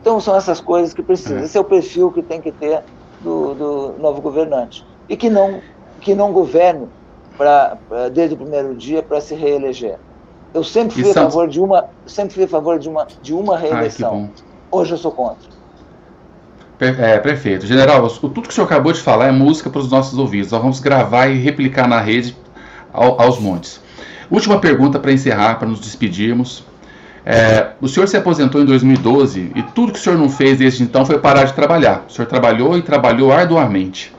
Então 0.00 0.18
são 0.18 0.34
essas 0.34 0.60
coisas 0.60 0.94
que 0.94 1.02
precisam. 1.02 1.38
É. 1.38 1.44
Esse 1.44 1.58
é 1.58 1.60
o 1.60 1.64
perfil 1.64 2.10
que 2.10 2.22
tem 2.22 2.40
que 2.40 2.50
ter 2.52 2.82
do, 3.20 3.54
do 3.54 3.94
novo 3.98 4.20
governante. 4.20 4.86
E 5.08 5.16
que 5.16 5.28
não, 5.28 5.60
que 6.00 6.14
não 6.14 6.32
governe 6.32 6.88
pra, 7.36 7.76
pra 7.88 8.08
desde 8.08 8.34
o 8.34 8.38
primeiro 8.38 8.74
dia 8.74 9.02
para 9.02 9.20
se 9.20 9.34
reeleger. 9.34 9.98
Eu 10.54 10.62
sempre 10.62 11.02
fui 11.02 11.10
a 11.10 11.14
favor 11.14 11.48
de 11.48 11.60
uma, 11.60 11.86
sempre 12.06 12.34
fui 12.34 12.44
a 12.44 12.48
favor 12.48 12.78
de 12.78 12.88
uma, 12.88 13.06
de 13.22 13.32
uma 13.32 13.56
reeleição. 13.56 14.30
Ai, 14.34 14.44
Hoje 14.70 14.92
eu 14.92 14.98
sou 14.98 15.12
contra. 15.12 15.50
É, 16.80 17.18
perfeito. 17.18 17.66
General, 17.66 18.08
tudo 18.08 18.42
que 18.42 18.48
o 18.48 18.52
senhor 18.52 18.66
acabou 18.66 18.92
de 18.92 19.00
falar 19.00 19.28
é 19.28 19.32
música 19.32 19.70
para 19.70 19.80
os 19.80 19.90
nossos 19.90 20.18
ouvidos. 20.18 20.50
Nós 20.50 20.60
vamos 20.60 20.80
gravar 20.80 21.28
e 21.28 21.38
replicar 21.38 21.86
na 21.86 22.00
rede 22.00 22.36
ao, 22.92 23.20
aos 23.20 23.38
montes. 23.38 23.80
Última 24.30 24.58
pergunta 24.58 24.98
para 24.98 25.12
encerrar, 25.12 25.58
para 25.58 25.68
nos 25.68 25.80
despedirmos. 25.80 26.64
É, 27.24 27.72
o 27.80 27.86
senhor 27.86 28.08
se 28.08 28.16
aposentou 28.16 28.60
em 28.60 28.64
2012 28.64 29.52
e 29.54 29.62
tudo 29.62 29.92
que 29.92 29.98
o 29.98 30.02
senhor 30.02 30.18
não 30.18 30.28
fez 30.28 30.58
desde 30.58 30.82
então 30.82 31.06
foi 31.06 31.18
parar 31.18 31.44
de 31.44 31.52
trabalhar. 31.52 32.04
O 32.08 32.12
senhor 32.12 32.26
trabalhou 32.26 32.76
e 32.76 32.82
trabalhou 32.82 33.32
arduamente. 33.32 34.12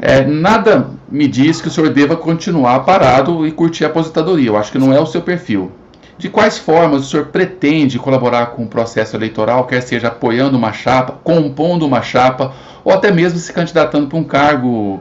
É, 0.00 0.24
nada 0.24 0.90
me 1.08 1.26
diz 1.26 1.60
que 1.60 1.68
o 1.68 1.70
senhor 1.70 1.90
deva 1.90 2.16
continuar 2.16 2.80
parado 2.80 3.46
e 3.46 3.52
curtir 3.52 3.84
a 3.84 3.88
aposentadoria. 3.88 4.48
Eu 4.48 4.56
acho 4.56 4.70
que 4.70 4.78
não 4.78 4.92
é 4.92 5.00
o 5.00 5.06
seu 5.06 5.22
perfil. 5.22 5.72
De 6.16 6.28
quais 6.28 6.58
formas 6.58 7.02
o 7.02 7.08
senhor 7.08 7.26
pretende 7.26 7.98
colaborar 7.98 8.46
com 8.46 8.64
o 8.64 8.68
processo 8.68 9.16
eleitoral, 9.16 9.64
quer 9.66 9.80
seja 9.80 10.08
apoiando 10.08 10.56
uma 10.56 10.72
chapa, 10.72 11.14
compondo 11.22 11.86
uma 11.86 12.02
chapa, 12.02 12.52
ou 12.84 12.92
até 12.92 13.10
mesmo 13.10 13.38
se 13.38 13.52
candidatando 13.52 14.08
para 14.08 14.18
um 14.18 14.24
cargo 14.24 15.00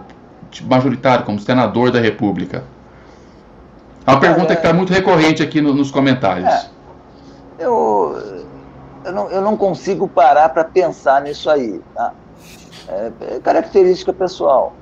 majoritário, 0.64 1.26
como 1.26 1.40
senador 1.40 1.92
da 1.92 2.00
República? 2.00 2.64
É 4.06 4.12
uma 4.12 4.20
pergunta 4.20 4.56
que 4.56 4.62
está 4.62 4.72
muito 4.72 4.94
recorrente 4.94 5.44
aqui 5.44 5.60
no, 5.60 5.74
nos 5.74 5.92
comentários. 5.92 6.48
É, 6.48 6.68
eu, 7.60 8.46
eu, 9.04 9.12
não, 9.12 9.30
eu 9.30 9.42
não 9.42 9.58
consigo 9.58 10.08
parar 10.08 10.50
para 10.50 10.64
pensar 10.64 11.22
nisso 11.22 11.50
aí. 11.50 11.82
Tá? 11.96 12.14
É, 12.88 13.12
é 13.22 13.40
característica 13.40 14.14
pessoal. 14.14 14.74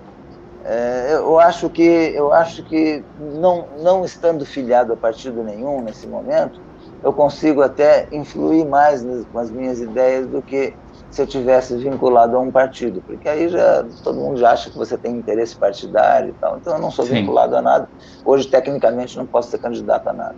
É, 0.67 1.13
eu 1.13 1.39
acho 1.39 1.69
que 1.69 1.83
eu 1.83 2.33
acho 2.33 2.63
que 2.63 3.05
não 3.15 3.77
não 3.83 4.03
estando 4.03 4.43
filiado 4.45 4.93
a 4.93 4.97
partido 4.97 5.43
nenhum 5.43 5.83
nesse 5.83 6.07
momento, 6.07 6.59
eu 7.03 7.13
consigo 7.13 7.61
até 7.61 8.07
influir 8.11 8.65
mais 8.65 9.03
nas, 9.05 9.25
com 9.27 9.37
as 9.37 9.51
minhas 9.51 9.79
ideias 9.79 10.27
do 10.27 10.41
que 10.41 10.75
se 11.11 11.21
eu 11.21 11.27
tivesse 11.27 11.77
vinculado 11.77 12.35
a 12.35 12.39
um 12.39 12.51
partido, 12.51 13.03
porque 13.05 13.29
aí 13.29 13.47
já 13.47 13.85
todo 14.03 14.19
mundo 14.19 14.37
já 14.39 14.51
acha 14.53 14.71
que 14.71 14.77
você 14.77 14.97
tem 14.97 15.15
interesse 15.17 15.57
partidário 15.57 16.31
e 16.31 16.33
tal. 16.33 16.57
Então 16.57 16.73
eu 16.73 16.79
não 16.81 16.89
sou 16.89 17.05
Sim. 17.05 17.13
vinculado 17.13 17.55
a 17.55 17.61
nada. 17.61 17.87
Hoje 18.25 18.49
tecnicamente 18.49 19.15
não 19.17 19.27
posso 19.27 19.51
ser 19.51 19.59
candidato 19.59 20.07
a 20.07 20.13
nada. 20.13 20.37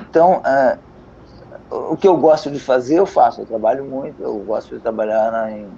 Então 0.00 0.40
é, 0.46 0.78
o 1.70 1.96
que 1.96 2.06
eu 2.08 2.16
gosto 2.16 2.50
de 2.50 2.58
fazer 2.60 2.98
eu 2.98 3.06
faço. 3.06 3.40
Eu 3.42 3.46
trabalho 3.46 3.84
muito. 3.86 4.22
Eu 4.22 4.38
gosto 4.40 4.74
de 4.74 4.80
trabalhar 4.80 5.30
na, 5.30 5.52
em, 5.52 5.70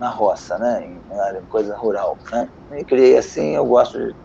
na 0.00 0.08
roça, 0.08 0.58
né, 0.58 0.84
em 0.84 1.46
coisa 1.46 1.76
rural, 1.76 2.18
né. 2.32 2.50
Me 2.70 2.84
criei 2.84 3.18
assim, 3.18 3.54
eu 3.54 3.66
gosto 3.66 3.98
de 3.98 4.16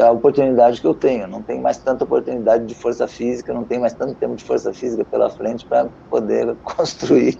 a 0.00 0.10
oportunidade 0.10 0.80
que 0.80 0.86
eu 0.86 0.94
tenho. 0.94 1.26
Não 1.26 1.42
tenho 1.42 1.62
mais 1.62 1.78
tanta 1.78 2.04
oportunidade 2.04 2.64
de 2.66 2.74
força 2.74 3.06
física, 3.06 3.52
não 3.52 3.66
tenho 3.66 3.82
mais 3.82 3.94
tanto 3.94 4.14
tempo 4.14 4.34
de 4.34 4.44
força 4.44 4.72
física 4.72 5.04
pela 5.04 5.28
frente 5.30 5.66
para 5.68 5.90
poder 6.08 6.56
construir 6.64 7.36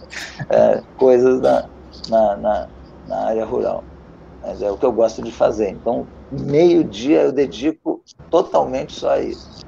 é, 0.51 0.83
coisas 0.97 1.41
na, 1.41 1.69
na, 2.09 2.37
na, 2.37 2.69
na, 3.07 3.27
área 3.29 3.45
rural. 3.45 3.87
Mas 4.43 4.61
é 4.61 4.71
o 4.71 4.77
que 4.77 4.85
eu 4.85 4.93
gosto 4.93 5.23
de 5.23 5.33
fazer. 5.33 5.71
Então, 5.71 6.07
meio-dia 6.31 7.23
eu 7.23 7.33
dedico 7.33 8.03
totalmente 8.29 8.93
só 8.93 9.11
a 9.11 9.21
isso. 9.21 9.65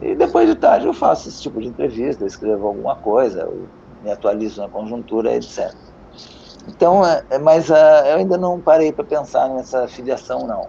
E 0.00 0.14
depois 0.14 0.48
de 0.48 0.54
tarde 0.54 0.86
eu 0.86 0.94
faço 0.94 1.28
esse 1.28 1.40
tipo 1.40 1.60
de 1.60 1.68
entrevista, 1.68 2.24
escrevo 2.24 2.68
alguma 2.68 2.96
coisa, 2.96 3.46
me 4.00 4.10
atualizo 4.10 4.62
na 4.62 4.68
conjuntura, 4.68 5.34
etc. 5.34 5.68
Então, 6.68 7.04
é, 7.04 7.22
é, 7.30 7.38
mas 7.38 7.68
uh, 7.70 7.74
eu 8.06 8.16
ainda 8.18 8.36
não 8.36 8.60
parei 8.60 8.92
para 8.92 9.04
pensar 9.04 9.48
nessa 9.48 9.88
filiação, 9.88 10.46
não. 10.46 10.68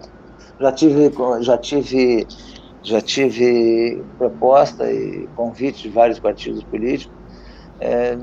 Já 0.59 0.71
tive, 0.71 1.11
já 1.41 1.57
tive, 1.57 2.27
já 2.81 3.01
tive 3.01 4.03
proposta 4.17 4.91
e 4.91 5.27
convite 5.35 5.83
de 5.83 5.89
vários 5.89 6.19
partidos 6.19 6.63
políticos. 6.63 7.15
É, 7.79 8.17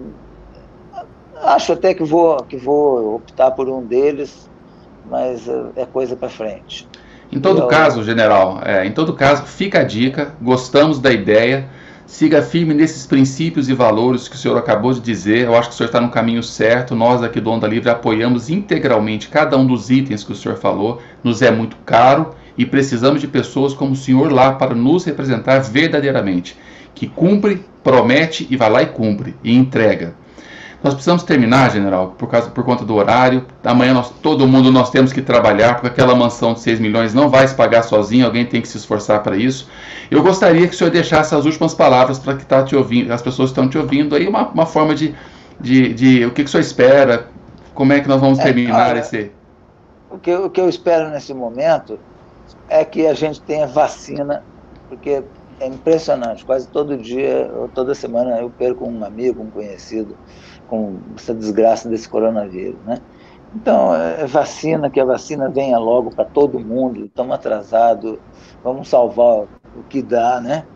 Acho 1.43 1.73
até 1.73 1.93
que 1.93 2.03
vou, 2.03 2.43
que 2.45 2.57
vou 2.57 3.17
optar 3.17 3.51
por 3.51 3.69
um 3.69 3.85
deles, 3.85 4.49
mas 5.05 5.47
é, 5.47 5.83
é 5.83 5.87
coisa 5.87 6.17
para 6.17 6.29
frente. 6.29 6.89
Em 7.31 7.41
todo 7.41 7.63
eu... 7.63 7.67
caso, 7.67 8.03
general, 8.03 8.61
é, 8.65 8.87
em 8.87 8.93
todo 8.93 9.13
caso, 9.13 9.43
fica 9.45 9.81
a 9.81 9.85
dica, 9.85 10.35
gostamos 10.41 10.99
da 10.99 11.13
ideia, 11.13 11.69
siga 12.07 12.41
firme 12.41 12.73
nesses 12.73 13.05
princípios 13.05 13.69
e 13.69 13.75
valores 13.75 14.29
que 14.29 14.37
o 14.37 14.39
senhor 14.39 14.57
acabou 14.57 14.95
de 14.95 15.01
dizer. 15.01 15.47
Eu 15.47 15.57
acho 15.57 15.69
que 15.69 15.75
o 15.75 15.77
senhor 15.77 15.89
está 15.89 16.01
no 16.01 16.11
caminho 16.11 16.43
certo. 16.43 16.95
Nós 16.95 17.23
aqui 17.23 17.41
do 17.41 17.51
Onda 17.51 17.67
Livre 17.67 17.91
apoiamos 17.91 18.49
integralmente 18.49 19.29
cada 19.29 19.59
um 19.59 19.67
dos 19.67 19.91
itens 19.91 20.23
que 20.23 20.33
o 20.33 20.37
senhor 20.37 20.57
falou. 20.57 21.03
Nos 21.23 21.43
é 21.43 21.51
muito 21.51 21.77
caro 21.85 22.35
e 22.57 22.65
precisamos 22.65 23.21
de 23.21 23.29
pessoas 23.29 23.75
como 23.75 23.93
o 23.93 23.97
senhor 23.97 24.33
lá 24.33 24.53
para 24.53 24.75
nos 24.75 25.05
representar 25.05 25.59
verdadeiramente, 25.59 26.57
que 26.95 27.07
cumpre, 27.07 27.63
promete 27.83 28.47
e 28.49 28.57
vai 28.57 28.71
lá 28.71 28.83
e 28.83 28.87
cumpre 28.87 29.35
e 29.43 29.55
entrega. 29.55 30.15
Nós 30.83 30.95
precisamos 30.95 31.23
terminar, 31.23 31.71
general, 31.71 32.15
por, 32.19 32.29
causa, 32.29 32.51
por 32.51 32.63
conta 32.63 32.85
do 32.85 32.95
horário. 32.95 33.45
Amanhã 33.65 33.95
nós, 33.95 34.11
todo 34.23 34.47
mundo 34.47 34.71
nós 34.71 34.91
temos 34.91 35.13
que 35.13 35.23
trabalhar, 35.23 35.75
porque 35.75 35.89
aquela 35.89 36.15
mansão 36.15 36.53
de 36.53 36.61
6 36.61 36.79
milhões 36.79 37.15
não 37.15 37.29
vai 37.29 37.49
se 37.49 37.55
pagar 37.55 37.83
sozinho, 37.83 38.27
alguém 38.27 38.45
tem 38.45 38.61
que 38.61 38.69
se 38.69 38.77
esforçar 38.77 39.23
para 39.23 39.37
isso. 39.37 39.69
Eu 40.11 40.23
gostaria 40.23 40.69
que 40.69 40.75
o 40.75 40.77
senhor 40.77 40.91
deixasse 40.91 41.35
as 41.35 41.45
últimas 41.45 41.75
palavras 41.75 42.19
para 42.19 42.37
que 42.37 42.45
tá 42.45 42.63
te 42.63 42.77
ouvindo, 42.77 43.11
as 43.11 43.23
pessoas 43.23 43.51
que 43.51 43.59
estão 43.59 43.69
te 43.69 43.79
ouvindo 43.79 44.15
aí, 44.15 44.29
uma, 44.29 44.49
uma 44.49 44.67
forma 44.67 44.95
de, 44.95 45.15
de, 45.59 45.95
de, 45.95 46.27
o 46.27 46.31
que, 46.31 46.43
que 46.43 46.49
o 46.49 46.51
senhor 46.51 46.61
espera, 46.63 47.29
como 47.75 47.93
é 47.93 48.01
que 48.01 48.09
nós 48.09 48.21
vamos 48.21 48.39
é, 48.39 48.43
terminar 48.45 48.97
é, 48.97 49.01
esse. 49.01 49.33
O 50.11 50.19
que, 50.19 50.35
o 50.35 50.51
que 50.51 50.61
eu 50.61 50.69
espero 50.69 51.11
nesse 51.11 51.33
momento 51.33 51.99
é 52.69 52.85
que 52.85 53.07
a 53.07 53.15
gente 53.15 53.41
tenha 53.41 53.67
vacina, 53.67 54.45
porque 54.89 55.23
é 55.59 55.67
impressionante, 55.67 56.45
quase 56.45 56.69
todo 56.69 56.97
dia, 56.97 57.51
toda 57.75 57.95
semana 57.95 58.39
eu 58.39 58.51
perco 58.51 58.87
um 58.87 59.05
amigo, 59.05 59.43
um 59.43 59.51
conhecido 59.51 60.17
com 60.67 60.99
essa 61.17 61.35
desgraça 61.35 61.89
desse 61.89 62.09
coronavírus, 62.09 62.83
né? 62.85 62.99
Então, 63.55 63.95
é 63.95 64.27
vacina, 64.27 64.91
que 64.91 65.01
a 65.01 65.05
vacina 65.05 65.49
venha 65.49 65.79
logo 65.79 66.11
para 66.11 66.25
todo 66.25 66.61
mundo, 66.61 67.07
estamos 67.07 67.35
atrasados, 67.35 68.19
vamos 68.63 68.89
salvar 68.89 69.47
o 69.75 69.83
que 69.89 70.03
dá, 70.03 70.41
né? 70.41 70.67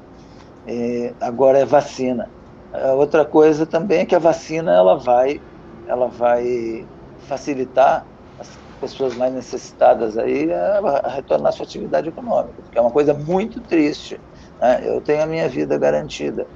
É, 0.67 1.15
agora 1.21 1.59
é 1.59 1.65
vacina. 1.65 2.31
A 2.73 2.93
outra 2.95 3.25
coisa 3.25 3.67
também 3.67 4.01
é 4.01 4.07
que 4.07 4.15
a 4.15 4.19
vacina 4.19 4.73
ela 4.73 4.97
vai, 4.97 5.43
ela 5.87 6.07
vai 6.09 6.89
facilitar 7.19 8.07
as 8.39 8.59
pessoas 8.81 9.15
mais 9.17 9.35
necessitadas 9.35 10.17
aí 10.17 10.51
a, 10.53 11.09
retornar 11.09 11.51
à 11.51 11.53
sua 11.53 11.67
atividade 11.67 12.09
econômica, 12.09 12.63
porque 12.63 12.79
é 12.79 12.81
uma 12.81 12.93
coisa 12.93 13.13
muito 13.13 13.61
triste. 13.61 14.19
Né? 14.61 14.83
Eu 14.85 15.01
tenho 15.01 15.23
a 15.23 15.27
minha 15.27 15.49
vida 15.49 15.77
garantida 15.77 16.47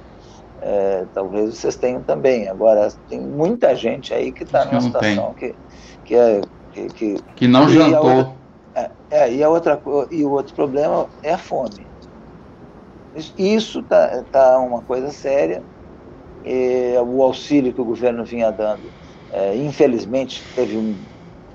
é, 0.67 1.05
talvez 1.13 1.55
vocês 1.55 1.75
tenham 1.75 2.01
também. 2.01 2.49
Agora, 2.49 2.91
tem 3.07 3.21
muita 3.21 3.75
gente 3.75 4.11
aí 4.15 4.31
que 4.31 4.43
está 4.43 4.65
numa 4.65 4.81
situação 4.81 5.31
que, 5.35 5.53
que, 6.03 6.15
é, 6.15 6.41
que, 6.71 6.87
que, 6.87 7.15
que 7.35 7.47
não 7.47 7.69
jantou. 7.69 8.15
Outra, 8.15 8.33
é, 8.73 8.91
é, 9.11 9.31
e, 9.31 9.43
a 9.43 9.49
outra, 9.49 9.79
e 10.09 10.23
o 10.23 10.31
outro 10.31 10.55
problema 10.55 11.07
é 11.21 11.33
a 11.33 11.37
fome. 11.37 11.85
Isso 13.37 13.79
está 13.81 14.23
tá 14.31 14.57
uma 14.57 14.81
coisa 14.81 15.11
séria. 15.11 15.61
o 17.05 17.21
auxílio 17.21 17.71
que 17.71 17.79
o 17.79 17.85
governo 17.85 18.25
vinha 18.25 18.51
dando, 18.51 18.91
é, 19.31 19.55
infelizmente, 19.55 20.43
teve 20.55 20.75
um 20.75 20.95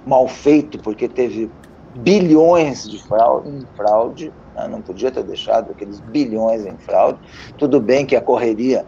mal 0.07 0.29
feito, 0.29 0.79
porque 0.79 1.09
teve 1.09 1.51
bilhões 1.97 2.89
de 2.89 3.03
fraude, 3.03 3.49
em 3.49 3.67
fraude, 3.75 4.33
né? 4.55 4.69
não 4.69 4.81
podia 4.81 5.11
ter 5.11 5.25
deixado 5.25 5.73
aqueles 5.73 5.99
bilhões 5.99 6.65
em 6.65 6.79
fraude. 6.79 7.19
Tudo 7.59 7.81
bem 7.81 8.07
que 8.07 8.15
a 8.15 8.21
correria 8.21 8.87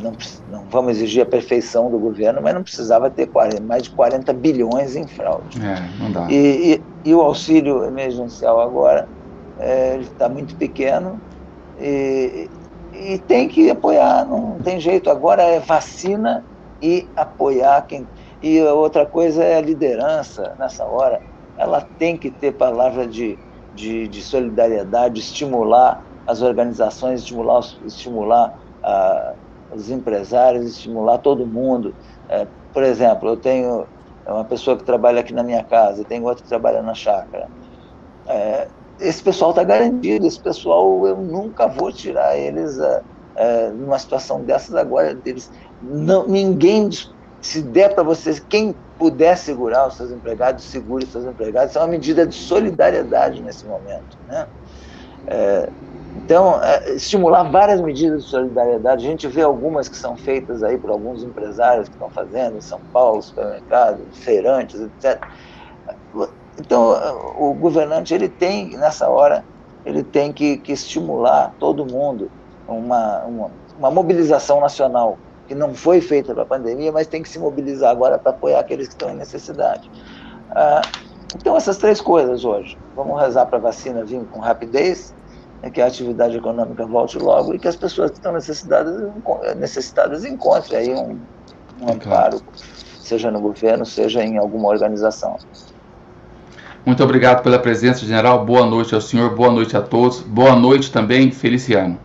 não, 0.00 0.12
não 0.50 0.64
vamos 0.70 0.96
exigir 0.96 1.22
a 1.22 1.26
perfeição 1.26 1.90
do 1.90 1.98
governo, 1.98 2.40
mas 2.42 2.54
não 2.54 2.62
precisava 2.62 3.10
ter 3.10 3.26
40, 3.26 3.60
mais 3.62 3.84
de 3.84 3.90
40 3.90 4.32
bilhões 4.32 4.96
em 4.96 5.06
fraude. 5.06 5.60
É, 5.60 6.02
não 6.02 6.10
dá. 6.10 6.26
E, 6.30 6.74
e, 7.04 7.10
e 7.10 7.14
o 7.14 7.20
auxílio 7.20 7.84
emergencial 7.84 8.60
agora 8.60 9.08
é, 9.58 9.98
está 9.98 10.28
muito 10.28 10.54
pequeno 10.56 11.20
e, 11.78 12.48
e 12.92 13.18
tem 13.18 13.48
que 13.48 13.70
apoiar, 13.70 14.24
não 14.24 14.58
tem 14.62 14.80
jeito. 14.80 15.10
Agora 15.10 15.42
é 15.42 15.60
vacina 15.60 16.44
e 16.82 17.06
apoiar 17.16 17.82
quem. 17.82 18.06
E 18.42 18.60
outra 18.62 19.04
coisa 19.04 19.42
é 19.44 19.58
a 19.58 19.60
liderança 19.60 20.54
nessa 20.58 20.84
hora. 20.84 21.20
Ela 21.58 21.86
tem 21.98 22.16
que 22.16 22.30
ter 22.30 22.52
palavra 22.52 23.06
de, 23.06 23.38
de, 23.74 24.08
de 24.08 24.22
solidariedade, 24.22 25.20
estimular 25.20 26.02
as 26.26 26.40
organizações, 26.40 27.20
estimular, 27.20 27.60
estimular 27.84 28.58
a 28.82 29.34
os 29.74 29.90
empresários, 29.90 30.66
estimular 30.66 31.18
todo 31.18 31.46
mundo. 31.46 31.94
É, 32.28 32.46
por 32.72 32.82
exemplo, 32.82 33.28
eu 33.28 33.36
tenho 33.36 33.86
uma 34.26 34.44
pessoa 34.44 34.76
que 34.76 34.84
trabalha 34.84 35.20
aqui 35.20 35.32
na 35.32 35.42
minha 35.42 35.64
casa, 35.64 36.04
tem 36.04 36.22
outro 36.24 36.42
que 36.42 36.48
trabalha 36.48 36.82
na 36.82 36.94
chácara. 36.94 37.48
É, 38.26 38.68
esse 39.00 39.22
pessoal 39.22 39.50
está 39.50 39.64
garantido, 39.64 40.26
esse 40.26 40.38
pessoal 40.38 41.06
eu 41.06 41.16
nunca 41.16 41.66
vou 41.66 41.90
tirar 41.90 42.36
eles 42.36 42.78
é, 42.78 43.02
é, 43.34 43.70
numa 43.70 43.98
situação 43.98 44.42
dessas 44.42 44.74
agora. 44.74 45.18
Eles, 45.24 45.50
não, 45.82 46.26
ninguém, 46.26 46.90
se 47.40 47.62
der 47.62 47.94
para 47.94 48.02
vocês, 48.02 48.38
quem 48.38 48.74
puder 48.98 49.36
segurar 49.38 49.88
os 49.88 49.94
seus 49.94 50.10
empregados, 50.10 50.64
segure 50.64 51.04
os 51.04 51.10
seus 51.10 51.24
empregados. 51.24 51.70
Isso 51.70 51.78
é 51.78 51.82
uma 51.82 51.88
medida 51.88 52.26
de 52.26 52.34
solidariedade 52.34 53.42
nesse 53.42 53.64
momento. 53.64 54.18
Né? 54.28 54.46
É, 55.26 55.68
então, 56.16 56.62
é, 56.62 56.94
estimular 56.94 57.44
várias 57.44 57.80
medidas 57.80 58.24
de 58.24 58.30
solidariedade. 58.30 59.06
A 59.06 59.10
gente 59.10 59.28
vê 59.28 59.42
algumas 59.42 59.88
que 59.88 59.96
são 59.96 60.16
feitas 60.16 60.62
aí 60.62 60.76
por 60.76 60.90
alguns 60.90 61.22
empresários 61.22 61.88
que 61.88 61.94
estão 61.94 62.10
fazendo 62.10 62.56
em 62.56 62.60
São 62.60 62.80
Paulo, 62.92 63.22
supermercados, 63.22 64.00
feirantes, 64.12 64.80
etc. 64.80 65.22
Então, 66.58 66.94
o 67.38 67.54
governante 67.54 68.12
ele 68.12 68.28
tem 68.28 68.76
nessa 68.76 69.08
hora 69.08 69.44
ele 69.84 70.02
tem 70.02 70.32
que, 70.32 70.58
que 70.58 70.72
estimular 70.72 71.54
todo 71.58 71.86
mundo 71.86 72.30
uma, 72.68 73.24
uma, 73.24 73.50
uma, 73.78 73.90
mobilização 73.90 74.60
nacional 74.60 75.18
que 75.48 75.54
não 75.54 75.74
foi 75.74 76.00
feita 76.00 76.32
para 76.32 76.42
a 76.42 76.46
pandemia, 76.46 76.92
mas 76.92 77.06
tem 77.06 77.22
que 77.22 77.28
se 77.28 77.38
mobilizar 77.38 77.90
agora 77.90 78.18
para 78.18 78.30
apoiar 78.30 78.60
aqueles 78.60 78.88
que 78.88 78.94
estão 78.94 79.10
em 79.10 79.16
necessidade. 79.16 79.90
Ah, 80.50 80.82
então, 81.34 81.56
essas 81.56 81.76
três 81.78 82.00
coisas 82.00 82.44
hoje. 82.44 82.78
Vamos 82.94 83.20
rezar 83.20 83.46
para 83.46 83.56
a 83.56 83.60
vacina 83.60 84.04
vir 84.04 84.24
com 84.26 84.38
rapidez, 84.38 85.14
né, 85.62 85.70
que 85.70 85.80
a 85.80 85.86
atividade 85.86 86.36
econômica 86.36 86.86
volte 86.86 87.18
logo 87.18 87.54
e 87.54 87.58
que 87.58 87.68
as 87.68 87.76
pessoas 87.76 88.10
que 88.10 88.16
estão 88.18 88.32
necessitadas, 88.32 89.10
necessitadas 89.56 90.24
encontrem 90.24 90.78
aí 90.78 90.94
um, 90.94 91.18
um 91.82 91.92
amparo, 91.92 92.40
seja 93.00 93.30
no 93.30 93.40
governo, 93.40 93.84
seja 93.84 94.22
em 94.22 94.38
alguma 94.38 94.68
organização. 94.68 95.36
Muito 96.84 97.04
obrigado 97.04 97.42
pela 97.42 97.58
presença, 97.58 98.06
general. 98.06 98.44
Boa 98.44 98.64
noite 98.64 98.94
ao 98.94 99.00
senhor, 99.00 99.34
boa 99.34 99.50
noite 99.50 99.76
a 99.76 99.82
todos. 99.82 100.20
Boa 100.20 100.56
noite 100.56 100.90
também, 100.90 101.30
Feliciano. 101.30 101.98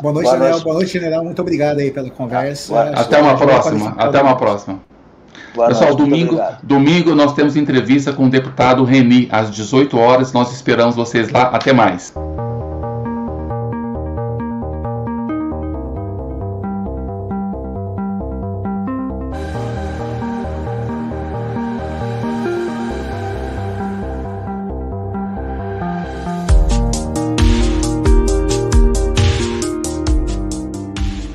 Boa 0.00 0.12
noite, 0.12 0.24
boa 0.24 0.34
general. 0.34 0.50
Noite. 0.50 0.64
Boa 0.64 0.74
noite, 0.74 0.92
general. 0.92 1.24
Muito 1.24 1.42
obrigado 1.42 1.78
aí 1.78 1.90
pela 1.90 2.10
conversa. 2.10 2.90
Até 2.94 3.20
uma 3.20 3.36
próxima. 3.36 3.94
Até 3.96 4.20
uma 4.20 4.36
próxima. 4.36 4.93
Boa 5.54 5.68
Pessoal, 5.68 5.90
noite, 5.90 6.04
domingo, 6.04 6.40
domingo 6.62 7.14
nós 7.14 7.32
temos 7.34 7.56
entrevista 7.56 8.12
com 8.12 8.26
o 8.26 8.30
deputado 8.30 8.84
Reni 8.84 9.28
às 9.30 9.50
18 9.50 9.96
horas. 9.98 10.32
Nós 10.32 10.52
esperamos 10.52 10.96
vocês 10.96 11.30
lá. 11.30 11.42
Até 11.44 11.72
mais. 11.72 12.12